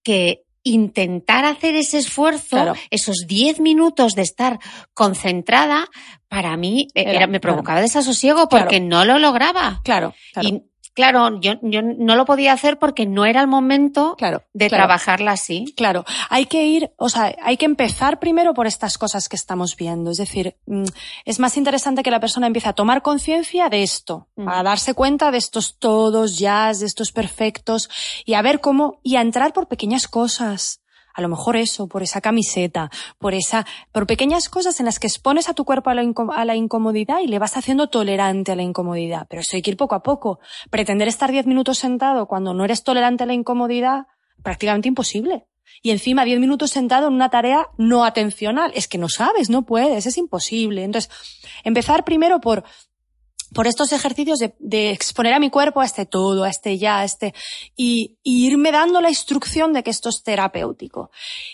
que 0.03 0.43
intentar 0.61 1.45
hacer 1.45 1.75
ese 1.75 1.97
esfuerzo, 1.97 2.57
claro. 2.57 2.75
esos 2.91 3.25
10 3.27 3.59
minutos 3.59 4.13
de 4.13 4.21
estar 4.21 4.59
concentrada, 4.93 5.89
para 6.27 6.55
mí 6.57 6.87
era, 6.93 7.11
era, 7.11 7.27
me 7.27 7.39
provocaba 7.39 7.77
claro. 7.77 7.87
desasosiego 7.87 8.47
porque 8.47 8.79
no 8.79 9.03
lo 9.03 9.17
lograba. 9.17 9.81
Claro. 9.83 10.13
Y 10.41 10.63
Claro, 10.93 11.39
yo, 11.39 11.53
yo 11.61 11.81
no 11.81 12.15
lo 12.15 12.25
podía 12.25 12.53
hacer 12.53 12.77
porque 12.77 13.05
no 13.05 13.25
era 13.25 13.41
el 13.41 13.47
momento 13.47 14.15
claro, 14.15 14.43
de 14.53 14.69
claro. 14.69 14.83
trabajarla 14.83 15.31
así. 15.31 15.73
Claro, 15.75 16.05
hay 16.29 16.45
que 16.45 16.65
ir, 16.65 16.91
o 16.97 17.09
sea, 17.09 17.35
hay 17.41 17.57
que 17.57 17.65
empezar 17.65 18.19
primero 18.19 18.53
por 18.53 18.67
estas 18.67 18.97
cosas 18.99 19.27
que 19.27 19.35
estamos 19.35 19.75
viendo. 19.75 20.11
Es 20.11 20.17
decir, 20.17 20.55
mm, 20.67 20.85
es 21.25 21.39
más 21.39 21.57
interesante 21.57 22.03
que 22.03 22.11
la 22.11 22.19
persona 22.19 22.45
empiece 22.45 22.69
a 22.69 22.73
tomar 22.73 23.01
conciencia 23.01 23.69
de 23.69 23.81
esto, 23.81 24.27
mm. 24.35 24.47
a 24.47 24.61
darse 24.61 24.93
cuenta 24.93 25.31
de 25.31 25.39
estos 25.39 25.79
todos, 25.79 26.37
jazz, 26.37 26.79
de 26.79 26.85
estos 26.85 27.11
perfectos, 27.11 27.89
y 28.23 28.35
a 28.35 28.41
ver 28.43 28.61
cómo, 28.61 28.99
y 29.01 29.15
a 29.15 29.21
entrar 29.21 29.51
por 29.53 29.67
pequeñas 29.67 30.07
cosas 30.07 30.82
a 31.13 31.21
lo 31.21 31.29
mejor 31.29 31.55
eso, 31.55 31.87
por 31.87 32.03
esa 32.03 32.21
camiseta, 32.21 32.89
por 33.19 33.33
esa, 33.33 33.65
por 33.91 34.07
pequeñas 34.07 34.49
cosas 34.49 34.79
en 34.79 34.85
las 34.85 34.99
que 34.99 35.07
expones 35.07 35.49
a 35.49 35.53
tu 35.53 35.65
cuerpo 35.65 35.89
a 35.89 35.95
la, 35.95 36.03
a 36.35 36.45
la 36.45 36.55
incomodidad 36.55 37.19
y 37.23 37.27
le 37.27 37.39
vas 37.39 37.55
haciendo 37.57 37.87
tolerante 37.87 38.51
a 38.51 38.55
la 38.55 38.63
incomodidad. 38.63 39.27
Pero 39.29 39.41
eso 39.41 39.55
hay 39.55 39.61
que 39.61 39.71
ir 39.71 39.77
poco 39.77 39.95
a 39.95 40.03
poco. 40.03 40.39
Pretender 40.69 41.07
estar 41.07 41.31
diez 41.31 41.45
minutos 41.45 41.77
sentado 41.77 42.27
cuando 42.27 42.53
no 42.53 42.65
eres 42.65 42.83
tolerante 42.83 43.23
a 43.23 43.27
la 43.27 43.33
incomodidad, 43.33 44.07
prácticamente 44.41 44.87
imposible. 44.87 45.47
Y 45.81 45.91
encima 45.91 46.25
diez 46.25 46.39
minutos 46.39 46.71
sentado 46.71 47.07
en 47.07 47.13
una 47.13 47.29
tarea 47.29 47.67
no 47.77 48.05
atencional. 48.05 48.71
Es 48.75 48.87
que 48.87 48.97
no 48.97 49.09
sabes, 49.09 49.49
no 49.49 49.63
puedes, 49.63 50.05
es 50.05 50.17
imposible. 50.17 50.83
Entonces, 50.83 51.11
empezar 51.63 52.03
primero 52.03 52.39
por 52.39 52.63
por 53.53 53.67
estos 53.67 53.91
ejercicios 53.91 54.39
de, 54.39 54.55
de, 54.59 54.91
exponer 54.91 55.33
a 55.33 55.39
mi 55.39 55.49
cuerpo 55.49 55.81
a 55.81 55.85
este 55.85 56.05
todo, 56.05 56.43
a 56.43 56.49
este 56.49 56.77
ya, 56.77 56.99
a 56.99 57.03
este, 57.03 57.33
y, 57.75 58.17
y, 58.23 58.47
irme 58.47 58.71
dando 58.71 59.01
la 59.01 59.09
instrucción 59.09 59.73
de 59.73 59.83
que 59.83 59.91
esto 59.91 60.09
es 60.09 60.23
terapéutico. 60.23 61.11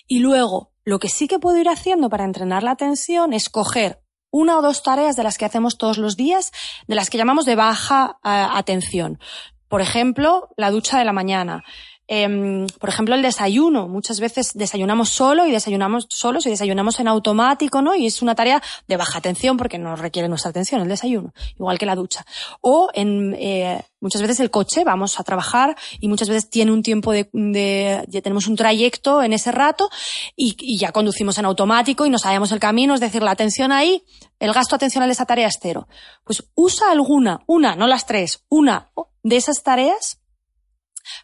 Y 0.08 0.20
luego, 0.20 0.72
lo 0.84 1.00
que 1.00 1.10
sí 1.10 1.28
que 1.28 1.40
puedo 1.40 1.58
ir 1.58 1.70
haciendo 1.70 2.10
para 2.10 2.26
entrenar 2.26 2.64
la 2.64 2.72
atención 2.72 3.34
es 3.34 3.50
coger 3.50 4.02
una 4.32 4.58
o 4.58 4.62
dos 4.62 4.84
tareas 4.84 5.16
de 5.16 5.24
las 5.24 5.38
que 5.38 5.46
hacemos 5.46 5.78
todos 5.78 5.98
los 5.98 6.16
días, 6.16 6.52
de 6.88 6.96
las 6.96 7.10
que 7.10 7.18
llamamos 7.18 7.46
de 7.46 7.56
baja 7.56 8.20
uh, 8.24 8.58
atención. 8.58 9.20
Por 9.68 9.82
ejemplo, 9.82 10.50
la 10.58 10.72
ducha 10.72 10.98
de 10.98 11.06
la 11.06 11.14
mañana. 11.14 11.64
Eh, 12.12 12.66
por 12.80 12.90
ejemplo, 12.90 13.14
el 13.14 13.22
desayuno. 13.22 13.88
Muchas 13.88 14.20
veces 14.20 14.54
desayunamos 14.56 15.10
solo 15.10 15.46
y 15.46 15.52
desayunamos 15.52 16.08
solos 16.10 16.48
y 16.48 16.50
desayunamos 16.50 17.00
en 17.00 17.08
automático, 17.08 17.84
¿no? 17.84 17.94
Y 17.94 18.08
es 18.08 18.24
una 18.24 18.34
tarea 18.34 18.64
de 18.88 18.98
baja 18.98 19.20
atención 19.20 19.58
porque 19.58 19.78
no 19.78 19.96
requiere 19.96 20.28
nuestra 20.28 20.50
atención 20.50 20.82
el 20.82 20.88
desayuno, 20.88 21.34
igual 21.60 21.78
que 21.78 21.86
la 21.86 21.96
ducha. 21.96 22.26
O 22.62 22.90
en 22.96 23.36
eh, 23.38 23.84
muchas 24.00 24.24
veces 24.24 24.40
el 24.40 24.50
coche, 24.50 24.84
vamos 24.84 25.20
a 25.20 25.24
trabajar 25.24 25.78
y 26.00 26.08
muchas 26.08 26.30
veces 26.30 26.50
tiene 26.50 26.72
un 26.72 26.82
tiempo 26.82 27.12
de, 27.12 27.30
de 27.32 28.04
ya 28.08 28.22
tenemos 28.22 28.48
un 28.48 28.56
trayecto 28.56 29.22
en 29.22 29.32
ese 29.34 29.52
rato 29.52 29.92
y, 30.36 30.56
y, 30.60 30.80
ya 30.80 30.92
conducimos 30.92 31.38
en 31.38 31.46
automático 31.46 32.08
y 32.08 32.10
no 32.10 32.18
sabemos 32.18 32.52
el 32.52 32.60
camino, 32.60 32.96
es 32.96 33.02
decir, 33.02 33.22
la 33.22 33.32
atención 33.32 33.72
ahí, 33.72 34.04
el 34.40 34.52
gasto 34.52 34.76
atencional 34.76 35.10
de 35.10 35.14
esa 35.14 35.26
tarea 35.26 35.48
es 35.48 35.60
cero. 35.62 35.88
Pues 36.24 36.44
usa 36.56 36.90
alguna, 36.90 37.42
una, 37.46 37.76
no 37.76 37.86
las 37.86 38.08
tres, 38.08 38.46
una 38.50 38.90
de 39.22 39.36
esas 39.36 39.62
tareas 39.62 40.19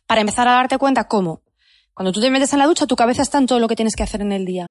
para 0.07 0.21
empezar 0.21 0.47
a 0.47 0.51
darte 0.53 0.77
cuenta 0.77 1.07
cómo 1.07 1.41
cuando 1.95 2.11
tú 2.11 2.19
te 2.19 2.29
metes 2.29 2.51
en 2.51 2.59
la 2.59 2.67
ducha 2.67 2.85
tu 2.85 2.95
cabeza 2.95 3.21
está 3.21 3.37
en 3.37 3.47
todo 3.47 3.59
lo 3.59 3.69
que 3.69 3.75
tienes 3.75 3.95
que 3.95 4.03
hacer 4.03 4.21
en 4.21 4.33
el 4.33 4.45
día. 4.45 4.67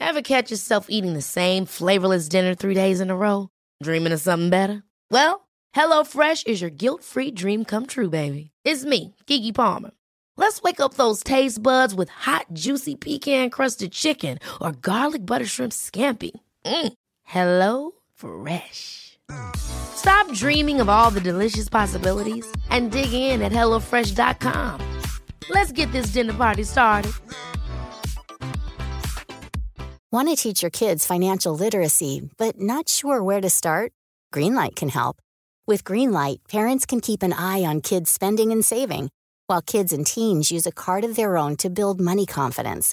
Ever 0.00 0.22
catch 0.22 0.50
yourself 0.50 0.86
eating 0.88 1.14
the 1.14 1.22
same 1.22 1.64
flavorless 1.64 2.28
dinner 2.28 2.54
three 2.56 2.74
days 2.74 3.00
in 3.00 3.10
a 3.10 3.16
row? 3.16 3.48
Dreaming 3.82 4.12
of 4.12 4.20
something 4.20 4.50
better? 4.50 4.82
Well, 5.10 5.46
HelloFresh 5.76 6.48
is 6.48 6.60
your 6.60 6.70
guilt-free 6.70 7.30
dream 7.32 7.64
come 7.64 7.86
true, 7.86 8.10
baby. 8.10 8.50
It's 8.64 8.84
me, 8.84 9.14
Kiki 9.26 9.52
Palmer. 9.52 9.92
Let's 10.36 10.60
wake 10.62 10.80
up 10.80 10.94
those 10.94 11.22
taste 11.22 11.62
buds 11.62 11.94
with 11.94 12.08
hot, 12.08 12.46
juicy 12.52 12.96
pecan-crusted 12.96 13.92
chicken 13.92 14.38
or 14.60 14.72
garlic 14.72 15.24
butter 15.24 15.46
shrimp 15.46 15.72
scampi. 15.72 16.32
Mm. 16.64 16.92
Hello 17.24 17.92
Fresh. 18.16 19.09
Stop 19.56 20.32
dreaming 20.32 20.80
of 20.80 20.88
all 20.88 21.10
the 21.10 21.20
delicious 21.20 21.68
possibilities 21.68 22.50
and 22.70 22.90
dig 22.90 23.12
in 23.12 23.42
at 23.42 23.52
HelloFresh.com. 23.52 24.80
Let's 25.50 25.72
get 25.72 25.92
this 25.92 26.06
dinner 26.06 26.32
party 26.32 26.64
started. 26.64 27.12
Want 30.12 30.28
to 30.28 30.34
teach 30.34 30.62
your 30.62 30.72
kids 30.72 31.06
financial 31.06 31.54
literacy, 31.54 32.28
but 32.36 32.58
not 32.60 32.88
sure 32.88 33.22
where 33.22 33.40
to 33.40 33.48
start? 33.48 33.92
Greenlight 34.34 34.74
can 34.74 34.88
help. 34.88 35.22
With 35.68 35.84
Greenlight, 35.84 36.38
parents 36.48 36.84
can 36.84 37.00
keep 37.00 37.22
an 37.22 37.32
eye 37.32 37.62
on 37.62 37.80
kids' 37.80 38.10
spending 38.10 38.50
and 38.50 38.64
saving, 38.64 39.10
while 39.46 39.62
kids 39.62 39.92
and 39.92 40.04
teens 40.04 40.50
use 40.50 40.66
a 40.66 40.72
card 40.72 41.04
of 41.04 41.14
their 41.14 41.36
own 41.36 41.54
to 41.58 41.70
build 41.70 42.00
money 42.00 42.26
confidence. 42.26 42.92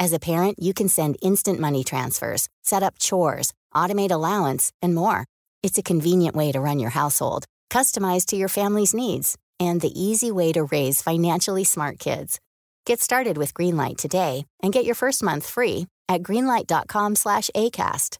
As 0.00 0.12
a 0.12 0.18
parent, 0.18 0.58
you 0.60 0.74
can 0.74 0.88
send 0.88 1.18
instant 1.22 1.60
money 1.60 1.84
transfers, 1.84 2.48
set 2.62 2.82
up 2.82 2.98
chores, 2.98 3.52
automate 3.72 4.10
allowance, 4.10 4.72
and 4.82 4.92
more. 4.92 5.26
It's 5.66 5.78
a 5.78 5.82
convenient 5.82 6.36
way 6.36 6.52
to 6.52 6.60
run 6.60 6.78
your 6.78 6.90
household, 6.90 7.44
customized 7.70 8.26
to 8.26 8.36
your 8.36 8.46
family's 8.48 8.94
needs, 8.94 9.36
and 9.58 9.80
the 9.80 9.90
easy 10.00 10.30
way 10.30 10.52
to 10.52 10.62
raise 10.62 11.02
financially 11.02 11.64
smart 11.64 11.98
kids. 11.98 12.38
Get 12.84 13.00
started 13.00 13.36
with 13.36 13.52
Greenlight 13.52 13.96
today 13.96 14.46
and 14.62 14.72
get 14.72 14.84
your 14.84 14.94
first 14.94 15.24
month 15.24 15.44
free 15.44 15.88
at 16.08 16.22
greenlight.com/acast. 16.22 18.18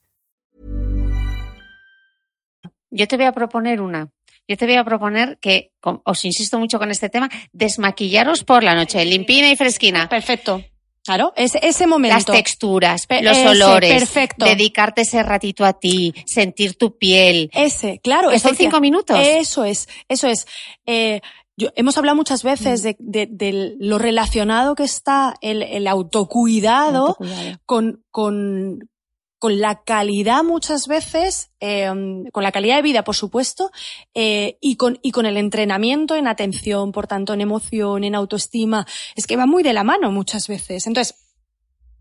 Yo 2.91 3.07
te 3.07 3.17
voy 3.17 3.27
a 3.27 3.33
proponer 3.33 3.81
una. 3.81 4.09
Yo 4.49 4.57
te 4.57 4.67
voy 4.67 4.77
a 4.77 4.85
proponer 4.85 5.39
que, 5.41 5.71
os 5.85 6.25
insisto 6.25 6.59
mucho 6.59 6.81
con 6.81 6.91
este 6.91 7.09
tema, 7.09 7.31
desmaquillaros 7.53 8.43
por 8.43 8.65
la 8.65 8.75
noche, 8.75 9.05
limpina 9.05 9.49
y 9.53 9.57
fresquina. 9.57 10.09
Perfecto. 10.09 10.65
Claro, 11.07 11.33
ese, 11.37 11.61
ese 11.63 11.87
momento. 11.87 12.17
Las 12.17 12.27
texturas, 12.27 13.07
los 13.23 13.37
ese, 13.37 13.49
olores. 13.49 13.93
perfecto. 13.93 14.45
Dedicarte 14.45 15.03
ese 15.03 15.23
ratito 15.23 15.65
a 15.65 15.73
ti, 15.73 16.13
sentir 16.27 16.77
tu 16.77 16.99
piel. 16.99 17.49
Ese, 17.55 18.01
claro. 18.03 18.31
Que 18.31 18.41
son 18.41 18.57
cinco 18.57 18.81
minutos. 18.81 19.17
Eso 19.21 19.65
es, 19.65 19.89
eso 20.09 20.27
es. 20.27 20.47
Eh, 20.85 21.21
yo, 21.57 21.71
hemos 21.77 21.97
hablado 21.97 22.17
muchas 22.17 22.43
veces 22.43 22.83
de, 22.83 22.97
de, 22.99 23.29
de, 23.31 23.77
lo 23.79 23.99
relacionado 23.99 24.75
que 24.75 24.83
está 24.83 25.37
el, 25.41 25.63
el 25.63 25.87
autocuidado, 25.87 27.07
Autocuidado. 27.07 27.59
Con, 27.65 28.05
con, 28.11 28.91
con 29.39 29.61
la 29.61 29.83
calidad 29.83 30.43
muchas 30.43 30.87
veces, 30.87 31.51
eh, 31.61 31.91
con 32.33 32.43
la 32.43 32.53
calidad 32.53 32.77
de 32.77 32.83
vida, 32.83 33.05
por 33.05 33.17
supuesto, 33.17 33.71
eh, 34.15 34.57
y, 34.61 34.77
con, 34.77 34.99
y 35.03 35.11
con 35.11 35.27
el 35.27 35.37
entrenamiento 35.37 36.15
en 36.15 36.27
atención, 36.27 36.93
por 36.93 37.07
tanto, 37.07 37.35
en 37.35 37.43
emoción, 37.43 38.05
en 38.05 38.15
autoestima. 38.15 38.87
Es 39.15 39.27
que 39.27 39.37
va 39.37 39.47
muy 39.47 39.63
de 39.63 39.75
la 39.75 39.85
mano 39.85 40.11
muchas 40.11 40.49
veces. 40.49 40.87
Entonces, 40.87 41.17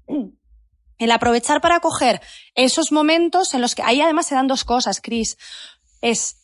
el 0.98 1.12
aprovechar 1.12 1.60
para 1.60 1.82
coger 1.82 2.22
esos 2.56 2.92
momentos 2.92 3.54
en 3.54 3.62
los 3.62 3.76
que 3.76 3.84
ahí 3.84 4.00
además 4.00 4.28
se 4.28 4.36
dan 4.36 4.48
dos 4.48 4.64
cosas, 4.64 5.02
Cris. 5.02 5.38
Es 6.02 6.38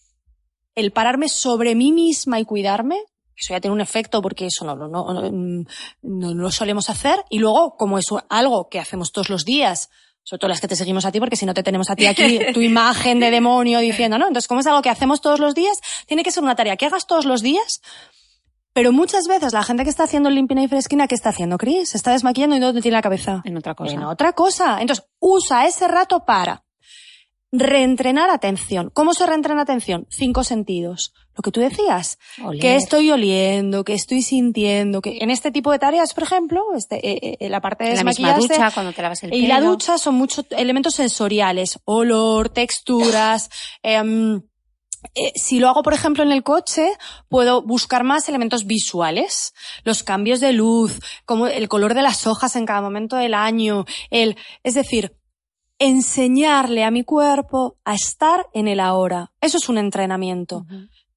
el 0.76 0.92
pararme 0.92 1.30
sobre 1.30 1.76
mí 1.76 1.92
misma 1.92 2.40
y 2.40 2.46
cuidarme, 2.46 2.98
eso 3.42 3.54
ya 3.54 3.62
tiene 3.62 3.74
un 3.74 3.82
efecto 3.82 4.22
porque 4.22 4.46
eso 4.46 4.66
no, 4.66 4.76
no, 4.76 4.88
no, 4.88 5.14
no, 5.14 5.66
no 6.02 6.34
lo 6.34 6.52
solemos 6.52 6.90
hacer. 6.90 7.24
Y 7.30 7.40
luego, 7.40 7.76
como 7.76 7.98
es 7.98 8.06
algo 8.30 8.70
que 8.70 8.80
hacemos 8.80 9.12
todos 9.12 9.30
los 9.30 9.46
días, 9.46 9.90
sobre 10.24 10.40
todo 10.40 10.50
las 10.50 10.62
que 10.62 10.68
te 10.68 10.76
seguimos 10.76 11.06
a 11.06 11.12
ti, 11.12 11.20
porque 11.20 11.36
si 11.36 11.46
no 11.46 11.54
te 11.54 11.64
tenemos 11.64 11.90
a 11.90 11.96
ti 11.96 12.06
aquí 12.06 12.40
tu 12.54 12.62
imagen 12.62 13.20
de 13.20 13.32
demonio 13.32 13.80
diciendo, 13.80 14.18
¿no? 14.18 14.28
Entonces, 14.28 14.48
como 14.48 14.60
es 14.60 14.68
algo 14.68 14.82
que 14.82 14.90
hacemos 14.90 15.22
todos 15.22 15.40
los 15.40 15.56
días, 15.56 15.80
tiene 16.06 16.24
que 16.24 16.32
ser 16.32 16.44
una 16.44 16.56
tarea 16.56 16.78
que 16.78 16.86
hagas 16.86 17.08
todos 17.08 17.26
los 17.26 17.42
días, 17.42 17.82
pero 18.74 18.92
muchas 18.92 19.28
veces 19.28 19.54
la 19.54 19.64
gente 19.64 19.84
que 19.84 19.90
está 19.90 20.04
haciendo 20.04 20.30
limpina 20.30 20.64
y 20.64 20.68
fresquina, 20.68 21.08
¿qué 21.08 21.16
está 21.16 21.30
haciendo, 21.30 21.58
Cris? 21.58 21.90
Se 21.90 21.98
está 21.98 22.12
desmaquillando 22.12 22.56
y 22.56 22.60
¿dónde 22.60 22.82
tiene 22.82 22.98
la 22.98 23.02
cabeza? 23.02 23.42
En 23.44 23.58
otra 23.58 23.76
cosa. 23.76 23.94
En 23.94 24.04
otra 24.04 24.34
cosa. 24.34 24.80
Entonces, 24.80 25.06
usa 25.20 25.66
ese 25.66 25.88
rato 25.88 26.24
para 26.26 26.64
reentrenar 27.52 28.30
atención. 28.30 28.90
¿Cómo 28.94 29.14
se 29.14 29.26
reentrena 29.26 29.64
atención? 29.64 30.08
Cinco 30.10 30.44
sentidos. 30.44 31.14
Lo 31.36 31.42
que 31.42 31.52
tú 31.52 31.60
decías. 31.60 32.18
Que 32.60 32.76
estoy 32.76 33.12
oliendo, 33.12 33.84
que 33.84 33.94
estoy 33.94 34.22
sintiendo, 34.22 35.02
que 35.02 35.20
en 35.22 35.30
este 35.30 35.52
tipo 35.52 35.72
de 35.72 35.80
tareas, 35.80 36.14
por 36.14 36.24
ejemplo, 36.24 36.62
este, 36.76 36.96
eh, 37.08 37.38
eh, 37.40 37.50
la 37.50 37.62
parte 37.62 37.86
de 37.86 37.96
la 37.96 38.04
misma 38.04 38.34
ducha, 38.36 38.72
cuando 38.72 38.94
te 38.94 39.02
lavas 39.02 39.24
el 39.24 39.34
y 39.34 39.48
la 39.48 39.58
pelo. 39.58 39.72
ducha 39.72 39.98
son 39.98 40.16
muchos 40.16 40.46
elementos 40.52 40.96
sensoriales. 40.96 41.80
Olor, 41.86 42.50
texturas, 42.50 43.50
em, 43.84 44.42
eh, 45.16 45.32
si 45.36 45.60
lo 45.60 45.70
hago, 45.70 45.84
por 45.84 45.94
ejemplo, 45.94 46.24
en 46.24 46.32
el 46.32 46.44
coche, 46.44 46.92
puedo 47.28 47.62
buscar 47.62 48.04
más 48.04 48.30
elementos 48.30 48.66
visuales. 48.66 49.54
Los 49.84 50.04
cambios 50.04 50.40
de 50.40 50.54
luz, 50.54 51.00
como 51.26 51.48
el 51.48 51.68
color 51.70 51.94
de 51.94 52.02
las 52.02 52.28
hojas 52.28 52.56
en 52.56 52.66
cada 52.66 52.82
momento 52.82 53.16
del 53.16 53.34
año. 53.34 53.86
El, 54.10 54.38
es 54.64 54.74
decir, 54.74 55.18
enseñarle 55.82 56.84
a 56.84 56.92
mi 56.92 57.04
cuerpo 57.04 57.78
a 57.86 57.96
estar 57.96 58.48
en 58.54 58.68
el 58.68 58.80
ahora. 58.80 59.32
Eso 59.42 59.58
es 59.58 59.68
un 59.68 59.80
entrenamiento. 59.80 60.66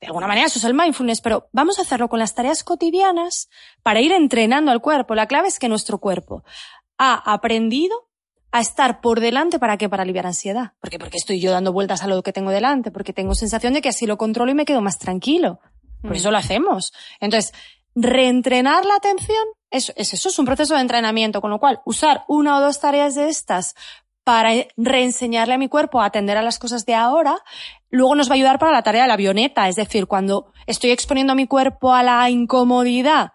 De 0.01 0.07
alguna 0.07 0.27
manera 0.27 0.47
eso 0.47 0.59
es 0.59 0.65
el 0.65 0.73
mindfulness, 0.73 1.21
pero 1.21 1.49
vamos 1.53 1.79
a 1.79 1.83
hacerlo 1.83 2.09
con 2.09 2.19
las 2.19 2.35
tareas 2.35 2.65
cotidianas 2.65 3.49
para 3.83 4.01
ir 4.01 4.11
entrenando 4.12 4.71
al 4.71 4.81
cuerpo. 4.81 5.15
La 5.15 5.27
clave 5.27 5.49
es 5.49 5.59
que 5.59 5.69
nuestro 5.69 5.99
cuerpo 5.99 6.45
ha 6.97 7.15
aprendido 7.33 8.09
a 8.53 8.61
estar 8.61 9.03
por 9.03 9.21
delante 9.21 9.59
para 9.59 9.77
qué? 9.77 9.89
Para 9.91 10.03
aliviar 10.05 10.27
ansiedad. 10.27 10.73
¿Por 10.81 10.89
qué? 10.89 10.99
Porque 10.99 11.19
estoy 11.19 11.41
yo 11.41 11.51
dando 11.51 11.73
vueltas 11.73 12.03
a 12.03 12.07
lo 12.07 12.23
que 12.23 12.33
tengo 12.33 12.51
delante, 12.51 12.91
porque 12.91 13.12
tengo 13.12 13.35
sensación 13.35 13.75
de 13.75 13.83
que 13.83 13.91
así 13.91 14.07
lo 14.07 14.17
controlo 14.17 14.51
y 14.51 14.55
me 14.55 14.65
quedo 14.65 14.81
más 14.81 14.99
tranquilo. 14.99 15.61
Por 16.01 16.12
Mm. 16.12 16.15
eso 16.15 16.31
lo 16.31 16.39
hacemos. 16.39 16.93
Entonces, 17.21 17.53
reentrenar 17.95 18.85
la 18.85 18.95
atención 18.97 19.45
es, 19.71 19.93
es 19.97 20.15
eso, 20.15 20.29
es 20.29 20.39
un 20.39 20.45
proceso 20.47 20.75
de 20.75 20.81
entrenamiento, 20.81 21.41
con 21.41 21.51
lo 21.51 21.59
cual 21.59 21.81
usar 21.85 22.25
una 22.29 22.57
o 22.59 22.61
dos 22.61 22.79
tareas 22.81 23.15
de 23.15 23.29
estas 23.29 23.75
para 24.25 24.51
reenseñarle 24.77 25.55
a 25.55 25.59
mi 25.59 25.68
cuerpo 25.68 26.01
a 26.01 26.07
atender 26.07 26.37
a 26.37 26.43
las 26.43 26.59
cosas 26.59 26.87
de 26.87 26.95
ahora, 26.95 27.37
luego 27.91 28.14
nos 28.14 28.29
va 28.29 28.33
a 28.33 28.37
ayudar 28.37 28.59
para 28.59 28.72
la 28.72 28.83
tarea 28.83 29.03
de 29.03 29.09
la 29.09 29.14
avioneta, 29.14 29.68
es 29.68 29.77
decir, 29.77 30.07
cuando 30.07 30.53
estoy 30.66 30.91
exponiendo 30.91 31.35
a 31.35 31.37
mi 31.37 31.47
cuerpo 31.47 31.93
a 31.93 32.03
la 32.03 32.29
incomodidad 32.31 33.33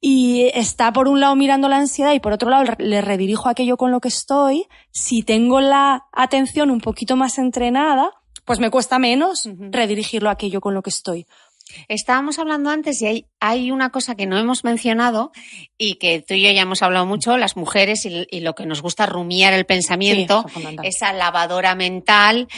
y 0.00 0.50
está 0.54 0.92
por 0.92 1.08
un 1.08 1.20
lado 1.20 1.36
mirando 1.36 1.68
la 1.68 1.76
ansiedad 1.76 2.12
y 2.12 2.20
por 2.20 2.32
otro 2.32 2.48
lado 2.50 2.74
le 2.78 3.00
redirijo 3.02 3.48
aquello 3.48 3.76
con 3.76 3.90
lo 3.90 4.00
que 4.00 4.08
estoy, 4.08 4.66
si 4.90 5.22
tengo 5.22 5.60
la 5.60 6.06
atención 6.12 6.70
un 6.70 6.80
poquito 6.80 7.16
más 7.16 7.38
entrenada, 7.38 8.10
pues 8.46 8.58
me 8.58 8.70
cuesta 8.70 8.98
menos 8.98 9.48
redirigirlo 9.70 10.30
a 10.30 10.32
aquello 10.32 10.60
con 10.60 10.74
lo 10.74 10.82
que 10.82 10.90
estoy. 10.90 11.26
Estábamos 11.88 12.38
hablando 12.38 12.70
antes 12.70 13.00
y 13.02 13.06
hay, 13.06 13.26
hay 13.40 13.70
una 13.70 13.90
cosa 13.90 14.14
que 14.14 14.26
no 14.26 14.38
hemos 14.38 14.64
mencionado 14.64 15.32
y 15.78 15.96
que 15.96 16.22
tú 16.26 16.34
y 16.34 16.42
yo 16.42 16.50
ya 16.50 16.62
hemos 16.62 16.82
hablado 16.82 17.06
mucho, 17.06 17.36
las 17.36 17.56
mujeres 17.56 18.04
y, 18.06 18.26
y 18.30 18.40
lo 18.40 18.54
que 18.54 18.66
nos 18.66 18.82
gusta 18.82 19.06
rumiar 19.06 19.52
el 19.52 19.66
pensamiento, 19.66 20.44
Sí, 20.54 20.76
esa 20.82 21.12
lavadora 21.12 21.74
mental. 21.74 22.48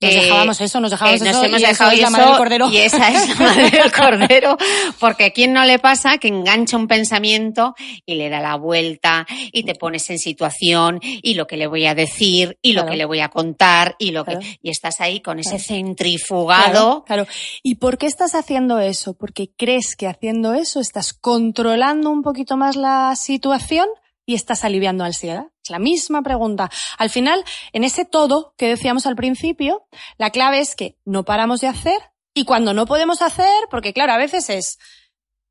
Nos 0.00 0.12
eh, 0.14 0.20
dejábamos 0.20 0.60
eso, 0.60 0.80
nos 0.80 0.90
dejábamos 0.92 1.22
eh, 1.22 1.28
eso. 1.30 1.44
hemos 1.44 1.60
y 1.60 1.64
eso 1.64 1.70
dejado 1.72 1.90
es 1.90 1.98
la 2.00 2.06
eso 2.08 2.10
madre 2.16 2.26
del 2.28 2.36
cordero. 2.38 2.68
y 2.70 2.76
esa 2.76 3.08
es 3.10 3.28
la 3.28 3.34
madre 3.34 3.70
del 3.70 3.92
cordero, 4.28 4.56
porque 5.00 5.24
a 5.24 5.30
quién 5.30 5.52
no 5.52 5.64
le 5.64 5.78
pasa 5.80 6.18
que 6.18 6.28
engancha 6.28 6.76
un 6.76 6.86
pensamiento 6.86 7.74
y 8.06 8.14
le 8.14 8.28
da 8.28 8.40
la 8.40 8.54
vuelta 8.54 9.26
y 9.52 9.64
te 9.64 9.74
pones 9.74 10.08
en 10.10 10.18
situación 10.20 11.00
y 11.02 11.34
lo 11.34 11.46
que 11.48 11.56
le 11.56 11.66
voy 11.66 11.86
a 11.86 11.94
decir 11.96 12.58
y 12.62 12.74
lo 12.74 12.86
que 12.86 12.96
le 12.96 13.04
voy 13.06 13.20
a 13.20 13.28
contar 13.28 13.96
y 13.98 14.12
lo 14.12 14.24
Claro. 14.24 14.40
que 14.40 14.58
y 14.62 14.70
estás 14.70 15.00
ahí 15.00 15.20
con 15.20 15.38
ese 15.40 15.56
Claro. 15.56 15.64
centrifugado. 15.64 17.04
Claro, 17.04 17.04
claro. 17.04 17.26
¿Y 17.62 17.76
por 17.76 17.98
qué 17.98 18.06
estás 18.06 18.34
haciendo 18.34 18.78
eso? 18.78 19.14
Porque 19.14 19.50
crees 19.56 19.96
que 19.96 20.06
haciendo 20.06 20.54
eso 20.54 20.80
estás 20.80 21.12
controlando 21.12 22.10
un 22.10 22.22
poquito 22.22 22.56
más 22.56 22.76
la 22.76 23.14
situación 23.16 23.86
y 24.28 24.34
estás 24.34 24.62
aliviando 24.62 25.04
ansiedad. 25.04 25.46
Es 25.64 25.70
la 25.70 25.78
misma 25.78 26.20
pregunta. 26.20 26.70
Al 26.98 27.08
final, 27.08 27.42
en 27.72 27.82
ese 27.82 28.04
todo 28.04 28.52
que 28.58 28.68
decíamos 28.68 29.06
al 29.06 29.16
principio, 29.16 29.88
la 30.18 30.28
clave 30.28 30.60
es 30.60 30.76
que 30.76 30.98
no 31.06 31.24
paramos 31.24 31.62
de 31.62 31.68
hacer 31.68 31.98
y 32.34 32.44
cuando 32.44 32.74
no 32.74 32.84
podemos 32.84 33.22
hacer, 33.22 33.48
porque 33.70 33.94
claro, 33.94 34.12
a 34.12 34.18
veces 34.18 34.50
es 34.50 34.78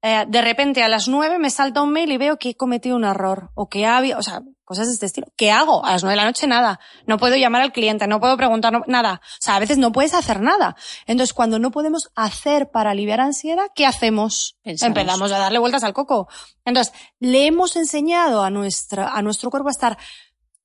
eh, 0.01 0.25
de 0.27 0.41
repente 0.41 0.83
a 0.83 0.89
las 0.89 1.07
nueve 1.07 1.39
me 1.39 1.49
salta 1.49 1.81
un 1.81 1.91
mail 1.91 2.11
y 2.11 2.17
veo 2.17 2.37
que 2.37 2.49
he 2.49 2.55
cometido 2.55 2.95
un 2.95 3.03
error 3.03 3.49
o 3.55 3.67
que 3.67 3.85
ha 3.85 3.97
habido, 3.97 4.19
o 4.19 4.21
sea, 4.21 4.41
cosas 4.63 4.87
de 4.87 4.93
este 4.93 5.05
estilo. 5.05 5.27
¿Qué 5.37 5.49
hago? 5.49 5.83
A 5.85 5.93
las 5.93 6.03
nueve 6.03 6.13
de 6.13 6.21
la 6.23 6.25
noche 6.25 6.45
nada. 6.45 6.79
No 7.05 7.17
puedo 7.17 7.35
llamar 7.35 7.61
al 7.61 7.71
cliente, 7.71 8.05
no 8.05 8.19
puedo 8.19 8.35
preguntar 8.37 8.73
no- 8.73 8.83
nada. 8.87 9.21
O 9.23 9.37
sea, 9.39 9.55
a 9.55 9.59
veces 9.59 9.77
no 9.77 9.91
puedes 9.91 10.13
hacer 10.13 10.41
nada. 10.41 10.75
Entonces, 11.05 11.33
cuando 11.33 11.57
no 11.57 11.71
podemos 11.71 12.09
hacer 12.15 12.69
para 12.69 12.91
aliviar 12.91 13.21
ansiedad, 13.21 13.67
¿qué 13.75 13.85
hacemos? 13.85 14.57
Pensamos. 14.63 14.97
Empezamos 14.97 15.31
a 15.31 15.37
darle 15.39 15.59
vueltas 15.59 15.83
al 15.83 15.93
coco. 15.93 16.27
Entonces, 16.65 16.93
le 17.19 17.45
hemos 17.47 17.75
enseñado 17.77 18.43
a 18.43 18.49
nuestra, 18.49 19.09
a 19.09 19.21
nuestro 19.21 19.49
cuerpo 19.49 19.69
a 19.69 19.71
estar 19.71 19.97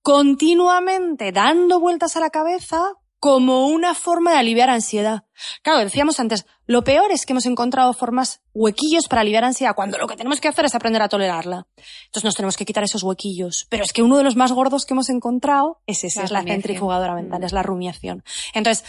continuamente 0.03 1.33
dando 1.33 1.81
vueltas 1.81 2.17
a 2.17 2.21
la 2.21 2.31
cabeza 2.31 2.93
como 3.23 3.69
una 3.69 3.95
forma 3.95 4.33
de 4.33 4.39
aliviar 4.39 4.69
ansiedad. 4.69 5.23
Claro, 5.63 5.79
decíamos 5.79 6.19
antes, 6.19 6.45
lo 6.67 6.83
peor 6.83 7.13
es 7.13 7.25
que 7.25 7.35
hemos 7.35 7.47
encontrado 7.47 7.93
formas, 7.93 8.41
huequillos 8.53 9.07
para 9.07 9.21
aliviar 9.21 9.45
ansiedad, 9.45 9.77
cuando 9.77 9.97
lo 9.97 10.09
que 10.09 10.17
tenemos 10.17 10.41
que 10.41 10.49
hacer 10.49 10.65
es 10.65 10.75
aprender 10.75 11.03
a 11.03 11.09
tolerarla. 11.09 11.69
Entonces 12.07 12.25
nos 12.25 12.35
tenemos 12.35 12.57
que 12.57 12.65
quitar 12.65 12.83
esos 12.83 13.05
huequillos. 13.05 13.69
Pero 13.71 13.85
es 13.85 13.93
que 13.93 14.03
uno 14.03 14.17
de 14.17 14.25
los 14.25 14.35
más 14.35 14.51
gordos 14.51 14.85
que 14.87 14.95
hemos 14.95 15.09
encontrado 15.09 15.81
es 15.87 16.03
ese, 16.03 16.19
La 16.19 16.25
es 16.25 16.31
la 16.33 16.43
centrifugadora 16.43 17.15
mental, 17.15 17.41
Mm. 17.43 17.45
es 17.45 17.53
la 17.53 17.63
rumiación. 17.63 18.25
Entonces, 18.55 18.85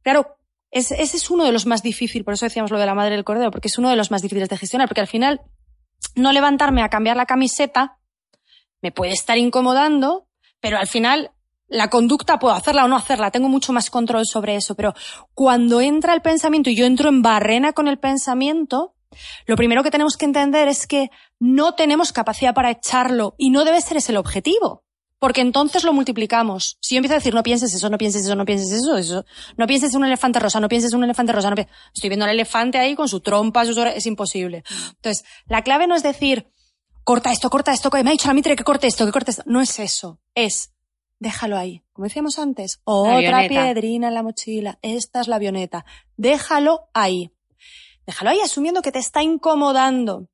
claro, 0.00 0.38
es- 0.70 0.90
ese 0.92 1.18
es 1.18 1.28
uno 1.28 1.44
de 1.44 1.52
los 1.52 1.66
más 1.66 1.82
difíciles, 1.82 2.24
por 2.24 2.32
eso 2.32 2.46
decíamos 2.46 2.70
lo 2.70 2.78
de 2.78 2.86
la 2.86 2.94
madre 2.94 3.16
del 3.16 3.24
cordero, 3.24 3.50
porque 3.50 3.68
es 3.68 3.76
uno 3.76 3.90
de 3.90 3.96
los 3.96 4.10
más 4.10 4.22
difíciles 4.22 4.48
de 4.48 4.56
gestionar, 4.56 4.88
porque 4.88 5.02
al 5.02 5.08
final, 5.08 5.42
no 6.14 6.32
levantarme 6.32 6.80
a 6.82 6.88
cambiar 6.88 7.18
la 7.18 7.26
camiseta 7.26 7.98
me 8.80 8.92
puede 8.92 9.12
estar 9.12 9.36
incomodando, 9.36 10.26
pero 10.58 10.78
al 10.78 10.86
final 10.86 11.32
la 11.68 11.88
conducta 11.88 12.38
puedo 12.38 12.54
hacerla 12.54 12.84
o 12.84 12.88
no 12.88 12.96
hacerla, 12.96 13.30
tengo 13.30 13.48
mucho 13.48 13.72
más 13.72 13.90
control 13.90 14.24
sobre 14.26 14.56
eso, 14.56 14.74
pero 14.74 14.94
cuando 15.34 15.80
entra 15.80 16.14
el 16.14 16.22
pensamiento 16.22 16.70
y 16.70 16.76
yo 16.76 16.86
entro 16.86 17.08
en 17.08 17.22
barrena 17.22 17.72
con 17.72 17.88
el 17.88 17.98
pensamiento, 17.98 18.94
lo 19.46 19.56
primero 19.56 19.82
que 19.82 19.90
tenemos 19.90 20.16
que 20.16 20.24
entender 20.24 20.68
es 20.68 20.86
que 20.86 21.10
no 21.38 21.74
tenemos 21.74 22.12
capacidad 22.12 22.54
para 22.54 22.70
echarlo 22.70 23.34
y 23.38 23.50
no 23.50 23.64
debe 23.64 23.80
ser 23.80 23.96
ese 23.96 24.12
el 24.12 24.18
objetivo. 24.18 24.84
Porque 25.20 25.40
entonces 25.40 25.82
lo 25.82 25.92
multiplicamos. 25.92 26.78
Si 26.80 26.94
yo 26.94 27.00
empiezo 27.00 27.14
a 27.14 27.18
decir, 27.18 27.34
no 27.34 27.42
pienses 27.42 27.74
eso, 27.74 27.90
no 27.90 27.98
pienses 27.98 28.24
eso, 28.24 28.36
no 28.36 28.44
pienses 28.44 28.70
eso, 28.70 29.24
no 29.56 29.66
pienses 29.66 29.92
en 29.92 29.98
un 29.98 30.06
elefante 30.06 30.38
rosa, 30.38 30.60
no 30.60 30.68
pienses 30.68 30.92
en 30.92 30.98
un 30.98 31.04
elefante 31.04 31.32
rosa, 31.32 31.50
no 31.50 31.56
estoy 31.92 32.08
viendo 32.08 32.24
al 32.24 32.30
elefante 32.30 32.78
ahí 32.78 32.94
con 32.94 33.08
su 33.08 33.20
trompa, 33.20 33.64
sus 33.64 33.76
es 33.78 34.06
imposible. 34.06 34.62
Entonces, 34.94 35.24
la 35.46 35.62
clave 35.62 35.88
no 35.88 35.96
es 35.96 36.04
decir, 36.04 36.52
corta 37.02 37.32
esto, 37.32 37.50
corta 37.50 37.72
esto, 37.72 37.90
me 37.90 38.10
ha 38.10 38.12
dicho 38.12 38.28
la 38.28 38.34
mitre 38.34 38.54
que 38.54 38.62
corte 38.62 38.86
esto, 38.86 39.06
que 39.06 39.10
corte 39.10 39.32
esto. 39.32 39.42
No 39.46 39.60
es 39.60 39.80
eso. 39.80 40.20
Es, 40.36 40.70
déjalo 41.18 41.56
ahí. 41.56 41.82
Como 41.92 42.06
decíamos 42.06 42.38
antes, 42.38 42.80
otra 42.84 43.48
piedrina 43.48 44.08
en 44.08 44.14
la 44.14 44.22
mochila. 44.22 44.78
Esta 44.82 45.20
es 45.20 45.28
la 45.28 45.36
avioneta. 45.36 45.84
Déjalo 46.16 46.88
ahí. 46.94 47.32
Déjalo 48.06 48.30
ahí 48.30 48.40
asumiendo 48.40 48.82
que 48.82 48.92
te 48.92 48.98
está 48.98 49.22
incomodando. 49.22 50.28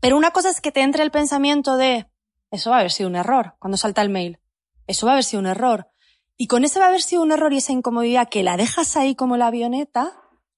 Pero 0.00 0.16
una 0.16 0.30
cosa 0.30 0.50
es 0.50 0.60
que 0.60 0.72
te 0.72 0.80
entre 0.80 1.02
el 1.02 1.10
pensamiento 1.10 1.76
de, 1.76 2.06
eso 2.50 2.70
va 2.70 2.76
a 2.76 2.78
haber 2.80 2.90
sido 2.90 3.08
un 3.08 3.16
error 3.16 3.54
cuando 3.58 3.76
salta 3.76 4.02
el 4.02 4.10
mail. 4.10 4.38
Eso 4.86 5.06
va 5.06 5.12
a 5.12 5.14
haber 5.14 5.24
sido 5.24 5.40
un 5.40 5.46
error. 5.46 5.90
Y 6.36 6.46
con 6.46 6.64
ese 6.64 6.78
va 6.78 6.86
a 6.86 6.88
haber 6.88 7.02
sido 7.02 7.22
un 7.22 7.32
error 7.32 7.52
y 7.52 7.58
esa 7.58 7.72
incomodidad 7.72 8.28
que 8.28 8.42
la 8.42 8.56
dejas 8.56 8.96
ahí 8.96 9.14
como 9.14 9.36
la 9.36 9.48
avioneta, 9.48 10.12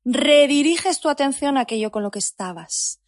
rediriges 0.05 1.00
tu 1.00 1.09
atención 1.09 1.59
a 1.59 1.62
aquello 1.62 1.90
con 1.90 2.03
lo 2.03 2.11
que 2.11 2.20
estabas. 2.20 3.01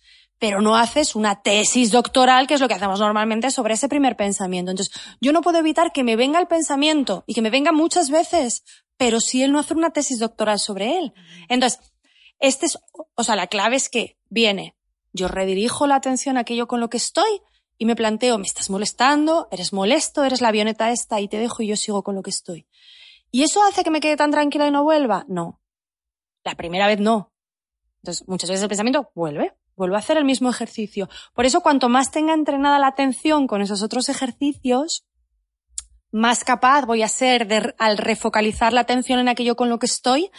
Pero 0.45 0.61
no 0.61 0.77
haces 0.77 1.17
una 1.17 1.41
tesis 1.41 1.91
doctoral, 1.91 2.47
que 2.47 2.53
es 2.53 2.61
lo 2.61 2.69
que 2.69 2.75
hacemos 2.75 3.01
normalmente 3.01 3.51
sobre 3.51 3.73
ese 3.73 3.89
primer 3.89 4.15
pensamiento. 4.15 4.71
Entonces, 4.71 4.95
yo 5.19 5.33
no 5.33 5.41
puedo 5.41 5.57
evitar 5.57 5.91
que 5.91 6.05
me 6.05 6.17
venga 6.17 6.39
el 6.39 6.47
pensamiento 6.47 7.25
y 7.27 7.33
que 7.33 7.41
me 7.41 7.49
venga 7.49 7.73
muchas 7.73 8.11
veces, 8.11 8.63
pero 8.99 9.21
si 9.21 9.43
él 9.43 9.53
no 9.53 9.59
hace 9.59 9.73
una 9.73 9.95
tesis 9.95 10.19
doctoral 10.19 10.59
sobre 10.59 10.99
él. 10.99 11.15
Entonces, 11.49 11.81
este 12.41 12.67
es, 12.67 12.79
o 13.15 13.25
sea, 13.25 13.37
la 13.37 13.47
clave 13.47 13.77
es 13.77 13.89
que 13.89 14.19
viene, 14.29 14.77
yo 15.15 15.29
redirijo 15.29 15.87
la 15.87 15.95
atención 15.95 16.37
a 16.37 16.41
aquello 16.41 16.69
con 16.69 16.79
lo 16.79 16.91
que 16.91 16.99
estoy 16.99 17.41
y 17.79 17.87
me 17.87 17.97
planteo, 17.97 18.37
me 18.37 18.45
estás 18.45 18.69
molestando, 18.69 19.49
eres 19.51 19.73
molesto, 19.73 20.25
eres 20.25 20.43
la 20.43 20.49
avioneta 20.49 20.91
esta 20.91 21.23
y 21.23 21.29
te 21.29 21.39
dejo 21.39 21.63
y 21.63 21.69
yo 21.69 21.77
sigo 21.77 22.03
con 22.03 22.17
lo 22.17 22.23
que 22.23 22.29
estoy. 22.29 22.67
¿Y 23.31 23.45
eso 23.45 23.63
hace 23.63 23.83
que 23.83 23.91
me 23.91 24.01
quede 24.01 24.19
tan 24.19 24.31
tranquila 24.31 24.67
y 24.67 24.71
no 24.71 24.85
vuelva? 24.85 25.25
No. 25.27 25.63
La 26.45 26.55
primera 26.55 26.87
vez 26.87 27.01
no. 27.01 27.33
Entonces, 28.03 28.29
muchas 28.29 28.51
veces 28.51 28.63
el 28.63 28.69
pensamiento 28.69 29.11
vuelve, 29.15 29.55
vuelve 29.77 29.97
a 29.97 30.01
hacer 30.01 30.17
el 30.17 30.25
mismo 30.25 30.51
ejercicio. 30.51 31.09
Por 31.35 31.47
eso, 31.47 31.61
cuanto 31.61 31.89
más 31.89 32.11
tenga 32.11 32.35
entrenada 32.35 32.79
la 32.79 32.89
atención 32.89 33.47
con 33.47 33.63
esos 33.63 33.83
otros 33.83 34.09
ejercicios, 34.09 35.05
más 36.15 36.45
capaz 36.45 36.87
voy 36.87 37.03
a 37.03 37.09
ser 37.09 37.49
de, 37.49 37.75
al 37.77 37.99
refocalizar 37.99 38.73
la 38.73 38.83
atención 38.83 39.19
en 39.19 39.29
aquello 39.29 39.57
con 39.57 39.69
lo 39.69 39.81
que 39.81 39.87
estoy, 39.87 40.31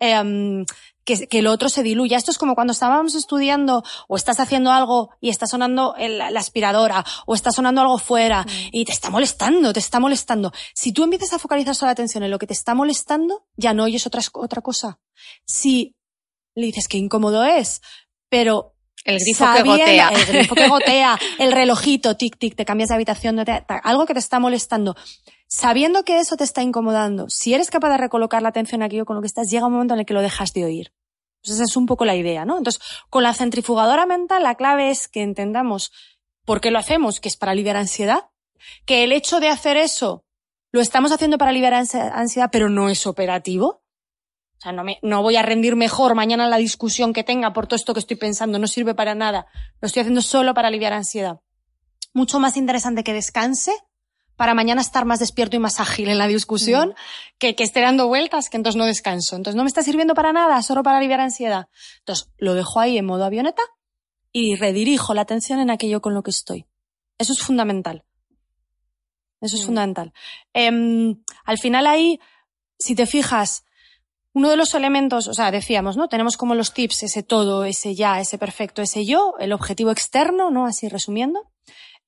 eh, 0.00 0.64
que, 1.04 1.28
que, 1.28 1.38
el 1.38 1.46
otro 1.46 1.68
se 1.68 1.84
diluya. 1.84 2.16
Esto 2.16 2.32
es 2.32 2.38
como 2.38 2.56
cuando 2.56 2.72
estábamos 2.72 3.14
estudiando 3.14 3.84
o 4.08 4.16
estás 4.16 4.40
haciendo 4.40 4.72
algo 4.72 5.10
y 5.20 5.28
está 5.30 5.46
sonando 5.46 5.94
el, 5.96 6.18
la 6.18 6.40
aspiradora 6.40 7.04
o 7.26 7.36
está 7.36 7.52
sonando 7.52 7.80
algo 7.80 7.98
fuera 7.98 8.42
mm. 8.42 8.68
y 8.72 8.84
te 8.84 8.90
está 8.90 9.08
molestando, 9.08 9.72
te 9.72 9.78
está 9.78 10.00
molestando. 10.00 10.52
Si 10.74 10.92
tú 10.92 11.04
empiezas 11.04 11.32
a 11.32 11.38
focalizar 11.38 11.76
solo 11.76 11.88
la 11.88 11.92
atención 11.92 12.24
en 12.24 12.30
lo 12.32 12.38
que 12.40 12.48
te 12.48 12.52
está 12.52 12.74
molestando, 12.74 13.46
ya 13.56 13.72
no 13.72 13.84
oyes 13.84 14.08
otra, 14.08 14.22
otra 14.34 14.62
cosa. 14.62 14.98
Si 15.44 15.94
le 16.56 16.66
dices 16.66 16.88
que 16.88 16.98
incómodo 16.98 17.44
es, 17.44 17.82
pero 18.28 18.74
el 19.04 19.18
grifo 19.18 19.46
que 19.54 19.62
gotea. 19.62 20.08
El 20.08 20.26
grifo 20.26 20.54
que 20.54 20.68
gotea, 20.68 21.18
el 21.38 21.52
relojito, 21.52 22.16
tic, 22.16 22.38
tic, 22.38 22.54
te 22.54 22.64
cambias 22.64 22.88
de 22.88 22.94
habitación, 22.94 23.44
algo 23.82 24.06
que 24.06 24.14
te 24.14 24.20
está 24.20 24.38
molestando. 24.38 24.94
Sabiendo 25.48 26.04
que 26.04 26.20
eso 26.20 26.36
te 26.36 26.44
está 26.44 26.62
incomodando, 26.62 27.26
si 27.28 27.54
eres 27.54 27.70
capaz 27.70 27.90
de 27.90 27.96
recolocar 27.96 28.42
la 28.42 28.50
atención 28.50 28.82
aquí 28.82 29.00
o 29.00 29.04
con 29.04 29.16
lo 29.16 29.22
que 29.22 29.26
estás, 29.26 29.50
llega 29.50 29.66
un 29.66 29.72
momento 29.72 29.94
en 29.94 30.00
el 30.00 30.06
que 30.06 30.14
lo 30.14 30.22
dejas 30.22 30.52
de 30.52 30.64
oír. 30.64 30.92
Entonces 31.42 31.62
esa 31.62 31.64
es 31.64 31.76
un 31.76 31.86
poco 31.86 32.04
la 32.04 32.14
idea, 32.14 32.44
¿no? 32.44 32.58
Entonces, 32.58 32.82
con 33.08 33.22
la 33.22 33.32
centrifugadora 33.32 34.04
mental, 34.04 34.42
la 34.42 34.56
clave 34.56 34.90
es 34.90 35.08
que 35.08 35.22
entendamos 35.22 35.90
por 36.44 36.60
qué 36.60 36.70
lo 36.70 36.78
hacemos, 36.78 37.20
que 37.20 37.28
es 37.28 37.36
para 37.36 37.52
aliviar 37.52 37.76
ansiedad, 37.76 38.28
que 38.84 39.04
el 39.04 39.12
hecho 39.12 39.40
de 39.40 39.48
hacer 39.48 39.76
eso 39.76 40.24
lo 40.72 40.80
estamos 40.80 41.12
haciendo 41.12 41.38
para 41.38 41.50
aliviar 41.50 41.74
ansiedad, 41.74 42.50
pero 42.52 42.68
no 42.68 42.88
es 42.88 43.06
operativo. 43.06 43.79
O 44.60 44.62
sea, 44.62 44.72
no, 44.72 44.84
me, 44.84 44.98
no 45.00 45.22
voy 45.22 45.36
a 45.36 45.42
rendir 45.42 45.74
mejor 45.74 46.14
mañana 46.14 46.46
la 46.46 46.58
discusión 46.58 47.14
que 47.14 47.24
tenga 47.24 47.54
por 47.54 47.66
todo 47.66 47.76
esto 47.76 47.94
que 47.94 48.00
estoy 48.00 48.18
pensando, 48.18 48.58
no 48.58 48.66
sirve 48.66 48.94
para 48.94 49.14
nada. 49.14 49.46
Lo 49.80 49.86
estoy 49.86 50.00
haciendo 50.00 50.20
solo 50.20 50.52
para 50.52 50.68
aliviar 50.68 50.92
ansiedad. 50.92 51.40
Mucho 52.12 52.38
más 52.40 52.58
interesante 52.58 53.02
que 53.02 53.14
descanse 53.14 53.72
para 54.36 54.52
mañana 54.52 54.82
estar 54.82 55.06
más 55.06 55.18
despierto 55.18 55.56
y 55.56 55.60
más 55.60 55.80
ágil 55.80 56.10
en 56.10 56.18
la 56.18 56.26
discusión, 56.26 56.94
que, 57.38 57.54
que 57.54 57.64
esté 57.64 57.80
dando 57.80 58.06
vueltas, 58.06 58.50
que 58.50 58.58
entonces 58.58 58.76
no 58.76 58.84
descanso. 58.84 59.34
Entonces 59.34 59.56
no 59.56 59.62
me 59.64 59.68
está 59.68 59.82
sirviendo 59.82 60.14
para 60.14 60.34
nada, 60.34 60.60
solo 60.60 60.82
para 60.82 60.98
aliviar 60.98 61.20
ansiedad. 61.20 61.68
Entonces 62.00 62.30
lo 62.36 62.52
dejo 62.52 62.80
ahí 62.80 62.98
en 62.98 63.06
modo 63.06 63.24
avioneta 63.24 63.62
y 64.30 64.56
redirijo 64.56 65.14
la 65.14 65.22
atención 65.22 65.58
en 65.58 65.70
aquello 65.70 66.02
con 66.02 66.12
lo 66.12 66.22
que 66.22 66.32
estoy. 66.32 66.66
Eso 67.16 67.32
es 67.32 67.40
fundamental. 67.40 68.04
Eso 69.40 69.56
es 69.56 69.64
fundamental. 69.64 70.12
Eh, 70.52 70.70
al 71.46 71.58
final 71.58 71.86
ahí, 71.86 72.20
si 72.78 72.94
te 72.94 73.06
fijas, 73.06 73.64
uno 74.32 74.48
de 74.48 74.56
los 74.56 74.74
elementos, 74.74 75.26
o 75.28 75.34
sea, 75.34 75.50
decíamos, 75.50 75.96
¿no? 75.96 76.08
Tenemos 76.08 76.36
como 76.36 76.54
los 76.54 76.72
tips, 76.72 77.02
ese 77.02 77.22
todo, 77.22 77.64
ese 77.64 77.94
ya, 77.94 78.20
ese 78.20 78.38
perfecto, 78.38 78.82
ese 78.82 79.04
yo, 79.04 79.34
el 79.40 79.52
objetivo 79.52 79.90
externo, 79.90 80.50
¿no? 80.50 80.66
Así 80.66 80.88
resumiendo. 80.88 81.50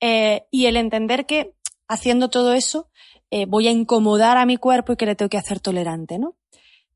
Eh, 0.00 0.46
y 0.50 0.66
el 0.66 0.76
entender 0.76 1.26
que 1.26 1.54
haciendo 1.88 2.30
todo 2.30 2.52
eso, 2.52 2.88
eh, 3.30 3.46
voy 3.46 3.66
a 3.66 3.70
incomodar 3.70 4.36
a 4.36 4.46
mi 4.46 4.56
cuerpo 4.56 4.92
y 4.92 4.96
que 4.96 5.06
le 5.06 5.14
tengo 5.14 5.30
que 5.30 5.38
hacer 5.38 5.58
tolerante, 5.60 6.18
¿no? 6.18 6.36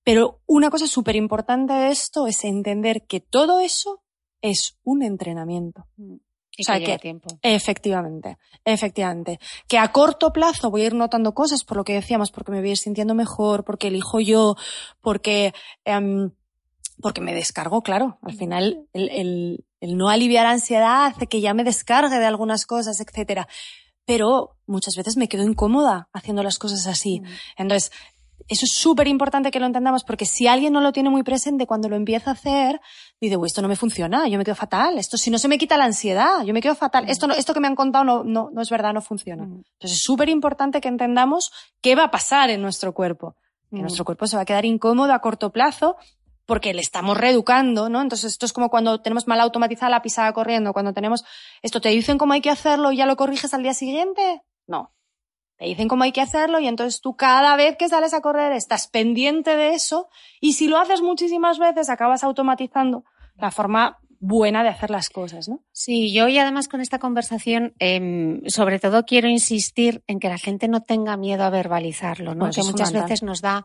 Pero 0.05 0.41
una 0.47 0.71
cosa 0.71 0.87
súper 0.87 1.17
importante 1.17 1.73
de 1.73 1.91
esto 1.91 2.27
es 2.27 2.45
entender 2.45 3.07
que 3.07 3.21
todo 3.21 3.59
eso 3.59 4.03
es 4.41 4.79
un 4.85 5.03
entrenamiento. 5.03 5.87
Y 6.57 6.63
o 6.63 6.65
sea, 6.65 6.81
que, 6.81 6.99
tiempo. 6.99 7.29
Efectivamente, 7.43 8.39
efectivamente. 8.65 9.39
Que 9.69 9.79
a 9.79 9.93
corto 9.93 10.33
plazo 10.33 10.71
voy 10.71 10.83
a 10.83 10.87
ir 10.87 10.95
notando 10.95 11.35
cosas 11.35 11.65
por 11.65 11.77
lo 11.77 11.85
que 11.85 11.93
decíamos, 11.93 12.31
porque 12.31 12.53
me 12.53 12.61
voy 12.61 12.69
a 12.69 12.73
ir 12.73 12.79
sintiendo 12.79 13.15
mejor, 13.15 13.65
porque 13.65 13.89
elijo 13.89 14.21
yo, 14.21 14.57
porque, 15.03 15.53
eh, 15.85 16.31
porque 17.01 17.21
me 17.21 17.35
descargo, 17.35 17.83
claro. 17.83 18.19
Al 18.23 18.35
final, 18.35 18.87
el, 18.95 19.11
el, 19.11 19.65
el 19.81 19.97
no 19.97 20.09
aliviar 20.09 20.47
ansiedad 20.47 21.07
hace 21.07 21.27
que 21.27 21.43
ya 21.43 21.53
me 21.53 21.65
descargue 21.65 22.19
de 22.19 22.27
algunas 22.27 22.65
cosas, 22.65 23.01
etcétera 23.01 23.47
pero 24.07 24.57
muchas 24.67 24.95
veces 24.97 25.17
me 25.17 25.29
quedo 25.29 25.43
incómoda 25.43 26.09
haciendo 26.13 26.43
las 26.43 26.59
cosas 26.59 26.87
así. 26.87 27.21
Mm. 27.21 27.27
Entonces, 27.59 27.93
eso 28.49 28.65
es 28.65 28.75
súper 28.75 29.09
importante 29.09 29.51
que 29.51 29.59
lo 29.59 29.67
entendamos 29.67 30.05
porque 30.05 30.25
si 30.25 30.47
alguien 30.47 30.73
no 30.73 30.81
lo 30.81 30.93
tiene 30.93 31.11
muy 31.11 31.23
presente 31.23 31.67
cuando 31.67 31.89
lo 31.89 31.97
empieza 31.97 32.31
a 32.31 32.35
hacer, 32.35 32.81
dice, 33.21 33.37
uy, 33.37 33.47
esto 33.47 33.63
no 33.63 33.69
me 33.69 33.77
funciona, 33.77 34.29
yo 34.29 34.39
me 34.39 34.45
quedo 34.45 34.55
fatal, 34.55 34.99
esto 34.99 35.17
si 35.17 35.31
no 35.31 35.39
se 35.39 35.49
me 35.49 35.59
quita 35.59 35.77
la 35.77 35.85
ansiedad, 35.85 36.45
yo 36.45 36.55
me 36.55 36.61
quedo 36.61 36.75
fatal, 36.75 37.07
mm. 37.07 37.09
esto, 37.09 37.27
no, 37.27 37.35
esto 37.35 37.55
que 37.55 37.61
me 37.61 37.67
han 37.67 37.75
contado 37.75 38.05
no, 38.05 38.25
no, 38.25 38.51
no 38.53 38.63
es 38.63 38.71
verdad, 38.71 38.93
no 38.93 39.03
funciona. 39.03 39.45
Mm. 39.45 39.63
Entonces 39.75 39.99
es 39.99 40.03
súper 40.03 40.29
importante 40.29 40.81
que 40.81 40.89
entendamos 40.89 41.51
qué 41.81 41.95
va 41.95 42.05
a 42.05 42.11
pasar 42.11 42.51
en 42.51 42.63
nuestro 42.63 42.95
cuerpo. 42.95 43.37
Que 43.69 43.83
nuestro 43.83 44.05
cuerpo 44.05 44.27
se 44.29 44.37
va 44.37 44.43
a 44.43 44.45
quedar 44.47 44.65
incómodo 44.65 45.13
a 45.13 45.19
corto 45.19 45.51
plazo 45.51 45.97
porque 46.47 46.73
le 46.73 46.81
estamos 46.81 47.19
reeducando, 47.19 47.89
¿no? 47.89 48.01
Entonces 48.01 48.33
esto 48.33 48.47
es 48.47 48.53
como 48.53 48.71
cuando 48.71 49.03
tenemos 49.03 49.27
mal 49.27 49.41
automatizada 49.41 49.91
la 49.91 50.03
pisada 50.03 50.33
corriendo, 50.33 50.73
cuando 50.73 50.95
tenemos 50.95 51.25
esto 51.63 51.81
te 51.81 51.89
dicen 51.89 52.17
cómo 52.17 52.33
hay 52.33 52.41
que 52.41 52.49
hacerlo 52.49 52.93
y 52.93 52.97
ya 52.97 53.07
lo 53.07 53.17
corriges 53.17 53.53
al 53.53 53.65
día 53.65 53.75
siguiente. 53.75 54.43
No. 54.67 54.93
Te 55.59 55.65
dicen 55.65 55.89
cómo 55.89 56.05
hay 56.05 56.13
que 56.13 56.21
hacerlo 56.21 56.61
y 56.61 56.67
entonces 56.67 57.01
tú 57.01 57.17
cada 57.17 57.57
vez 57.57 57.77
que 57.77 57.89
sales 57.89 58.13
a 58.13 58.21
correr 58.21 58.53
estás 58.53 58.89
pendiente 58.89 59.57
de 59.57 59.71
eso 59.71 60.09
y 60.41 60.53
si 60.53 60.69
lo 60.69 60.79
haces 60.79 61.01
muchísimas 61.01 61.59
veces 61.59 61.89
acabas 61.89 62.25
automatizando 62.25 63.05
la 63.37 63.51
forma 63.51 63.99
buena 64.19 64.63
de 64.63 64.71
hacer 64.71 64.91
las 64.91 65.09
cosas, 65.09 65.49
¿no? 65.49 65.61
Sí, 65.73 66.13
yo 66.13 66.29
y 66.29 66.39
además 66.39 66.69
con 66.69 66.81
esta 66.81 66.99
conversación, 66.99 67.75
eh, 67.79 68.41
sobre 68.47 68.79
todo 68.79 69.05
quiero 69.05 69.29
insistir 69.29 70.03
en 70.07 70.21
que 70.21 70.29
la 70.29 70.39
gente 70.39 70.69
no 70.69 70.83
tenga 70.83 71.17
miedo 71.17 71.45
a 71.45 71.51
verbalizarlo, 71.51 72.35
¿no? 72.35 72.47
Pues 72.47 72.57
que 72.57 72.63
muchas 72.63 72.93
veces 72.93 73.23
nos 73.23 73.41
da 73.41 73.65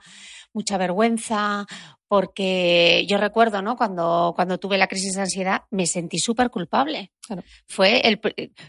mucha 0.54 0.78
vergüenza, 0.78 1.66
porque 2.08 3.06
yo 3.08 3.18
recuerdo, 3.18 3.62
¿no? 3.62 3.78
Cuando, 3.78 4.34
cuando 4.36 4.58
tuve 4.58 4.78
la 4.78 4.88
crisis 4.88 5.14
de 5.14 5.22
ansiedad, 5.22 5.62
me 5.70 5.86
sentí 5.86 6.20
súper 6.20 6.50
culpable. 6.50 7.14
Fue 7.68 8.02
el, 8.06 8.20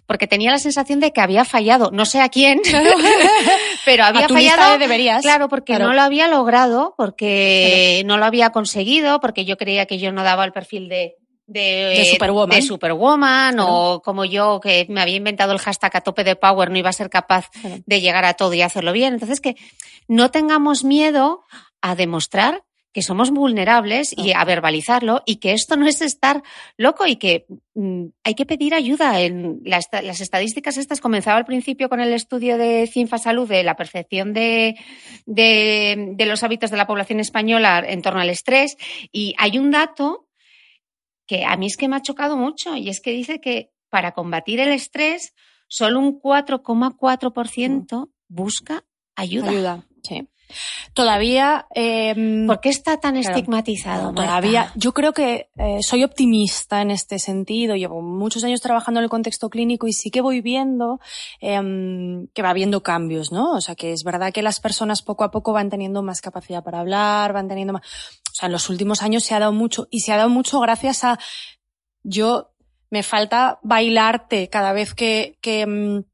porque 0.07 0.29
tenía 0.29 0.53
la 0.53 0.59
sensación 0.59 1.01
de 1.01 1.13
que 1.13 1.21
había 1.21 1.45
fallado, 1.45 1.91
no 1.91 2.05
sé 2.05 2.21
a 2.21 2.29
quién, 2.29 2.61
pero 3.85 4.05
había 4.05 4.29
fallado. 4.29 4.79
deberías. 4.79 5.23
Claro, 5.23 5.49
porque 5.49 5.77
no 5.79 5.93
lo 5.93 6.03
había 6.03 6.29
logrado, 6.29 6.95
porque 6.97 8.03
no 8.07 8.17
lo 8.17 8.27
había 8.27 8.51
conseguido, 8.51 9.19
porque 9.19 9.45
yo 9.45 9.57
creía 9.57 9.87
que 9.87 9.99
yo 9.99 10.13
no 10.13 10.23
daba 10.23 10.45
el 10.45 10.53
perfil 10.53 10.89
de, 10.89 11.17
de, 11.47 12.09
Superwoman, 12.13 12.57
de 12.57 12.63
superwoman 12.63 13.57
o 13.59 14.01
como 14.03 14.25
yo 14.25 14.61
que 14.61 14.87
me 14.89 15.01
había 15.01 15.17
inventado 15.17 15.53
el 15.53 15.59
hashtag 15.59 15.97
a 15.97 16.01
tope 16.01 16.25
de 16.25 16.37
power 16.37 16.71
no 16.71 16.79
iba 16.79 16.91
a 16.91 16.95
ser 16.95 17.11
capaz 17.11 17.51
de 17.85 18.01
llegar 18.01 18.25
a 18.25 18.35
todo 18.35 18.55
y 18.55 18.63
hacerlo 18.63 18.93
bien. 18.93 19.15
Entonces 19.15 19.41
que 19.41 19.57
no 20.09 20.31
tengamos 20.31 20.85
miedo 20.85 21.43
a 21.83 21.95
demostrar 21.95 22.65
que 22.93 23.03
somos 23.03 23.31
vulnerables 23.31 24.15
y 24.17 24.33
a 24.33 24.45
verbalizarlo 24.45 25.23
y 25.25 25.37
que 25.37 25.53
esto 25.53 25.77
no 25.77 25.87
es 25.87 26.03
estar 26.03 26.43
loco 26.77 27.07
y 27.07 27.17
que 27.17 27.47
mm, 27.75 28.07
hay 28.23 28.35
que 28.35 28.45
pedir 28.45 28.75
ayuda. 28.75 29.21
En 29.21 29.63
las, 29.65 29.89
estadísticas 30.21 30.77
estas 30.77 31.01
comenzaba 31.01 31.39
al 31.39 31.47
principio 31.47 31.89
con 31.89 32.01
el 32.01 32.13
estudio 32.13 32.59
de 32.59 32.87
Cinfa 32.87 33.17
Salud 33.19 33.49
de 33.49 33.63
la 33.63 33.77
percepción 33.77 34.35
de, 34.35 34.77
de, 35.25 36.13
de 36.17 36.27
los 36.27 36.43
hábitos 36.43 36.71
de 36.71 36.77
la 36.77 36.87
población 36.87 37.21
española 37.21 37.83
en 37.87 38.03
torno 38.03 38.21
al 38.21 38.31
estrés 38.31 38.77
y 39.11 39.35
hay 39.39 39.59
un 39.59 39.71
dato 39.71 40.29
que 41.27 41.47
a 41.47 41.57
mí 41.57 41.67
es 41.67 41.79
que 41.79 41.89
me 41.89 41.97
ha 41.97 42.03
chocado 42.03 42.37
mucho 42.37 42.77
y 42.77 42.91
es 42.91 43.01
que 43.01 43.13
dice 43.13 43.41
que 43.41 43.71
para 43.89 44.13
combatir 44.13 44.61
el 44.61 44.71
estrés 44.71 45.33
solo 45.67 45.99
un 45.99 46.21
4,4% 46.21 48.11
busca 48.29 48.85
ayuda. 49.17 49.49
Ayuda, 49.49 49.87
sí. 50.03 50.29
Todavía. 50.95 51.67
Eh, 51.75 52.45
¿Por 52.47 52.61
qué 52.61 52.69
está 52.69 52.99
tan 52.99 53.17
estigmatizado? 53.17 54.13
todavía. 54.13 54.73
Yo 54.75 54.93
creo 54.93 55.13
que 55.13 55.51
eh, 55.57 55.83
soy 55.83 56.05
optimista 56.05 56.81
en 56.83 56.91
este 56.91 57.19
sentido. 57.19 57.77
Llevo 57.77 58.03
muchos 58.03 58.45
años 58.45 58.61
trabajando 58.61 59.01
en 59.01 59.05
el 59.05 59.11
contexto 59.11 59.51
clínico 59.51 59.87
y 59.87 59.93
sí 59.93 60.11
que 60.11 60.21
voy 60.21 60.41
viendo 60.41 61.01
em, 61.41 62.27
que 62.29 62.43
va 62.43 62.51
habiendo 62.51 62.83
cambios, 62.83 63.33
¿no? 63.33 63.53
O 63.53 63.61
sea, 63.61 63.75
que 63.75 63.93
es 63.93 64.05
verdad 64.05 64.33
que 64.33 64.43
las 64.43 64.61
personas 64.61 65.03
poco 65.03 65.25
a 65.25 65.31
poco 65.31 65.53
van 65.53 65.71
teniendo 65.71 66.03
más 66.03 66.21
capacidad 66.21 66.63
para 66.63 66.81
hablar, 66.81 67.33
van 67.33 67.49
teniendo 67.49 67.75
más. 67.75 67.83
O 67.83 68.35
sea, 68.35 68.47
en 68.47 68.53
los 68.53 68.69
últimos 68.71 69.03
años 69.03 69.25
se 69.25 69.35
ha 69.35 69.39
dado 69.39 69.53
mucho 69.53 69.89
y 69.91 70.01
se 70.01 70.13
ha 70.13 70.17
dado 70.17 70.29
mucho 70.29 70.61
gracias 70.61 71.05
a. 71.05 71.19
Yo 72.05 72.53
me 72.91 73.03
falta 73.03 73.59
bailarte 73.63 74.49
cada 74.49 74.73
vez 74.73 74.93
que, 74.95 75.39
que 75.41 75.67
mm, 75.67 76.05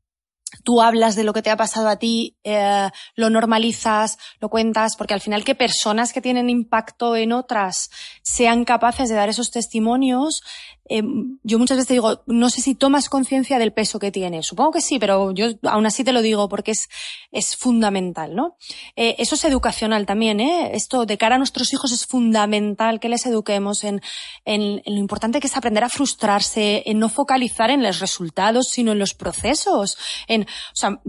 tú 0.64 0.80
hablas 0.80 1.16
de 1.16 1.24
lo 1.24 1.32
que 1.32 1.42
te 1.42 1.51
ha 1.51 1.57
pasado 1.57 1.88
a 1.88 1.96
ti, 1.96 2.36
eh, 2.44 2.88
lo 3.14 3.30
normalizas, 3.30 4.18
lo 4.40 4.49
cuentas, 4.49 4.96
porque 4.96 5.14
al 5.14 5.20
final 5.20 5.44
que 5.44 5.55
personas 5.55 6.12
que 6.12 6.20
tienen 6.20 6.51
impacto 6.51 7.16
en 7.16 7.32
otras 7.32 7.90
sean 8.22 8.64
capaces 8.64 9.09
de 9.09 9.14
dar 9.14 9.28
esos 9.28 9.51
testimonios, 9.51 10.42
eh, 10.88 11.03
yo 11.42 11.59
muchas 11.59 11.76
veces 11.76 11.88
digo, 11.88 12.22
no 12.26 12.49
sé 12.51 12.62
si 12.62 12.74
tomas 12.74 13.09
conciencia 13.09 13.59
del 13.59 13.72
peso 13.72 13.99
que 13.99 14.11
tiene. 14.11 14.42
Supongo 14.42 14.72
que 14.72 14.80
sí, 14.80 14.99
pero 14.99 15.32
yo 15.32 15.49
aún 15.64 15.86
así 15.86 16.03
te 16.03 16.12
lo 16.12 16.22
digo 16.22 16.49
porque 16.49 16.70
es, 16.70 16.88
es 17.30 17.57
fundamental, 17.57 18.34
¿no? 18.34 18.57
Eh, 18.96 19.16
eso 19.18 19.34
es 19.34 19.44
educacional 19.44 20.07
también, 20.07 20.40
¿eh? 20.40 20.70
Esto 20.74 21.05
de 21.05 21.18
cara 21.18 21.34
a 21.34 21.38
nuestros 21.38 21.72
hijos 21.72 21.92
es 21.92 22.07
fundamental 22.07 23.01
que 23.01 23.09
les 23.09 23.26
eduquemos 23.26 23.84
en, 23.84 24.01
en, 24.44 24.82
lo 24.86 24.96
importante 24.96 25.40
que 25.40 25.46
es 25.46 25.57
aprender 25.57 25.84
a 25.84 25.88
frustrarse, 25.88 26.82
en 26.86 26.99
no 26.99 27.09
focalizar 27.09 27.70
en 27.70 27.82
los 27.82 28.01
resultados, 28.01 28.68
sino 28.68 28.92
en 28.92 28.99
los 28.99 29.14
procesos, 29.14 29.99
o 30.43 30.76
sea, 30.76 31.01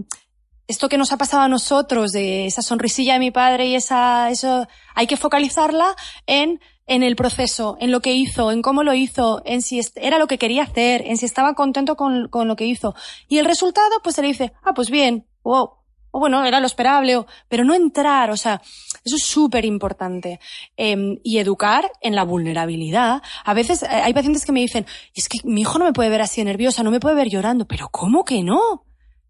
esto 0.66 0.88
que 0.88 0.98
nos 0.98 1.12
ha 1.12 1.18
pasado 1.18 1.42
a 1.42 1.48
nosotros, 1.48 2.12
de 2.12 2.46
esa 2.46 2.62
sonrisilla 2.62 3.14
de 3.14 3.18
mi 3.18 3.30
padre 3.30 3.66
y 3.66 3.74
esa, 3.74 4.30
eso, 4.30 4.66
hay 4.94 5.06
que 5.06 5.16
focalizarla 5.16 5.96
en 6.26 6.60
en 6.90 7.04
el 7.04 7.14
proceso, 7.14 7.76
en 7.78 7.92
lo 7.92 8.00
que 8.00 8.14
hizo, 8.14 8.50
en 8.50 8.62
cómo 8.62 8.82
lo 8.82 8.92
hizo, 8.94 9.42
en 9.44 9.62
si 9.62 9.80
era 9.94 10.18
lo 10.18 10.26
que 10.26 10.38
quería 10.38 10.64
hacer, 10.64 11.04
en 11.06 11.18
si 11.18 11.24
estaba 11.24 11.54
contento 11.54 11.94
con, 11.94 12.26
con 12.28 12.48
lo 12.48 12.56
que 12.56 12.66
hizo. 12.66 12.96
Y 13.28 13.38
el 13.38 13.44
resultado, 13.44 14.00
pues 14.02 14.16
se 14.16 14.22
le 14.22 14.28
dice, 14.28 14.52
ah, 14.64 14.74
pues 14.74 14.90
bien, 14.90 15.24
o 15.42 15.84
bueno, 16.12 16.44
era 16.44 16.58
lo 16.58 16.66
esperable, 16.66 17.16
o, 17.16 17.28
pero 17.48 17.62
no 17.62 17.74
entrar, 17.74 18.32
o 18.32 18.36
sea, 18.36 18.60
eso 19.04 19.14
es 19.14 19.22
súper 19.22 19.64
importante. 19.64 20.40
Em, 20.76 21.20
y 21.22 21.38
educar 21.38 21.92
en 22.00 22.16
la 22.16 22.24
vulnerabilidad. 22.24 23.22
A 23.44 23.54
veces 23.54 23.84
eh, 23.84 23.86
hay 23.86 24.12
pacientes 24.12 24.44
que 24.44 24.50
me 24.50 24.58
dicen, 24.58 24.84
es 25.14 25.28
que 25.28 25.38
mi 25.44 25.60
hijo 25.60 25.78
no 25.78 25.84
me 25.84 25.92
puede 25.92 26.10
ver 26.10 26.22
así 26.22 26.42
nerviosa, 26.42 26.82
no 26.82 26.90
me 26.90 26.98
puede 26.98 27.14
ver 27.14 27.28
llorando, 27.28 27.66
pero 27.66 27.88
¿cómo 27.90 28.24
que 28.24 28.42
no? 28.42 28.84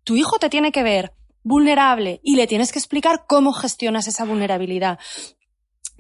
Tu 0.05 0.17
hijo 0.17 0.39
te 0.39 0.51
tiene 0.51 0.73
que 0.73 0.83
ver 0.83 1.13
vulnerable 1.43 2.21
y 2.23 2.37
le 2.37 2.47
tienes 2.47 2.73
que 2.73 2.79
explicar 2.79 3.25
cómo 3.27 3.53
gestionas 3.53 4.07
esa 4.09 4.25
vulnerabilidad 4.25 4.99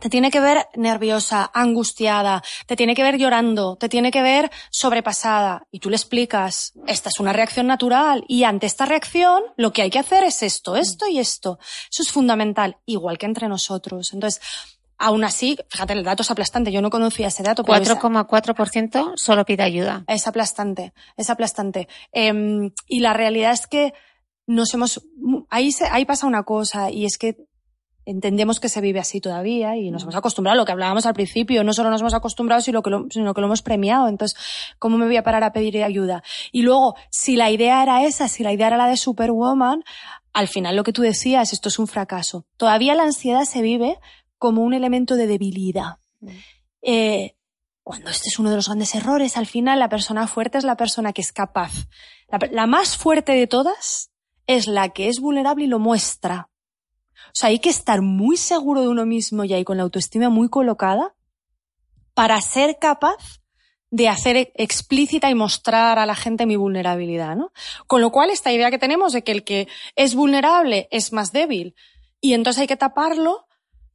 te 0.00 0.08
tiene 0.08 0.30
que 0.30 0.40
ver 0.40 0.66
nerviosa, 0.74 1.50
angustiada, 1.54 2.42
te 2.66 2.74
tiene 2.74 2.94
que 2.94 3.02
ver 3.02 3.18
llorando, 3.18 3.76
te 3.76 3.88
tiene 3.88 4.10
que 4.10 4.22
ver 4.22 4.50
sobrepasada. 4.70 5.66
Y 5.70 5.78
tú 5.78 5.90
le 5.90 5.96
explicas, 5.96 6.72
esta 6.86 7.10
es 7.10 7.20
una 7.20 7.32
reacción 7.32 7.66
natural 7.66 8.24
y 8.26 8.44
ante 8.44 8.66
esta 8.66 8.86
reacción 8.86 9.42
lo 9.56 9.72
que 9.72 9.82
hay 9.82 9.90
que 9.90 9.98
hacer 9.98 10.24
es 10.24 10.42
esto, 10.42 10.76
esto 10.76 11.06
y 11.06 11.18
esto. 11.18 11.58
Eso 11.90 12.02
es 12.02 12.10
fundamental, 12.10 12.78
igual 12.86 13.18
que 13.18 13.26
entre 13.26 13.48
nosotros. 13.48 14.12
Entonces, 14.12 14.40
aún 15.00 15.24
así, 15.24 15.56
fíjate, 15.68 15.94
el 15.94 16.04
dato 16.04 16.22
es 16.22 16.30
aplastante. 16.30 16.70
Yo 16.70 16.82
no 16.82 16.90
conocía 16.90 17.28
ese 17.28 17.42
dato. 17.42 17.64
4,4% 17.64 19.14
solo 19.16 19.44
pide 19.44 19.62
ayuda. 19.62 20.04
Es 20.06 20.28
aplastante, 20.28 20.92
es 21.16 21.30
aplastante. 21.30 21.88
Em, 22.12 22.70
y 22.86 23.00
la 23.00 23.14
realidad 23.14 23.52
es 23.52 23.66
que 23.66 23.94
nos 24.46 24.72
hemos, 24.74 25.00
ahí, 25.48 25.72
se, 25.72 25.86
ahí 25.86 26.04
pasa 26.04 26.26
una 26.26 26.42
cosa 26.42 26.90
y 26.90 27.06
es 27.06 27.16
que 27.16 27.36
entendemos 28.04 28.60
que 28.60 28.68
se 28.68 28.80
vive 28.80 28.98
así 28.98 29.20
todavía 29.20 29.76
y 29.76 29.90
nos 29.90 30.02
hemos 30.02 30.16
acostumbrado 30.16 30.54
a 30.54 30.56
lo 30.56 30.66
que 30.66 30.72
hablábamos 30.72 31.06
al 31.06 31.14
principio. 31.14 31.64
No 31.64 31.72
solo 31.72 31.88
nos 31.88 32.02
hemos 32.02 32.14
acostumbrado, 32.14 32.60
sino 32.60 32.82
que 32.82 32.90
lo, 32.90 33.06
sino 33.10 33.32
que 33.32 33.40
lo 33.40 33.46
hemos 33.46 33.62
premiado. 33.62 34.06
Entonces, 34.06 34.38
¿cómo 34.78 34.98
me 34.98 35.06
voy 35.06 35.16
a 35.16 35.22
parar 35.22 35.44
a 35.44 35.52
pedir 35.52 35.82
ayuda? 35.82 36.22
Y 36.52 36.60
luego, 36.60 36.94
si 37.10 37.36
la 37.36 37.50
idea 37.50 37.82
era 37.82 38.04
esa, 38.04 38.28
si 38.28 38.42
la 38.42 38.52
idea 38.52 38.66
era 38.66 38.76
la 38.76 38.88
de 38.88 38.98
Superwoman, 38.98 39.82
al 40.32 40.48
final 40.48 40.76
lo 40.76 40.84
que 40.84 40.92
tú 40.92 41.02
decías, 41.02 41.52
esto 41.52 41.70
es 41.70 41.78
un 41.78 41.86
fracaso. 41.86 42.44
Todavía 42.56 42.94
la 42.94 43.04
ansiedad 43.04 43.44
se 43.44 43.62
vive 43.62 43.98
como 44.40 44.62
un 44.62 44.72
elemento 44.72 45.16
de 45.16 45.26
debilidad. 45.26 45.98
Mm. 46.20 46.28
Eh, 46.80 47.36
cuando 47.82 48.10
este 48.10 48.28
es 48.28 48.38
uno 48.38 48.48
de 48.50 48.56
los 48.56 48.66
grandes 48.66 48.94
errores, 48.94 49.36
al 49.36 49.46
final 49.46 49.78
la 49.78 49.90
persona 49.90 50.26
fuerte 50.26 50.56
es 50.56 50.64
la 50.64 50.76
persona 50.76 51.12
que 51.12 51.20
es 51.20 51.30
capaz. 51.30 51.72
la 52.50 52.66
más 52.66 52.96
fuerte 52.96 53.32
de 53.32 53.46
todas 53.46 54.10
es 54.46 54.66
la 54.66 54.88
que 54.88 55.08
es 55.08 55.20
vulnerable 55.20 55.64
y 55.64 55.68
lo 55.68 55.78
muestra. 55.78 56.48
O 57.26 57.34
sea, 57.34 57.50
hay 57.50 57.58
que 57.58 57.68
estar 57.68 58.00
muy 58.00 58.36
seguro 58.36 58.80
de 58.80 58.88
uno 58.88 59.04
mismo 59.04 59.44
y 59.44 59.52
ahí 59.52 59.62
con 59.62 59.76
la 59.76 59.82
autoestima 59.82 60.30
muy 60.30 60.48
colocada 60.48 61.14
para 62.14 62.40
ser 62.40 62.78
capaz 62.80 63.40
de 63.90 64.08
hacer 64.08 64.52
explícita 64.54 65.28
y 65.28 65.34
mostrar 65.34 65.98
a 65.98 66.06
la 66.06 66.14
gente 66.14 66.46
mi 66.46 66.56
vulnerabilidad, 66.56 67.36
¿no? 67.36 67.52
Con 67.86 68.00
lo 68.00 68.10
cual, 68.10 68.30
esta 68.30 68.52
idea 68.52 68.70
que 68.70 68.78
tenemos 68.78 69.12
de 69.12 69.22
que 69.22 69.32
el 69.32 69.44
que 69.44 69.68
es 69.96 70.14
vulnerable 70.14 70.88
es 70.90 71.12
más 71.12 71.32
débil 71.32 71.74
y 72.20 72.32
entonces 72.34 72.62
hay 72.62 72.66
que 72.68 72.76
taparlo 72.76 73.46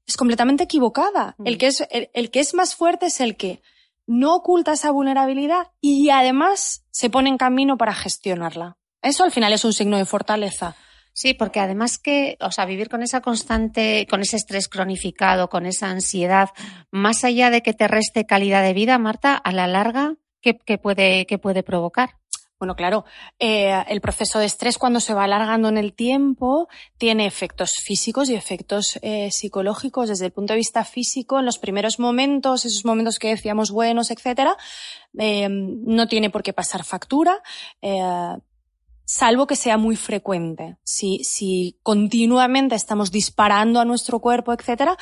es 0.07 0.17
completamente 0.17 0.63
equivocada. 0.63 1.35
El, 1.43 1.55
mm. 1.55 1.57
que 1.57 1.67
es, 1.67 1.87
el 1.89 2.31
que 2.31 2.39
es 2.39 2.53
más 2.53 2.75
fuerte 2.75 3.07
es 3.07 3.19
el 3.21 3.35
que 3.35 3.61
no 4.07 4.35
oculta 4.35 4.73
esa 4.73 4.91
vulnerabilidad 4.91 5.71
y 5.81 6.09
además 6.09 6.85
se 6.91 7.09
pone 7.09 7.29
en 7.29 7.37
camino 7.37 7.77
para 7.77 7.93
gestionarla. 7.93 8.77
Eso 9.01 9.23
al 9.23 9.31
final 9.31 9.53
es 9.53 9.65
un 9.65 9.73
signo 9.73 9.97
de 9.97 10.05
fortaleza. 10.05 10.75
Sí, 11.13 11.33
porque 11.33 11.61
además 11.61 11.97
que, 11.97 12.37
o 12.41 12.51
sea, 12.51 12.65
vivir 12.65 12.89
con 12.89 13.01
esa 13.01 13.21
constante, 13.21 14.05
con 14.09 14.19
ese 14.21 14.35
estrés 14.35 14.67
cronificado, 14.67 15.49
con 15.49 15.65
esa 15.65 15.89
ansiedad, 15.89 16.49
más 16.91 17.23
allá 17.23 17.49
de 17.49 17.61
que 17.61 17.73
te 17.73 17.87
reste 17.87 18.25
calidad 18.25 18.61
de 18.63 18.73
vida, 18.73 18.97
Marta, 18.97 19.35
a 19.35 19.53
la 19.53 19.65
larga, 19.65 20.15
¿qué, 20.41 20.77
puede, 20.77 21.25
qué 21.25 21.37
puede 21.37 21.63
provocar? 21.63 22.17
Bueno, 22.57 22.75
claro, 22.75 23.03
eh, 23.37 23.83
el 23.89 23.99
proceso 23.99 24.39
de 24.39 24.45
estrés 24.45 24.77
cuando 24.77 25.01
se 25.01 25.13
va 25.13 25.25
alargando 25.25 25.67
en 25.67 25.77
el 25.77 25.93
tiempo 25.93 26.69
tiene 26.97 27.25
efectos 27.25 27.73
físicos 27.83 28.29
y 28.29 28.35
efectos 28.35 28.97
eh, 29.01 29.29
psicológicos 29.31 30.07
desde 30.07 30.27
el 30.27 30.31
punto 30.31 30.53
de 30.53 30.57
vista 30.57 30.85
físico. 30.85 31.39
En 31.39 31.45
los 31.45 31.57
primeros 31.57 31.99
momentos, 31.99 32.65
esos 32.65 32.85
momentos 32.85 33.19
que 33.19 33.27
decíamos 33.27 33.71
buenos, 33.71 34.09
etcétera, 34.09 34.55
eh, 35.17 35.49
no 35.49 36.07
tiene 36.07 36.29
por 36.29 36.43
qué 36.43 36.53
pasar 36.53 36.85
factura 36.85 37.41
salvo 39.05 39.45
que 39.47 39.55
sea 39.55 39.77
muy 39.77 39.95
frecuente. 39.95 40.77
Si, 40.83 41.23
si 41.23 41.79
continuamente 41.83 42.75
estamos 42.75 43.11
disparando 43.11 43.79
a 43.79 43.85
nuestro 43.85 44.19
cuerpo, 44.19 44.51
etcétera, 44.51 44.97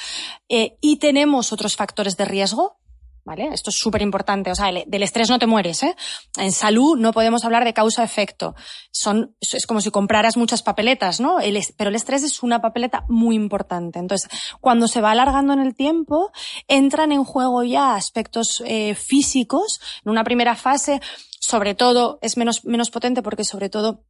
eh, 0.49 0.78
y 0.82 0.97
tenemos 0.97 1.54
otros 1.54 1.76
factores 1.76 2.18
de 2.18 2.26
riesgo, 2.26 2.78
¿Vale? 3.26 3.49
Esto 3.53 3.69
es 3.69 3.78
súper 3.78 4.01
importante. 4.01 4.51
O 4.51 4.55
sea, 4.55 4.69
del 4.86 5.03
estrés 5.03 5.30
no 5.30 5.39
te 5.39 5.47
mueres, 5.47 5.82
¿eh? 5.84 5.95
En 6.38 6.51
salud 6.51 6.97
no 6.97 7.13
podemos 7.13 7.45
hablar 7.45 7.63
de 7.63 7.74
causa-efecto. 7.74 8.53
Son, 8.91 9.34
es 9.39 9.65
como 9.65 9.80
si 9.80 9.91
compraras 9.91 10.36
muchas 10.36 10.61
papeletas, 10.61 11.21
¿no? 11.21 11.38
pero 11.78 11.89
el 11.89 11.95
estrés 11.95 12.24
es 12.24 12.43
una 12.43 12.61
papeleta 12.61 13.05
muy 13.07 13.36
importante. 13.36 13.99
Entonces, 13.99 14.30
cuando 14.59 14.89
se 14.89 14.99
va 14.99 15.11
alargando 15.11 15.53
en 15.53 15.59
el 15.59 15.74
tiempo, 15.74 16.32
entran 16.67 17.13
en 17.13 17.24
juego 17.24 17.63
ya 17.63 17.95
aspectos 17.95 18.61
eh, 18.65 18.93
físicos. 18.93 19.80
En 20.03 20.11
una 20.11 20.26
primera 20.26 20.55
fase, 20.55 20.99
sobre 21.39 21.76
todo, 21.76 22.19
es 22.21 22.36
menos, 22.36 22.65
menos 22.65 22.91
potente 22.91 23.21
porque 23.21 23.45
sobre 23.45 23.69
todo 23.69 24.03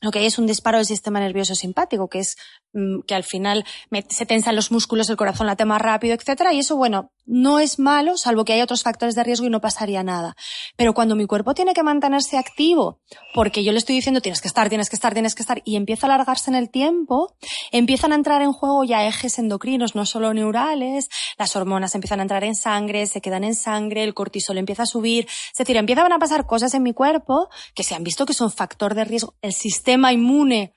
lo 0.00 0.10
que 0.10 0.20
hay 0.20 0.26
es 0.26 0.38
un 0.38 0.46
disparo 0.46 0.78
del 0.78 0.86
sistema 0.86 1.20
nervioso 1.20 1.54
simpático, 1.54 2.08
que 2.08 2.20
es 2.20 2.36
mm, 2.72 3.00
que 3.06 3.14
al 3.14 3.24
final 3.24 3.64
se 4.08 4.26
tensan 4.26 4.56
los 4.56 4.70
músculos, 4.70 5.10
el 5.10 5.16
corazón 5.16 5.46
late 5.46 5.64
más 5.64 5.80
rápido, 5.80 6.14
etcétera, 6.14 6.52
y 6.52 6.60
eso, 6.60 6.76
bueno, 6.76 7.12
no 7.26 7.60
es 7.60 7.78
malo, 7.78 8.16
salvo 8.16 8.44
que 8.44 8.54
hay 8.54 8.62
otros 8.62 8.82
factores 8.82 9.14
de 9.14 9.22
riesgo 9.22 9.46
y 9.46 9.50
no 9.50 9.60
pasaría 9.60 10.02
nada. 10.02 10.36
Pero 10.76 10.94
cuando 10.94 11.16
mi 11.16 11.26
cuerpo 11.26 11.54
tiene 11.54 11.74
que 11.74 11.82
mantenerse 11.82 12.38
activo, 12.38 13.00
porque 13.34 13.62
yo 13.62 13.72
le 13.72 13.78
estoy 13.78 13.94
diciendo 13.94 14.20
tienes 14.20 14.40
que 14.40 14.48
estar, 14.48 14.68
tienes 14.68 14.88
que 14.88 14.96
estar, 14.96 15.12
tienes 15.12 15.34
que 15.34 15.42
estar, 15.42 15.62
y 15.64 15.76
empieza 15.76 16.06
a 16.06 16.14
alargarse 16.14 16.50
en 16.50 16.56
el 16.56 16.70
tiempo, 16.70 17.36
empiezan 17.70 18.12
a 18.12 18.16
entrar 18.16 18.42
en 18.42 18.52
juego 18.52 18.84
ya 18.84 19.06
ejes 19.06 19.38
endocrinos, 19.38 19.94
no 19.94 20.06
solo 20.06 20.32
neurales, 20.32 21.08
las 21.38 21.54
hormonas 21.56 21.94
empiezan 21.94 22.20
a 22.20 22.22
entrar 22.22 22.42
en 22.44 22.54
sangre, 22.54 23.06
se 23.06 23.20
quedan 23.20 23.44
en 23.44 23.54
sangre, 23.54 24.02
el 24.02 24.14
cortisol 24.14 24.58
empieza 24.58 24.84
a 24.84 24.86
subir, 24.86 25.26
es 25.26 25.58
decir, 25.58 25.76
empiezan 25.76 26.12
a 26.12 26.18
pasar 26.18 26.46
cosas 26.46 26.72
en 26.74 26.82
mi 26.82 26.94
cuerpo 26.94 27.48
que 27.74 27.84
se 27.84 27.94
han 27.94 28.02
visto 28.02 28.24
que 28.24 28.34
son 28.34 28.50
factor 28.50 28.94
de 28.94 29.04
riesgo, 29.04 29.34
el 29.42 29.52
sistema 29.52 29.89
inmune 29.92 30.74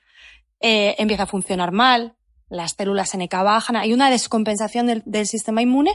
eh, 0.59 0.95
empieza 0.97 1.24
a 1.24 1.28
funcionar 1.28 1.72
mal, 1.72 2.16
las 2.49 2.74
células 2.74 3.16
NK 3.18 3.34
bajan, 3.43 3.76
hay 3.76 3.93
una 3.93 4.09
descompensación 4.09 4.86
del, 4.86 5.03
del 5.05 5.28
sistema 5.28 5.61
inmune 5.61 5.93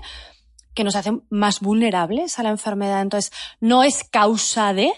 que 0.74 0.84
nos 0.84 0.96
hace 0.96 1.12
más 1.30 1.60
vulnerables 1.60 2.38
a 2.38 2.42
la 2.42 2.50
enfermedad. 2.50 3.02
Entonces, 3.02 3.32
no 3.60 3.82
es 3.82 4.04
causa 4.04 4.72
de, 4.72 4.92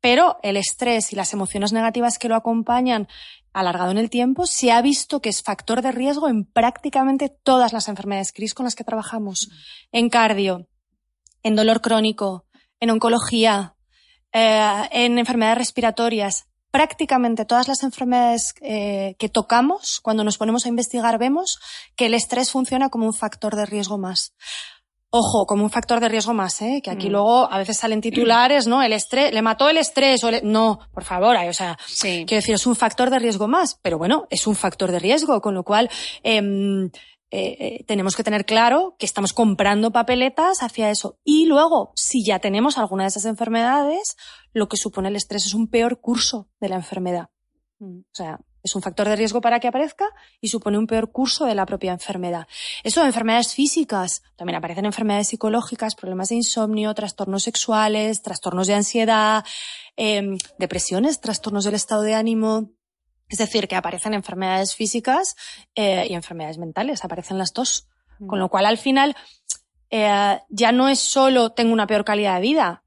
pero 0.00 0.38
el 0.42 0.56
estrés 0.56 1.12
y 1.12 1.16
las 1.16 1.32
emociones 1.32 1.72
negativas 1.72 2.18
que 2.18 2.28
lo 2.28 2.34
acompañan 2.34 3.06
alargado 3.52 3.90
en 3.90 3.98
el 3.98 4.10
tiempo, 4.10 4.46
se 4.46 4.70
ha 4.72 4.80
visto 4.80 5.20
que 5.20 5.28
es 5.28 5.42
factor 5.42 5.82
de 5.82 5.92
riesgo 5.92 6.28
en 6.28 6.44
prácticamente 6.44 7.28
todas 7.28 7.72
las 7.72 7.88
enfermedades 7.88 8.32
CRIS 8.32 8.54
con 8.54 8.64
las 8.64 8.74
que 8.74 8.84
trabajamos. 8.84 9.48
En 9.92 10.08
cardio, 10.08 10.68
en 11.42 11.56
dolor 11.56 11.80
crónico, 11.80 12.46
en 12.78 12.90
oncología, 12.90 13.74
eh, 14.32 14.88
en 14.92 15.18
enfermedades 15.18 15.58
respiratorias. 15.58 16.46
Prácticamente 16.70 17.44
todas 17.44 17.66
las 17.68 17.82
enfermedades 17.82 18.54
eh, 18.60 19.16
que 19.18 19.28
tocamos, 19.28 20.00
cuando 20.02 20.22
nos 20.24 20.38
ponemos 20.38 20.66
a 20.66 20.68
investigar, 20.68 21.18
vemos 21.18 21.58
que 21.96 22.06
el 22.06 22.14
estrés 22.14 22.50
funciona 22.50 22.88
como 22.90 23.06
un 23.06 23.14
factor 23.14 23.56
de 23.56 23.66
riesgo 23.66 23.98
más. 23.98 24.32
Ojo, 25.12 25.44
como 25.46 25.64
un 25.64 25.70
factor 25.70 25.98
de 25.98 26.08
riesgo 26.08 26.32
más, 26.34 26.62
¿eh? 26.62 26.80
Que 26.84 26.90
aquí 26.92 27.08
Mm. 27.08 27.12
luego 27.12 27.52
a 27.52 27.58
veces 27.58 27.76
salen 27.78 28.00
titulares, 28.00 28.68
¿no? 28.68 28.80
El 28.80 28.92
estrés, 28.92 29.32
le 29.34 29.42
mató 29.42 29.68
el 29.68 29.78
estrés, 29.78 30.22
o 30.22 30.30
le- 30.30 30.42
no, 30.42 30.78
por 30.94 31.02
favor, 31.02 31.34
o 31.36 31.52
sea, 31.52 31.76
Sí. 31.88 32.24
quiero 32.28 32.40
decir, 32.40 32.54
es 32.54 32.64
un 32.68 32.76
factor 32.76 33.10
de 33.10 33.18
riesgo 33.18 33.48
más, 33.48 33.76
pero 33.82 33.98
bueno, 33.98 34.28
es 34.30 34.46
un 34.46 34.54
factor 34.54 34.92
de 34.92 35.00
riesgo, 35.00 35.40
con 35.40 35.54
lo 35.54 35.64
cual, 35.64 35.90
em, 36.22 36.86
eh, 37.32 37.56
eh, 37.60 37.84
tenemos 37.88 38.14
que 38.14 38.22
tener 38.24 38.44
claro 38.44 38.94
que 39.00 39.06
estamos 39.06 39.32
comprando 39.32 39.90
papeletas 39.90 40.62
hacia 40.62 40.90
eso. 40.90 41.16
Y 41.24 41.46
luego, 41.46 41.90
si 41.96 42.24
ya 42.24 42.38
tenemos 42.38 42.78
alguna 42.78 43.04
de 43.04 43.08
esas 43.08 43.24
enfermedades, 43.24 44.16
lo 44.52 44.68
que 44.68 44.76
supone 44.76 45.08
el 45.08 45.16
estrés 45.16 45.46
es 45.46 45.54
un 45.54 45.68
peor 45.68 46.00
curso 46.00 46.48
de 46.60 46.68
la 46.68 46.76
enfermedad. 46.76 47.28
O 47.80 48.14
sea, 48.14 48.38
es 48.62 48.74
un 48.76 48.82
factor 48.82 49.08
de 49.08 49.16
riesgo 49.16 49.40
para 49.40 49.58
que 49.58 49.68
aparezca 49.68 50.06
y 50.40 50.48
supone 50.48 50.76
un 50.76 50.86
peor 50.86 51.10
curso 51.12 51.46
de 51.46 51.54
la 51.54 51.64
propia 51.64 51.92
enfermedad. 51.92 52.46
Eso, 52.84 53.04
enfermedades 53.04 53.54
físicas, 53.54 54.22
también 54.36 54.56
aparecen 54.56 54.84
enfermedades 54.84 55.28
psicológicas, 55.28 55.94
problemas 55.94 56.28
de 56.28 56.34
insomnio, 56.34 56.92
trastornos 56.92 57.42
sexuales, 57.42 58.20
trastornos 58.20 58.66
de 58.66 58.74
ansiedad, 58.74 59.44
em, 59.96 60.36
depresiones, 60.58 61.20
trastornos 61.20 61.64
del 61.64 61.74
estado 61.74 62.02
de 62.02 62.14
ánimo. 62.14 62.70
Es 63.28 63.38
decir, 63.38 63.66
que 63.66 63.76
aparecen 63.76 64.12
enfermedades 64.12 64.74
físicas 64.74 65.36
eh, 65.74 66.06
y 66.10 66.14
enfermedades 66.14 66.58
mentales, 66.58 67.04
aparecen 67.04 67.38
las 67.38 67.52
dos. 67.54 67.86
Con 68.26 68.38
lo 68.40 68.50
cual, 68.50 68.66
al 68.66 68.76
final, 68.76 69.16
eh, 69.88 70.38
ya 70.50 70.72
no 70.72 70.88
es 70.90 70.98
solo 71.00 71.52
tengo 71.52 71.72
una 71.72 71.86
peor 71.86 72.04
calidad 72.04 72.34
de 72.34 72.40
vida, 72.42 72.84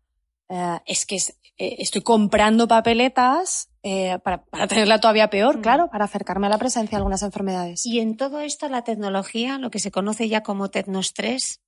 eh, 0.50 0.80
es 0.86 1.06
que 1.08 1.16
es- 1.16 1.40
eh, 1.68 1.76
estoy 1.80 2.02
comprando 2.02 2.68
papeletas 2.68 3.70
eh, 3.84 4.18
para, 4.24 4.44
para 4.46 4.68
tenerla 4.68 5.00
todavía 5.00 5.30
peor, 5.30 5.58
Mm. 5.58 5.62
claro, 5.62 5.90
para 5.92 6.06
acercarme 6.06 6.48
a 6.48 6.50
la 6.50 6.58
presencia 6.58 6.92
de 6.92 6.98
algunas 6.98 7.22
enfermedades. 7.24 7.86
Y 7.86 8.00
en 8.00 8.16
todo 8.18 8.40
esto 8.40 8.70
la 8.70 8.84
tecnología, 8.84 9.58
lo 9.58 9.70
que 9.70 9.80
se 9.80 9.92
conoce 9.92 10.28
ya 10.30 10.42
como 10.42 10.70
tecnostrés, 10.70 11.60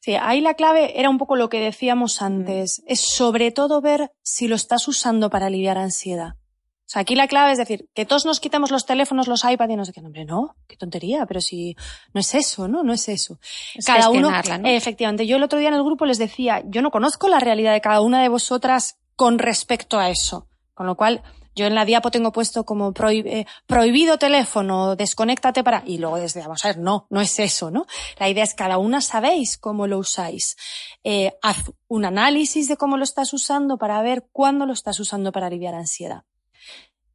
Sí, 0.00 0.14
ahí 0.14 0.40
la 0.40 0.54
clave 0.54 1.00
era 1.00 1.10
un 1.10 1.18
poco 1.18 1.34
lo 1.34 1.48
que 1.48 1.58
decíamos 1.58 2.22
antes, 2.22 2.82
es 2.86 3.00
sobre 3.00 3.50
todo 3.50 3.80
ver 3.80 4.12
si 4.22 4.46
lo 4.46 4.54
estás 4.54 4.86
usando 4.86 5.30
para 5.30 5.46
aliviar 5.46 5.78
ansiedad. 5.78 6.34
O 6.36 6.86
sea, 6.94 7.02
aquí 7.02 7.16
la 7.16 7.26
clave 7.26 7.50
es 7.52 7.58
decir, 7.58 7.88
que 7.92 8.04
todos 8.04 8.24
nos 8.24 8.38
quitemos 8.38 8.70
los 8.70 8.86
teléfonos, 8.86 9.26
los 9.26 9.42
iPads 9.42 9.72
y 9.72 9.76
no 9.76 9.84
sé 9.84 9.92
qué. 9.92 10.00
Hombre, 10.00 10.24
no, 10.26 10.54
qué 10.68 10.76
tontería, 10.76 11.26
pero 11.26 11.40
si 11.40 11.74
no 12.12 12.20
es 12.20 12.34
eso, 12.36 12.68
¿no? 12.68 12.84
No 12.84 12.92
es 12.92 13.08
eso. 13.08 13.40
es 13.74 13.84
cada 13.84 14.10
uno, 14.10 14.30
¿no? 14.30 14.68
efectivamente, 14.68 15.26
yo 15.26 15.36
el 15.36 15.42
otro 15.42 15.58
día 15.58 15.68
en 15.68 15.74
el 15.74 15.82
grupo 15.82 16.04
les 16.04 16.18
decía, 16.18 16.62
yo 16.66 16.80
no 16.82 16.90
conozco 16.92 17.26
la 17.26 17.40
realidad 17.40 17.72
de 17.72 17.80
cada 17.80 18.00
una 18.00 18.22
de 18.22 18.28
vosotras 18.28 18.98
con 19.16 19.38
respecto 19.38 19.98
a 19.98 20.10
eso. 20.10 20.48
Con 20.74 20.86
lo 20.86 20.96
cual, 20.96 21.22
yo 21.54 21.66
en 21.66 21.74
la 21.76 21.84
diapo 21.84 22.10
tengo 22.10 22.32
puesto 22.32 22.64
como 22.64 22.92
prohib- 22.92 23.26
eh, 23.26 23.46
prohibido 23.66 24.18
teléfono, 24.18 24.96
desconéctate 24.96 25.62
para, 25.62 25.84
y 25.86 25.98
luego 25.98 26.16
desde, 26.16 26.40
vamos 26.40 26.64
a 26.64 26.68
ver, 26.68 26.78
no, 26.78 27.06
no 27.10 27.20
es 27.20 27.38
eso, 27.38 27.70
¿no? 27.70 27.86
La 28.18 28.28
idea 28.28 28.42
es 28.42 28.54
cada 28.54 28.78
una 28.78 29.00
sabéis 29.00 29.56
cómo 29.56 29.86
lo 29.86 29.98
usáis. 29.98 30.56
Eh, 31.04 31.32
haz 31.42 31.58
un 31.86 32.04
análisis 32.04 32.66
de 32.66 32.76
cómo 32.76 32.96
lo 32.96 33.04
estás 33.04 33.32
usando 33.32 33.78
para 33.78 34.02
ver 34.02 34.26
cuándo 34.32 34.66
lo 34.66 34.72
estás 34.72 34.98
usando 34.98 35.30
para 35.30 35.46
aliviar 35.46 35.74
ansiedad. 35.74 36.24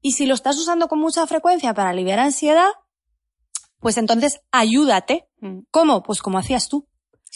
Y 0.01 0.13
si 0.13 0.25
lo 0.25 0.35
estás 0.35 0.57
usando 0.57 0.87
con 0.87 0.99
mucha 0.99 1.27
frecuencia 1.27 1.73
para 1.73 1.89
aliviar 1.89 2.19
ansiedad, 2.19 2.69
pues 3.81 3.97
entonces 3.97 4.39
ayúdate. 4.51 5.27
Mm, 5.41 5.59
¿Cómo? 5.71 6.01
Pues 6.03 6.21
como 6.21 6.37
hacías 6.37 6.69
tú. 6.69 6.87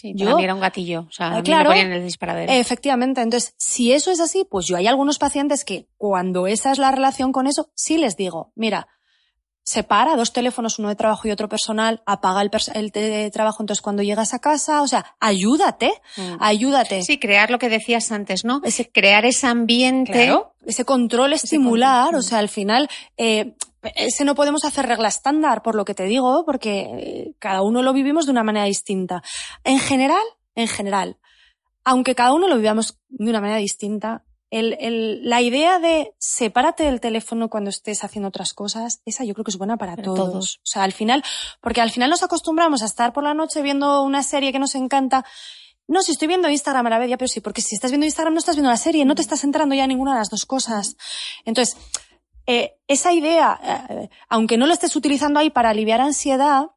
Sí, 0.04 0.12
Yo- 0.18 0.26
para 0.26 0.36
mí 0.38 0.44
era 0.44 0.54
un 0.54 0.60
gatillo. 0.60 1.06
O 1.08 1.12
sea, 1.14 1.38
Ah, 1.38 1.42
claro. 1.44 1.70
me 1.70 1.78
ponían 1.78 1.94
el 1.94 2.04
disparadero. 2.04 2.52
Efectivamente. 2.52 3.22
Entonces, 3.22 3.56
si 3.58 3.94
eso 3.94 4.12
es 4.12 4.20
así, 4.20 4.46
pues 4.50 4.66
yo 4.68 4.76
hay 4.76 4.86
algunos 4.88 5.18
pacientes 5.18 5.64
que 5.64 5.88
cuando 5.98 6.46
esa 6.46 6.74
es 6.74 6.78
la 6.78 6.92
relación 6.92 7.32
con 7.32 7.48
eso, 7.48 7.70
sí 7.74 7.98
les 7.98 8.18
digo, 8.18 8.52
mira, 8.54 8.90
separa 9.66 10.18
dos 10.18 10.34
teléfonos, 10.34 10.78
uno 10.78 10.90
de 10.90 10.98
trabajo 10.98 11.26
y 11.26 11.32
otro 11.32 11.48
personal, 11.48 12.04
apaga 12.06 12.42
el, 12.42 12.52
pers- 12.52 12.72
el 12.76 12.90
de 12.90 13.32
trabajo, 13.32 13.64
entonces 13.64 13.82
cuando 13.82 14.04
llegas 14.04 14.34
a 14.34 14.40
casa, 14.40 14.82
o 14.82 14.88
sea, 14.90 15.16
ayúdate, 15.22 15.94
Mm. 16.18 16.36
ayúdate. 16.42 17.02
Sí, 17.02 17.18
crear 17.18 17.50
lo 17.50 17.60
que 17.60 17.70
decías 17.70 18.12
antes, 18.12 18.44
¿no? 18.44 18.60
Ese- 18.66 18.92
crear 18.92 19.24
ese 19.26 19.48
ambiente. 19.48 20.12
Claro, 20.12 20.54
ese 20.66 20.84
control 20.84 21.32
estimular, 21.32 22.04
control, 22.08 22.20
o 22.20 22.24
sea, 22.24 22.40
al 22.40 22.50
final, 22.50 22.90
eh, 23.16 23.56
ese 23.96 24.26
no 24.26 24.36
podemos 24.36 24.64
hacer 24.66 24.86
regla 24.88 25.08
estándar, 25.08 25.62
por 25.62 25.76
lo 25.76 25.86
que 25.86 25.94
te 25.94 26.04
digo, 26.06 26.44
porque 26.46 26.82
eh, 26.82 27.36
cada 27.40 27.62
uno 27.62 27.82
lo 27.82 27.94
vivimos 27.94 28.26
de 28.26 28.32
una 28.32 28.44
manera 28.44 28.66
distinta. 28.66 29.22
En 29.64 29.80
general, 29.80 30.24
en 30.56 30.68
general, 30.68 31.18
aunque 31.84 32.16
cada 32.16 32.34
uno 32.34 32.48
lo 32.48 32.58
vivamos 32.58 32.98
de 33.10 33.30
una 33.30 33.42
manera 33.42 33.58
distinta, 33.60 34.24
el, 34.52 34.78
el- 34.80 35.28
la 35.28 35.42
idea 35.42 35.80
de 35.80 36.14
sepárate 36.20 36.84
del 36.84 37.00
teléfono 37.02 37.50
cuando 37.50 37.72
estés 37.72 38.04
haciendo 38.04 38.28
otras 38.30 38.54
cosas, 38.54 39.02
esa 39.06 39.24
yo 39.24 39.34
creo 39.34 39.44
que 39.44 39.52
es 39.52 39.58
buena 39.58 39.78
para 39.78 39.96
todos. 39.98 40.16
todos. 40.18 40.56
O 40.58 40.66
sea, 40.66 40.84
al 40.84 40.92
final, 40.94 41.24
porque 41.60 41.82
al 41.82 41.90
final 41.92 42.10
nos 42.12 42.22
acostumbramos 42.24 42.84
a 42.84 42.86
estar 42.86 43.14
por 43.14 43.24
la 43.24 43.34
noche 43.34 43.62
viendo 43.64 44.04
una 44.04 44.22
serie 44.22 44.52
que 44.52 44.60
nos 44.60 44.76
encanta. 44.76 45.26
No, 45.88 46.02
si 46.04 46.12
estoy 46.14 46.28
viendo 46.30 46.50
Instagram 46.50 46.86
a 46.88 46.90
la 46.92 47.00
vez, 47.00 47.10
ya, 47.10 47.18
pero 47.18 47.28
sí, 47.28 47.42
porque 47.42 47.62
si 47.62 47.76
estás 47.76 47.92
viendo 47.92 48.06
Instagram 48.06 48.34
no 48.34 48.40
estás 48.40 48.56
viendo 48.56 48.70
la 48.70 48.78
serie, 48.78 49.04
no 49.06 49.16
te 49.16 49.22
estás 49.24 49.44
enterando 49.44 49.76
ya 49.76 49.84
en 49.84 49.90
ninguna 49.90 50.14
de 50.14 50.20
las 50.20 50.30
dos 50.30 50.46
cosas. 50.46 50.96
Entonces, 51.46 51.76
eh, 52.48 52.76
esa 52.88 53.14
idea, 53.14 53.88
eh, 53.90 54.10
aunque 54.30 54.58
no 54.58 54.68
lo 54.68 54.74
estés 54.74 54.96
utilizando 54.96 55.40
ahí 55.40 55.50
para 55.50 55.70
aliviar 55.70 56.02
ansiedad, 56.02 56.68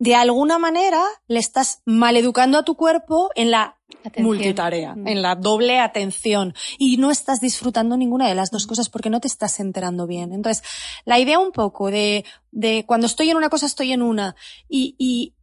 de 0.00 0.14
alguna 0.14 0.58
manera 0.58 1.02
le 1.26 1.40
estás 1.40 1.82
maleducando 1.84 2.56
a 2.58 2.62
tu 2.64 2.76
cuerpo 2.76 3.30
en 3.34 3.50
la 3.50 3.76
Atención. 4.04 4.26
multitarea, 4.26 4.94
Mm. 4.94 5.08
en 5.08 5.22
la 5.22 5.34
doble 5.34 5.80
atención. 5.80 6.54
Y 6.78 6.98
no 6.98 7.10
estás 7.10 7.40
disfrutando 7.40 7.96
ninguna 7.96 8.28
de 8.28 8.34
las 8.36 8.50
dos 8.52 8.66
cosas 8.68 8.88
porque 8.90 9.10
no 9.10 9.20
te 9.20 9.26
estás 9.26 9.58
enterando 9.58 10.06
bien. 10.06 10.32
Entonces, 10.32 10.62
la 11.04 11.18
idea 11.18 11.40
un 11.40 11.50
poco 11.50 11.90
de, 11.90 12.24
de 12.52 12.84
cuando 12.86 13.06
estoy 13.08 13.30
en 13.30 13.36
una 13.38 13.48
cosa, 13.48 13.66
estoy 13.66 13.92
en 13.92 14.02
una 14.02 14.36
y, 14.68 14.94
y 14.98 15.34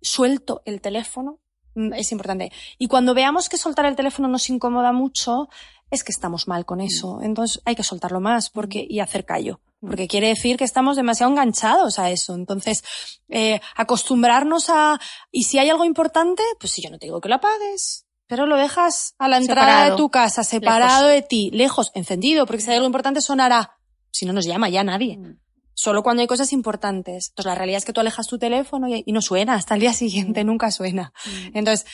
suelto 0.00 0.62
el 0.64 0.80
teléfono 0.80 1.40
mm, 1.74 1.94
es 1.94 2.12
importante. 2.12 2.52
Y 2.78 2.86
cuando 2.86 3.14
veamos 3.14 3.48
que 3.48 3.56
soltar 3.58 3.84
el 3.86 3.96
teléfono 3.96 4.28
nos 4.28 4.48
incomoda 4.48 4.92
mucho, 4.92 5.48
es 5.90 6.04
que 6.04 6.12
estamos 6.12 6.48
mal 6.48 6.64
con 6.64 6.80
eso. 6.80 7.20
Entonces 7.22 7.60
hay 7.64 7.74
que 7.74 7.82
soltarlo 7.82 8.20
más 8.20 8.50
porque, 8.50 8.86
y 8.88 9.00
hacer 9.00 9.24
callo. 9.24 9.60
Porque 9.80 10.08
quiere 10.08 10.28
decir 10.28 10.56
que 10.56 10.64
estamos 10.64 10.96
demasiado 10.96 11.30
enganchados 11.30 11.98
a 11.98 12.10
eso. 12.10 12.34
Entonces, 12.34 12.82
eh, 13.28 13.60
acostumbrarnos 13.76 14.70
a, 14.70 14.98
y 15.30 15.44
si 15.44 15.58
hay 15.58 15.68
algo 15.68 15.84
importante, 15.84 16.42
pues 16.58 16.72
si 16.72 16.82
yo 16.82 16.90
no 16.90 16.98
te 16.98 17.06
digo 17.06 17.20
que 17.20 17.28
lo 17.28 17.34
apagues, 17.34 18.06
pero 18.26 18.46
lo 18.46 18.56
dejas 18.56 19.14
a 19.18 19.28
la 19.28 19.36
entrada 19.36 19.66
Separado. 19.66 19.90
de 19.90 19.96
tu 19.96 20.10
casa, 20.10 20.42
separado 20.42 21.08
de 21.08 21.22
ti, 21.22 21.50
lejos, 21.52 21.90
encendido, 21.94 22.46
porque 22.46 22.62
si 22.62 22.70
hay 22.70 22.76
algo 22.76 22.86
importante 22.86 23.20
sonará. 23.20 23.78
Si 24.10 24.24
no 24.24 24.32
nos 24.32 24.46
llama 24.46 24.68
ya 24.70 24.84
nadie. 24.84 25.18
Mm. 25.18 25.38
Solo 25.74 26.02
cuando 26.02 26.22
hay 26.22 26.28
cosas 26.28 26.52
importantes. 26.52 27.28
Entonces 27.30 27.50
la 27.50 27.54
realidad 27.54 27.78
es 27.78 27.84
que 27.84 27.92
tú 27.92 28.00
alejas 28.00 28.26
tu 28.26 28.38
teléfono 28.38 28.88
y, 28.88 29.02
y 29.04 29.12
no 29.12 29.20
suena, 29.20 29.54
hasta 29.54 29.74
el 29.74 29.80
día 29.80 29.92
siguiente 29.92 30.44
nunca 30.44 30.70
suena. 30.70 31.12
Mm. 31.26 31.58
Entonces, 31.58 31.86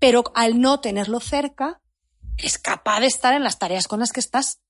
pero 0.00 0.24
al 0.34 0.60
no 0.60 0.80
tenerlo 0.80 1.20
cerca, 1.20 1.80
es 2.42 2.58
capaz 2.58 3.00
de 3.00 3.06
estar 3.06 3.34
en 3.34 3.42
las 3.44 3.58
tareas 3.58 3.86
con 3.88 4.00
las 4.00 4.12
que 4.12 4.20
estás. 4.20 4.60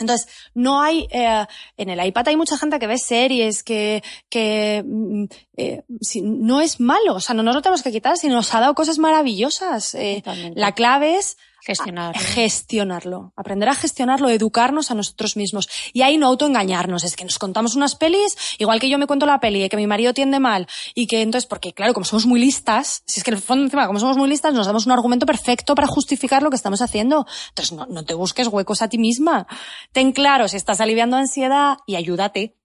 Entonces, 0.00 0.26
no 0.54 0.80
hay, 0.82 1.06
eh, 1.12 1.46
en 1.76 1.88
el 1.88 2.04
iPad 2.04 2.26
hay 2.28 2.36
mucha 2.36 2.58
gente 2.58 2.80
que 2.80 2.88
ve 2.88 2.98
series, 2.98 3.62
que, 3.62 4.02
que 4.28 4.82
mm, 4.84 5.24
eh, 5.56 5.82
si- 6.00 6.20
no 6.22 6.60
es 6.60 6.80
malo, 6.80 7.14
o 7.14 7.20
sea, 7.20 7.34
no 7.36 7.44
nos 7.44 7.54
lo 7.54 7.62
tenemos 7.62 7.82
que 7.82 7.92
quitar, 7.92 8.16
sino 8.16 8.34
nos 8.34 8.52
ha 8.54 8.60
dado 8.60 8.74
cosas 8.74 8.98
maravillosas. 8.98 9.94
Eh, 9.94 10.22
la 10.56 10.72
clave 10.72 11.16
es 11.18 11.36
Gestionar. 11.64 12.16
gestionarlo, 12.18 13.32
aprender 13.36 13.68
a 13.68 13.74
gestionarlo, 13.74 14.28
educarnos 14.28 14.90
a 14.90 14.94
nosotros 14.94 15.36
mismos. 15.36 15.68
Y 15.92 16.02
ahí 16.02 16.18
no 16.18 16.26
autoengañarnos, 16.26 17.04
es 17.04 17.16
que 17.16 17.24
nos 17.24 17.38
contamos 17.38 17.74
unas 17.74 17.96
pelis, 17.96 18.36
igual 18.58 18.80
que 18.80 18.90
yo 18.90 18.98
me 18.98 19.06
cuento 19.06 19.24
la 19.24 19.40
peli 19.40 19.60
de 19.60 19.68
que 19.68 19.76
mi 19.76 19.86
marido 19.86 20.12
tiende 20.12 20.40
mal, 20.40 20.66
y 20.94 21.06
que 21.06 21.22
entonces, 21.22 21.46
porque 21.46 21.72
claro, 21.72 21.94
como 21.94 22.04
somos 22.04 22.26
muy 22.26 22.38
listas, 22.38 23.02
si 23.06 23.20
es 23.20 23.24
que 23.24 23.30
en 23.30 23.36
el 23.36 23.42
fondo 23.42 23.64
encima, 23.64 23.86
como 23.86 23.98
somos 23.98 24.16
muy 24.16 24.28
listas, 24.28 24.52
nos 24.52 24.66
damos 24.66 24.86
un 24.86 24.92
argumento 24.92 25.24
perfecto 25.24 25.74
para 25.74 25.86
justificar 25.86 26.42
lo 26.42 26.50
que 26.50 26.56
estamos 26.56 26.82
haciendo. 26.82 27.26
Entonces, 27.50 27.72
no, 27.72 27.86
no 27.86 28.04
te 28.04 28.14
busques 28.14 28.48
huecos 28.48 28.82
a 28.82 28.88
ti 28.88 28.98
misma. 28.98 29.46
Ten 29.92 30.12
claro 30.12 30.48
si 30.48 30.56
estás 30.56 30.80
aliviando 30.80 31.16
ansiedad 31.16 31.78
y 31.86 31.96
ayúdate. 31.96 32.56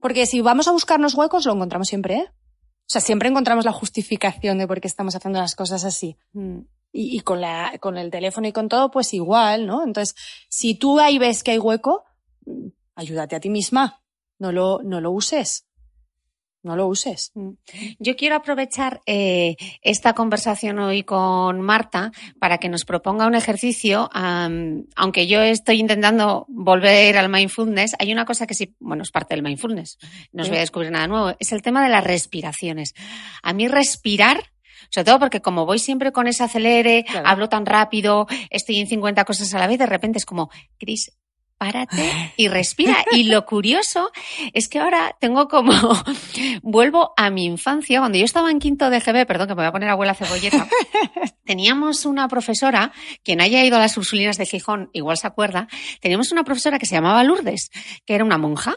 Porque 0.00 0.26
si 0.26 0.42
vamos 0.42 0.68
a 0.68 0.72
buscarnos 0.72 1.14
huecos, 1.14 1.46
lo 1.46 1.54
encontramos 1.54 1.88
siempre, 1.88 2.14
¿eh? 2.16 2.28
O 2.30 2.86
sea, 2.86 3.00
siempre 3.00 3.30
encontramos 3.30 3.64
la 3.64 3.72
justificación 3.72 4.58
de 4.58 4.66
por 4.66 4.80
qué 4.82 4.88
estamos 4.88 5.14
haciendo 5.14 5.40
las 5.40 5.54
cosas 5.54 5.84
así. 5.84 6.18
Y, 6.96 7.16
y 7.16 7.20
con, 7.20 7.40
la, 7.40 7.76
con 7.80 7.98
el 7.98 8.10
teléfono 8.10 8.46
y 8.46 8.52
con 8.52 8.68
todo, 8.68 8.88
pues 8.88 9.12
igual, 9.14 9.66
¿no? 9.66 9.82
Entonces, 9.82 10.14
si 10.48 10.76
tú 10.76 11.00
ahí 11.00 11.18
ves 11.18 11.42
que 11.42 11.50
hay 11.50 11.58
hueco, 11.58 12.04
mm, 12.46 12.68
ayúdate 12.94 13.34
a 13.34 13.40
ti 13.40 13.50
misma. 13.50 14.00
No 14.38 14.52
lo, 14.52 14.80
no 14.84 15.00
lo 15.00 15.10
uses. 15.10 15.66
no 16.62 16.76
lo 16.76 16.86
uses. 16.86 17.30
Mm. 17.34 17.50
Yo 17.98 18.16
quiero 18.16 18.36
aprovechar 18.36 19.02
eh, 19.06 19.56
esta 19.82 20.14
conversación 20.14 20.78
hoy 20.78 21.02
con 21.02 21.60
Marta 21.60 22.10
para 22.40 22.58
que 22.58 22.68
nos 22.68 22.84
proponga 22.84 23.26
un 23.26 23.34
ejercicio. 23.34 24.08
aunque 24.96 25.26
yo 25.26 25.40
estoy 25.42 25.80
intentando 25.80 26.46
volver 26.48 27.18
al 27.18 27.28
mindfulness, 27.28 27.94
hay 27.98 28.12
una 28.12 28.24
cosa 28.24 28.46
que 28.46 28.54
sí, 28.54 28.74
bueno, 28.80 29.02
es 29.02 29.10
parte 29.10 29.34
del 29.34 29.42
mindfulness, 29.42 29.98
no 30.32 30.42
os 30.42 30.48
voy 30.48 30.58
a 30.58 30.60
descubrir 30.60 30.90
nada 30.90 31.06
nuevo, 31.06 31.36
es 31.38 31.52
el 31.52 31.60
tema 31.60 31.82
de 31.84 31.90
las 31.90 32.04
respiraciones. 32.04 32.94
A 33.42 33.52
mí 33.52 33.68
respirar 33.68 34.53
sobre 34.94 35.06
todo 35.06 35.18
porque 35.18 35.42
como 35.42 35.66
voy 35.66 35.80
siempre 35.80 36.12
con 36.12 36.28
ese 36.28 36.44
acelere, 36.44 37.04
hablo 37.24 37.48
tan 37.48 37.66
rápido, 37.66 38.28
estoy 38.48 38.78
en 38.78 38.86
50 38.86 39.24
cosas 39.24 39.52
a 39.52 39.58
la 39.58 39.66
vez, 39.66 39.80
de 39.80 39.86
repente 39.86 40.18
es 40.18 40.24
como, 40.24 40.50
Cris, 40.78 41.10
párate 41.58 42.32
y 42.36 42.46
respira. 42.46 43.04
Y 43.10 43.24
lo 43.24 43.44
curioso 43.44 44.12
es 44.52 44.68
que 44.68 44.78
ahora 44.78 45.16
tengo 45.18 45.48
como, 45.48 45.72
vuelvo 46.62 47.12
a 47.16 47.28
mi 47.30 47.44
infancia, 47.44 47.98
cuando 47.98 48.18
yo 48.18 48.24
estaba 48.24 48.52
en 48.52 48.60
quinto 48.60 48.88
de 48.88 49.00
GB, 49.00 49.26
perdón 49.26 49.48
que 49.48 49.56
me 49.56 49.62
voy 49.62 49.66
a 49.66 49.72
poner 49.72 49.88
abuela 49.88 50.14
cebolleta, 50.14 50.68
teníamos 51.44 52.06
una 52.06 52.28
profesora, 52.28 52.92
quien 53.24 53.40
haya 53.40 53.64
ido 53.64 53.74
a 53.74 53.80
las 53.80 53.96
Ursulinas 53.96 54.38
de 54.38 54.46
Gijón 54.46 54.90
igual 54.92 55.16
se 55.16 55.26
acuerda, 55.26 55.66
teníamos 56.00 56.30
una 56.30 56.44
profesora 56.44 56.78
que 56.78 56.86
se 56.86 56.94
llamaba 56.94 57.24
Lourdes, 57.24 57.72
que 58.06 58.14
era 58.14 58.22
una 58.22 58.38
monja, 58.38 58.76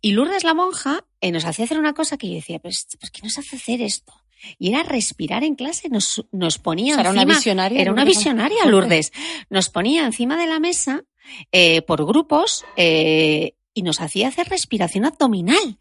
y 0.00 0.12
Lourdes 0.12 0.44
la 0.44 0.54
monja 0.54 1.04
eh, 1.20 1.30
nos 1.30 1.44
hacía 1.44 1.66
hacer 1.66 1.78
una 1.78 1.92
cosa 1.92 2.16
que 2.16 2.28
yo 2.28 2.36
decía, 2.36 2.58
pues, 2.58 2.86
¿por 2.98 3.10
qué 3.10 3.20
nos 3.22 3.36
hace 3.36 3.56
hacer 3.56 3.82
esto? 3.82 4.14
Y 4.58 4.70
era 4.70 4.82
respirar 4.82 5.44
en 5.44 5.54
clase. 5.54 5.88
Nos, 5.88 6.24
nos 6.32 6.58
ponía 6.58 6.98
Era 6.98 7.10
una 7.10 7.24
visionaria. 7.24 7.80
Era 7.80 7.92
una 7.92 8.04
visionaria, 8.04 8.64
Lourdes. 8.66 9.12
Nos 9.50 9.68
ponía 9.68 10.04
encima 10.04 10.36
de 10.36 10.46
la 10.46 10.60
mesa 10.60 11.04
eh, 11.52 11.82
por 11.82 12.04
grupos 12.06 12.64
eh, 12.76 13.54
y 13.74 13.82
nos 13.82 14.00
hacía 14.00 14.28
hacer 14.28 14.48
respiración 14.48 15.04
abdominal. 15.04 15.78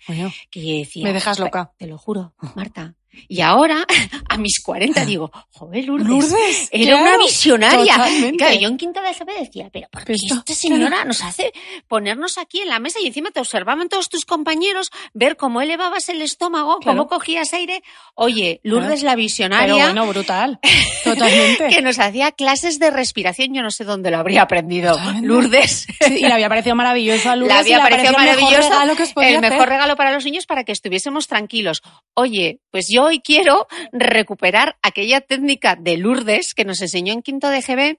que 0.51 0.79
decía, 0.79 1.03
me 1.03 1.13
dejas 1.13 1.39
loca. 1.39 1.73
Te 1.77 1.87
lo 1.87 1.97
juro, 1.97 2.33
Marta. 2.55 2.95
Y 3.27 3.41
ahora, 3.41 3.85
a 4.29 4.37
mis 4.37 4.61
40, 4.63 5.05
digo, 5.05 5.31
joder, 5.51 5.85
Lourdes, 5.85 6.69
era 6.71 6.97
una 6.97 7.17
visionaria. 7.17 7.95
Claro, 8.37 8.59
yo 8.59 8.67
en 8.67 8.77
quinta 8.77 9.01
de 9.01 9.13
GB 9.13 9.39
decía, 9.39 9.69
pero 9.71 9.87
¿por 9.91 10.03
qué 10.03 10.13
esta 10.13 10.53
señora 10.53 11.05
nos 11.05 11.23
hace 11.23 11.51
ponernos 11.87 12.37
aquí 12.37 12.61
en 12.61 12.69
la 12.69 12.79
mesa 12.79 12.99
y 13.01 13.07
encima 13.07 13.31
te 13.31 13.39
observaban 13.39 13.89
todos 13.89 14.09
tus 14.09 14.25
compañeros, 14.25 14.91
ver 15.13 15.37
cómo 15.37 15.61
elevabas 15.61 16.09
el 16.09 16.21
estómago, 16.21 16.79
cómo 16.83 17.07
cogías 17.07 17.53
aire? 17.53 17.83
Oye, 18.15 18.59
Lourdes 18.63 19.03
la 19.03 19.15
visionaria. 19.15 19.73
Pero 19.73 19.85
bueno, 19.85 20.07
brutal. 20.07 20.59
Totalmente. 21.03 21.67
que 21.69 21.81
nos 21.81 21.99
hacía 21.99 22.31
clases 22.31 22.79
de 22.79 22.91
respiración, 22.91 23.53
yo 23.53 23.61
no 23.61 23.71
sé 23.71 23.83
dónde 23.83 24.11
lo 24.11 24.17
habría 24.17 24.43
aprendido. 24.43 24.97
Lourdes. 25.21 25.87
y 26.09 26.19
le 26.19 26.33
había 26.33 26.49
parecido 26.49 26.75
maravilloso 26.75 27.29
a 27.29 27.35
Lourdes. 27.35 27.55
Le 27.55 27.59
había 27.59 27.81
parecido 27.81 28.13
maravilloso. 28.13 29.21
El 29.21 29.41
mejor 29.41 29.69
regalo 29.69 29.95
para 29.95 30.11
los 30.11 30.25
niños 30.25 30.45
para 30.45 30.63
que 30.63 30.71
estuviésemos 30.71 31.27
tranquilos. 31.27 31.81
Oye, 32.13 32.59
pues 32.71 32.87
yo 32.89 33.06
hoy 33.07 33.21
quiero 33.21 33.67
recuperar 33.91 34.77
aquella 34.81 35.21
técnica 35.21 35.75
de 35.75 35.97
Lourdes 35.97 36.53
que 36.53 36.65
nos 36.65 36.81
enseñó 36.81 37.13
en 37.13 37.21
quinto 37.21 37.49
de 37.49 37.61
GB. 37.61 37.97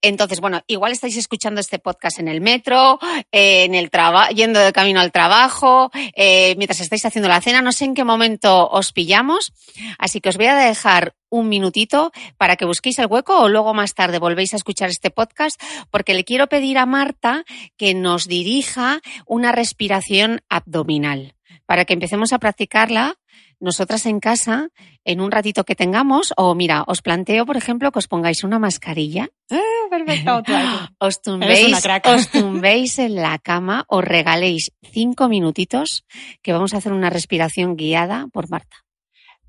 Entonces, 0.00 0.40
bueno, 0.40 0.62
igual 0.66 0.92
estáis 0.92 1.16
escuchando 1.16 1.60
este 1.60 1.78
podcast 1.78 2.20
en 2.20 2.28
el 2.28 2.40
metro, 2.40 2.98
eh, 3.32 3.64
en 3.64 3.74
el 3.74 3.90
trabajo, 3.90 4.32
yendo 4.32 4.60
de 4.60 4.72
camino 4.72 5.00
al 5.00 5.12
trabajo, 5.12 5.90
eh, 6.14 6.54
mientras 6.56 6.80
estáis 6.80 7.04
haciendo 7.04 7.28
la 7.28 7.40
cena, 7.40 7.62
no 7.62 7.72
sé 7.72 7.84
en 7.84 7.94
qué 7.94 8.04
momento 8.04 8.68
os 8.68 8.92
pillamos, 8.92 9.52
así 9.98 10.20
que 10.20 10.28
os 10.28 10.36
voy 10.36 10.46
a 10.46 10.54
dejar 10.54 11.14
un 11.30 11.48
minutito 11.48 12.12
para 12.36 12.56
que 12.56 12.64
busquéis 12.64 12.98
el 12.98 13.06
hueco 13.06 13.38
o 13.38 13.48
luego 13.48 13.74
más 13.74 13.94
tarde 13.94 14.18
volvéis 14.18 14.54
a 14.54 14.56
escuchar 14.56 14.88
este 14.88 15.10
podcast 15.10 15.60
porque 15.90 16.14
le 16.14 16.24
quiero 16.24 16.46
pedir 16.46 16.78
a 16.78 16.86
Marta 16.86 17.44
que 17.76 17.92
nos 17.92 18.28
dirija 18.28 19.00
una 19.26 19.52
respiración 19.52 20.40
abdominal 20.48 21.34
para 21.66 21.84
que 21.84 21.92
empecemos 21.92 22.32
a 22.32 22.38
practicarla 22.38 23.18
nosotras 23.60 24.06
en 24.06 24.20
casa, 24.20 24.68
en 25.04 25.20
un 25.20 25.30
ratito 25.30 25.64
que 25.64 25.74
tengamos, 25.74 26.32
o 26.36 26.54
mira, 26.54 26.84
os 26.86 27.02
planteo, 27.02 27.46
por 27.46 27.56
ejemplo, 27.56 27.90
que 27.90 27.98
os 27.98 28.08
pongáis 28.08 28.44
una 28.44 28.58
mascarilla. 28.58 29.28
Ah, 29.50 29.86
perfecto. 29.90 30.42
os, 30.98 31.20
tumbéis, 31.20 31.84
os 32.04 32.30
tumbéis 32.30 32.98
en 32.98 33.16
la 33.16 33.38
cama, 33.38 33.84
os 33.88 34.04
regaléis 34.04 34.70
cinco 34.92 35.28
minutitos, 35.28 36.04
que 36.42 36.52
vamos 36.52 36.74
a 36.74 36.78
hacer 36.78 36.92
una 36.92 37.10
respiración 37.10 37.76
guiada 37.76 38.26
por 38.32 38.48
Marta. 38.48 38.76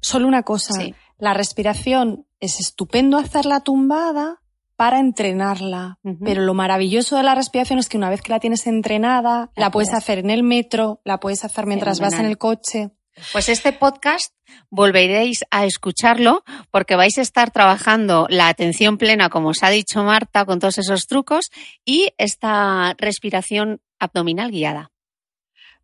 Solo 0.01 0.27
una 0.27 0.43
cosa. 0.43 0.73
La 1.17 1.33
respiración 1.33 2.25
es 2.39 2.59
estupendo 2.59 3.17
hacerla 3.17 3.61
tumbada 3.61 4.41
para 4.79 5.01
entrenarla. 5.01 5.99
Pero 6.23 6.41
lo 6.43 6.53
maravilloso 6.53 7.17
de 7.17 7.23
la 7.23 7.35
respiración 7.35 7.79
es 7.79 7.89
que 7.89 7.97
una 7.97 8.09
vez 8.09 8.21
que 8.21 8.31
la 8.31 8.39
tienes 8.39 8.65
entrenada, 8.65 9.51
la, 9.57 9.71
puedes 9.71 9.93
hacer 9.93 10.19
en 10.19 10.29
el 10.29 10.41
metro, 10.41 11.01
la 11.03 11.19
puedes 11.19 11.43
hacer 11.43 11.65
mientras 11.65 11.99
vas 11.99 12.13
en 12.13 12.25
el 12.25 12.37
coche. 12.37 12.91
Pues 13.31 13.49
este 13.49 13.73
podcast 13.73 14.33
volveréis 14.69 15.43
a 15.51 15.65
escucharlo 15.65 16.43
porque 16.71 16.95
vais 16.95 17.17
a 17.17 17.21
estar 17.21 17.51
trabajando 17.51 18.27
la 18.29 18.47
atención 18.47 18.97
plena, 18.97 19.29
como 19.29 19.49
os 19.49 19.63
ha 19.63 19.69
dicho 19.69 20.03
Marta, 20.03 20.45
con 20.45 20.59
todos 20.59 20.77
esos 20.77 21.07
trucos 21.07 21.51
y 21.85 22.13
esta 22.17 22.95
respiración 22.97 23.81
abdominal 23.99 24.51
guiada. 24.51 24.91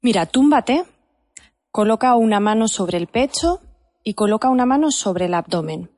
Mira, 0.02 0.26
túmbate, 0.26 0.86
coloca 1.72 2.16
una 2.16 2.40
mano 2.40 2.68
sobre 2.68 2.98
el 2.98 3.08
pecho 3.08 3.62
y 4.04 4.14
coloca 4.14 4.50
una 4.50 4.66
mano 4.66 4.92
sobre 4.92 5.26
el 5.26 5.34
abdomen. 5.34 5.92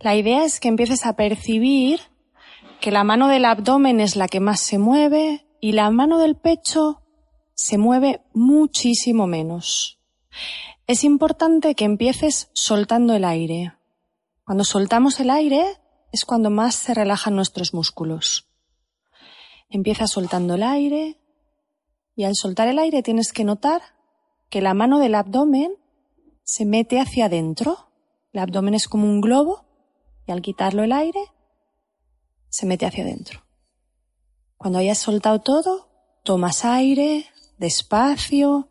La 0.00 0.16
idea 0.16 0.44
es 0.44 0.60
que 0.60 0.68
empieces 0.68 1.06
a 1.06 1.14
percibir 1.14 2.00
que 2.80 2.90
la 2.90 3.04
mano 3.04 3.28
del 3.28 3.44
abdomen 3.44 4.00
es 4.00 4.16
la 4.16 4.28
que 4.28 4.40
más 4.40 4.60
se 4.60 4.78
mueve 4.78 5.46
y 5.60 5.72
la 5.72 5.90
mano 5.90 6.18
del 6.18 6.36
pecho 6.36 7.02
se 7.54 7.78
mueve 7.78 8.20
muchísimo 8.32 9.26
menos. 9.26 9.97
Es 10.86 11.04
importante 11.04 11.74
que 11.74 11.84
empieces 11.84 12.50
soltando 12.52 13.14
el 13.14 13.24
aire. 13.24 13.74
Cuando 14.44 14.64
soltamos 14.64 15.20
el 15.20 15.30
aire 15.30 15.76
es 16.12 16.24
cuando 16.24 16.50
más 16.50 16.74
se 16.74 16.94
relajan 16.94 17.36
nuestros 17.36 17.74
músculos. 17.74 18.48
Empieza 19.68 20.06
soltando 20.06 20.54
el 20.54 20.62
aire 20.62 21.18
y 22.16 22.24
al 22.24 22.34
soltar 22.34 22.68
el 22.68 22.78
aire 22.78 23.02
tienes 23.02 23.32
que 23.32 23.44
notar 23.44 23.82
que 24.48 24.62
la 24.62 24.72
mano 24.74 24.98
del 24.98 25.14
abdomen 25.14 25.76
se 26.42 26.64
mete 26.64 27.00
hacia 27.00 27.26
adentro. 27.26 27.90
El 28.32 28.40
abdomen 28.40 28.74
es 28.74 28.88
como 28.88 29.04
un 29.04 29.20
globo 29.20 29.66
y 30.26 30.32
al 30.32 30.40
quitarlo 30.40 30.82
el 30.82 30.92
aire 30.92 31.20
se 32.48 32.64
mete 32.64 32.86
hacia 32.86 33.04
adentro. 33.04 33.42
Cuando 34.56 34.78
hayas 34.78 34.98
soltado 34.98 35.40
todo, 35.40 35.88
tomas 36.24 36.64
aire 36.64 37.26
despacio 37.58 38.70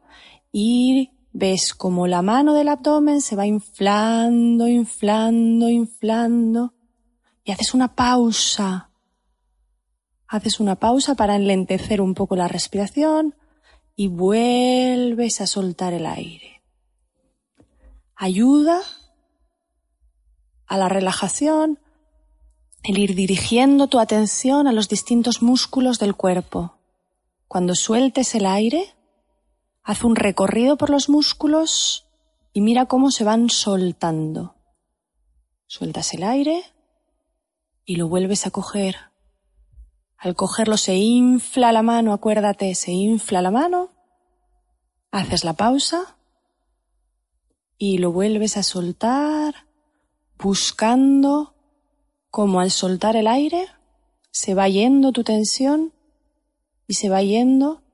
y 0.51 1.11
ves 1.37 1.75
como 1.75 2.07
la 2.07 2.23
mano 2.23 2.55
del 2.55 2.67
abdomen 2.67 3.21
se 3.21 3.35
va 3.35 3.45
inflando, 3.45 4.67
inflando, 4.67 5.69
inflando 5.69 6.73
y 7.43 7.51
haces 7.51 7.75
una 7.75 7.93
pausa. 7.93 8.89
Haces 10.27 10.59
una 10.59 10.77
pausa 10.77 11.13
para 11.13 11.35
enlentecer 11.35 12.01
un 12.01 12.15
poco 12.15 12.35
la 12.35 12.47
respiración 12.47 13.35
y 13.95 14.07
vuelves 14.07 15.39
a 15.39 15.45
soltar 15.45 15.93
el 15.93 16.07
aire. 16.07 16.63
Ayuda 18.15 18.81
a 20.65 20.77
la 20.79 20.89
relajación 20.89 21.79
el 22.81 22.97
ir 22.97 23.13
dirigiendo 23.13 23.85
tu 23.85 23.99
atención 23.99 24.65
a 24.65 24.71
los 24.71 24.89
distintos 24.89 25.43
músculos 25.43 25.99
del 25.99 26.15
cuerpo. 26.15 26.79
Cuando 27.47 27.75
sueltes 27.75 28.33
el 28.33 28.47
aire, 28.47 28.96
Haz 29.87 30.03
un 30.03 30.17
recorrido 30.17 30.75
por 30.75 30.89
los 30.89 31.07
músculos 31.07 32.09
y 32.51 32.59
mira 32.59 32.87
cómo 32.87 33.09
se 33.09 33.23
van 33.23 33.49
soltando. 33.49 34.57
Sueltas 35.65 36.13
el 36.13 36.23
aire 36.23 36.61
y 37.85 37.95
lo 37.95 38.09
vuelves 38.09 38.45
a 38.45 38.51
coger. 38.51 38.97
Al 40.17 40.35
cogerlo 40.35 40.75
se 40.75 40.95
infla 40.95 41.71
la 41.71 41.83
mano, 41.83 42.11
acuérdate, 42.11 42.75
se 42.75 42.91
infla 42.91 43.41
la 43.41 43.49
mano. 43.49 43.93
Haces 45.09 45.45
la 45.45 45.53
pausa 45.53 46.17
y 47.77 47.99
lo 47.99 48.11
vuelves 48.11 48.57
a 48.57 48.63
soltar, 48.63 49.67
buscando 50.37 51.55
cómo 52.29 52.59
al 52.59 52.71
soltar 52.71 53.15
el 53.15 53.27
aire 53.27 53.69
se 54.31 54.53
va 54.53 54.67
yendo 54.67 55.13
tu 55.13 55.23
tensión 55.23 55.93
y 56.87 56.95
se 56.95 57.07
va 57.07 57.21
yendo 57.21 57.86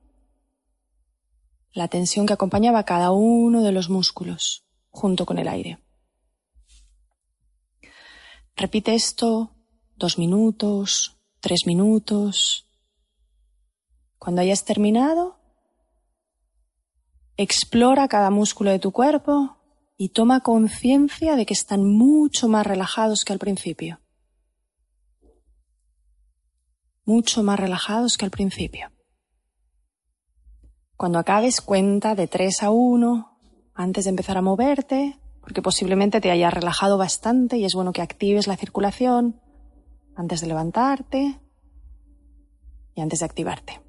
la 1.74 1.88
tensión 1.88 2.24
que 2.24 2.32
acompañaba 2.32 2.84
cada 2.84 3.10
uno 3.10 3.62
de 3.62 3.72
los 3.72 3.90
músculos 3.90 4.64
junto 4.90 5.26
con 5.26 5.38
el 5.38 5.48
aire. 5.48 5.80
Repite 8.56 8.94
esto 8.94 9.50
dos 9.96 10.18
minutos, 10.18 11.18
tres 11.40 11.66
minutos. 11.66 12.68
Cuando 14.18 14.40
hayas 14.40 14.64
terminado, 14.64 15.40
explora 17.36 18.06
cada 18.08 18.30
músculo 18.30 18.70
de 18.70 18.78
tu 18.78 18.92
cuerpo 18.92 19.56
y 19.96 20.10
toma 20.10 20.40
conciencia 20.40 21.34
de 21.34 21.44
que 21.44 21.54
están 21.54 21.84
mucho 21.84 22.48
más 22.48 22.66
relajados 22.66 23.24
que 23.24 23.32
al 23.32 23.40
principio. 23.40 24.00
Mucho 27.04 27.42
más 27.42 27.58
relajados 27.58 28.16
que 28.16 28.24
al 28.24 28.30
principio. 28.30 28.93
Cuando 31.04 31.18
acabes 31.18 31.60
cuenta 31.60 32.14
de 32.14 32.28
3 32.28 32.62
a 32.62 32.70
1 32.70 33.38
antes 33.74 34.04
de 34.04 34.08
empezar 34.08 34.38
a 34.38 34.40
moverte, 34.40 35.18
porque 35.42 35.60
posiblemente 35.60 36.18
te 36.22 36.30
hayas 36.30 36.54
relajado 36.54 36.96
bastante 36.96 37.58
y 37.58 37.66
es 37.66 37.74
bueno 37.74 37.92
que 37.92 38.00
actives 38.00 38.46
la 38.46 38.56
circulación 38.56 39.38
antes 40.16 40.40
de 40.40 40.46
levantarte 40.46 41.38
y 42.94 43.00
antes 43.02 43.18
de 43.18 43.26
activarte. 43.26 43.82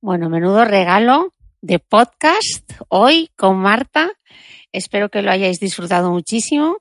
Bueno, 0.00 0.30
menudo 0.30 0.64
regalo 0.64 1.34
de 1.60 1.80
podcast 1.80 2.70
hoy 2.88 3.30
con 3.34 3.56
Marta. 3.56 4.12
Espero 4.70 5.08
que 5.08 5.20
lo 5.20 5.32
hayáis 5.32 5.58
disfrutado 5.58 6.12
muchísimo. 6.12 6.78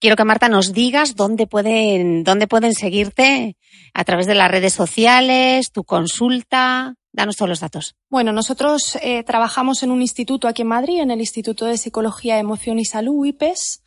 Quiero 0.00 0.16
que 0.16 0.24
Marta 0.24 0.48
nos 0.48 0.72
digas 0.72 1.14
dónde 1.14 1.46
pueden, 1.46 2.24
dónde 2.24 2.48
pueden 2.48 2.74
seguirte 2.74 3.56
a 3.94 4.02
través 4.02 4.26
de 4.26 4.34
las 4.34 4.50
redes 4.50 4.72
sociales, 4.72 5.70
tu 5.70 5.84
consulta. 5.84 6.96
Danos 7.14 7.36
todos 7.36 7.48
los 7.48 7.60
datos. 7.60 7.94
Bueno, 8.10 8.32
nosotros 8.32 8.98
eh, 9.00 9.22
trabajamos 9.22 9.84
en 9.84 9.92
un 9.92 10.02
instituto 10.02 10.48
aquí 10.48 10.62
en 10.62 10.68
Madrid, 10.68 10.98
en 11.00 11.12
el 11.12 11.20
Instituto 11.20 11.64
de 11.64 11.78
Psicología, 11.78 12.40
Emoción 12.40 12.80
y 12.80 12.84
Salud, 12.84 13.24
IPES. 13.24 13.84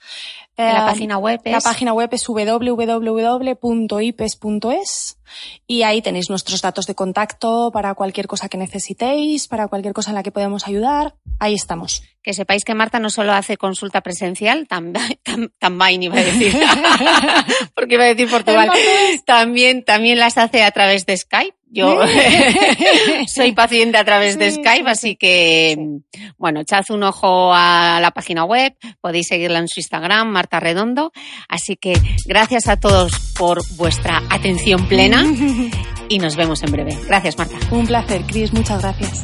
la 0.55 0.69
eh, 0.69 0.86
página 0.86 1.17
web 1.17 1.41
es... 1.43 1.51
La 1.51 1.59
página 1.59 1.91
web 1.91 2.07
es 2.13 2.25
www.ipes.es 2.25 3.57
y 5.67 5.84
ahí 5.84 6.01
tenéis 6.01 6.30
nuestros 6.30 6.61
datos 6.61 6.86
de 6.86 6.95
contacto 6.95 7.69
para 7.73 7.95
cualquier 7.95 8.28
cosa 8.28 8.47
que 8.47 8.57
necesitéis, 8.57 9.49
para 9.49 9.67
cualquier 9.67 9.93
cosa 9.93 10.11
en 10.11 10.15
la 10.15 10.23
que 10.23 10.32
podemos 10.32 10.65
ayudar. 10.65 11.15
Ahí 11.38 11.53
estamos. 11.53 12.03
Que 12.23 12.34
sepáis 12.34 12.63
que 12.63 12.75
Marta 12.75 12.99
no 12.99 13.09
solo 13.09 13.34
hace 13.34 13.57
consulta 13.57 13.99
presencial, 13.99 14.69
también, 14.69 15.19
también 15.59 16.03
iba 16.03 16.17
a 16.17 16.23
decir, 16.23 16.57
porque 17.75 17.95
iba 17.95 18.05
a 18.05 18.07
decir 18.07 18.30
Portugal, 18.30 18.71
también, 19.25 19.84
también 19.84 20.17
las 20.17 20.38
hace 20.38 20.63
a 20.63 20.71
través 20.71 21.05
de 21.05 21.17
Skype. 21.17 21.57
Yo 21.70 21.99
soy 23.28 23.51
paciente 23.51 23.97
a 23.97 24.05
través 24.05 24.39
de 24.39 24.51
Skype, 24.51 24.89
así 24.89 25.15
que, 25.15 25.78
bueno, 26.38 26.61
echad 26.61 26.86
un 26.89 27.03
ojo 27.03 27.51
a 27.53 27.99
la 28.01 28.11
página 28.11 28.45
web, 28.45 28.76
podéis 29.01 29.28
seguirla 29.28 29.59
en 29.59 29.68
su 29.68 29.80
Instagram, 29.80 30.30
Marta 30.30 30.59
Redondo. 30.59 31.11
Así 31.49 31.76
que 31.76 31.93
gracias 32.26 32.68
a 32.68 32.80
todos 32.80 33.11
por 33.38 33.61
vuestra 33.76 34.24
atención 34.30 34.88
plena 34.88 35.26
y 36.09 36.20
nos 36.20 36.36
vemos 36.36 36.63
en 36.63 36.72
breve. 36.72 36.97
Gracias, 37.07 37.38
Marta. 37.38 37.57
Un 37.72 37.86
placer, 37.86 38.22
Cris, 38.24 38.53
muchas 38.53 38.82
gracias. 38.82 39.24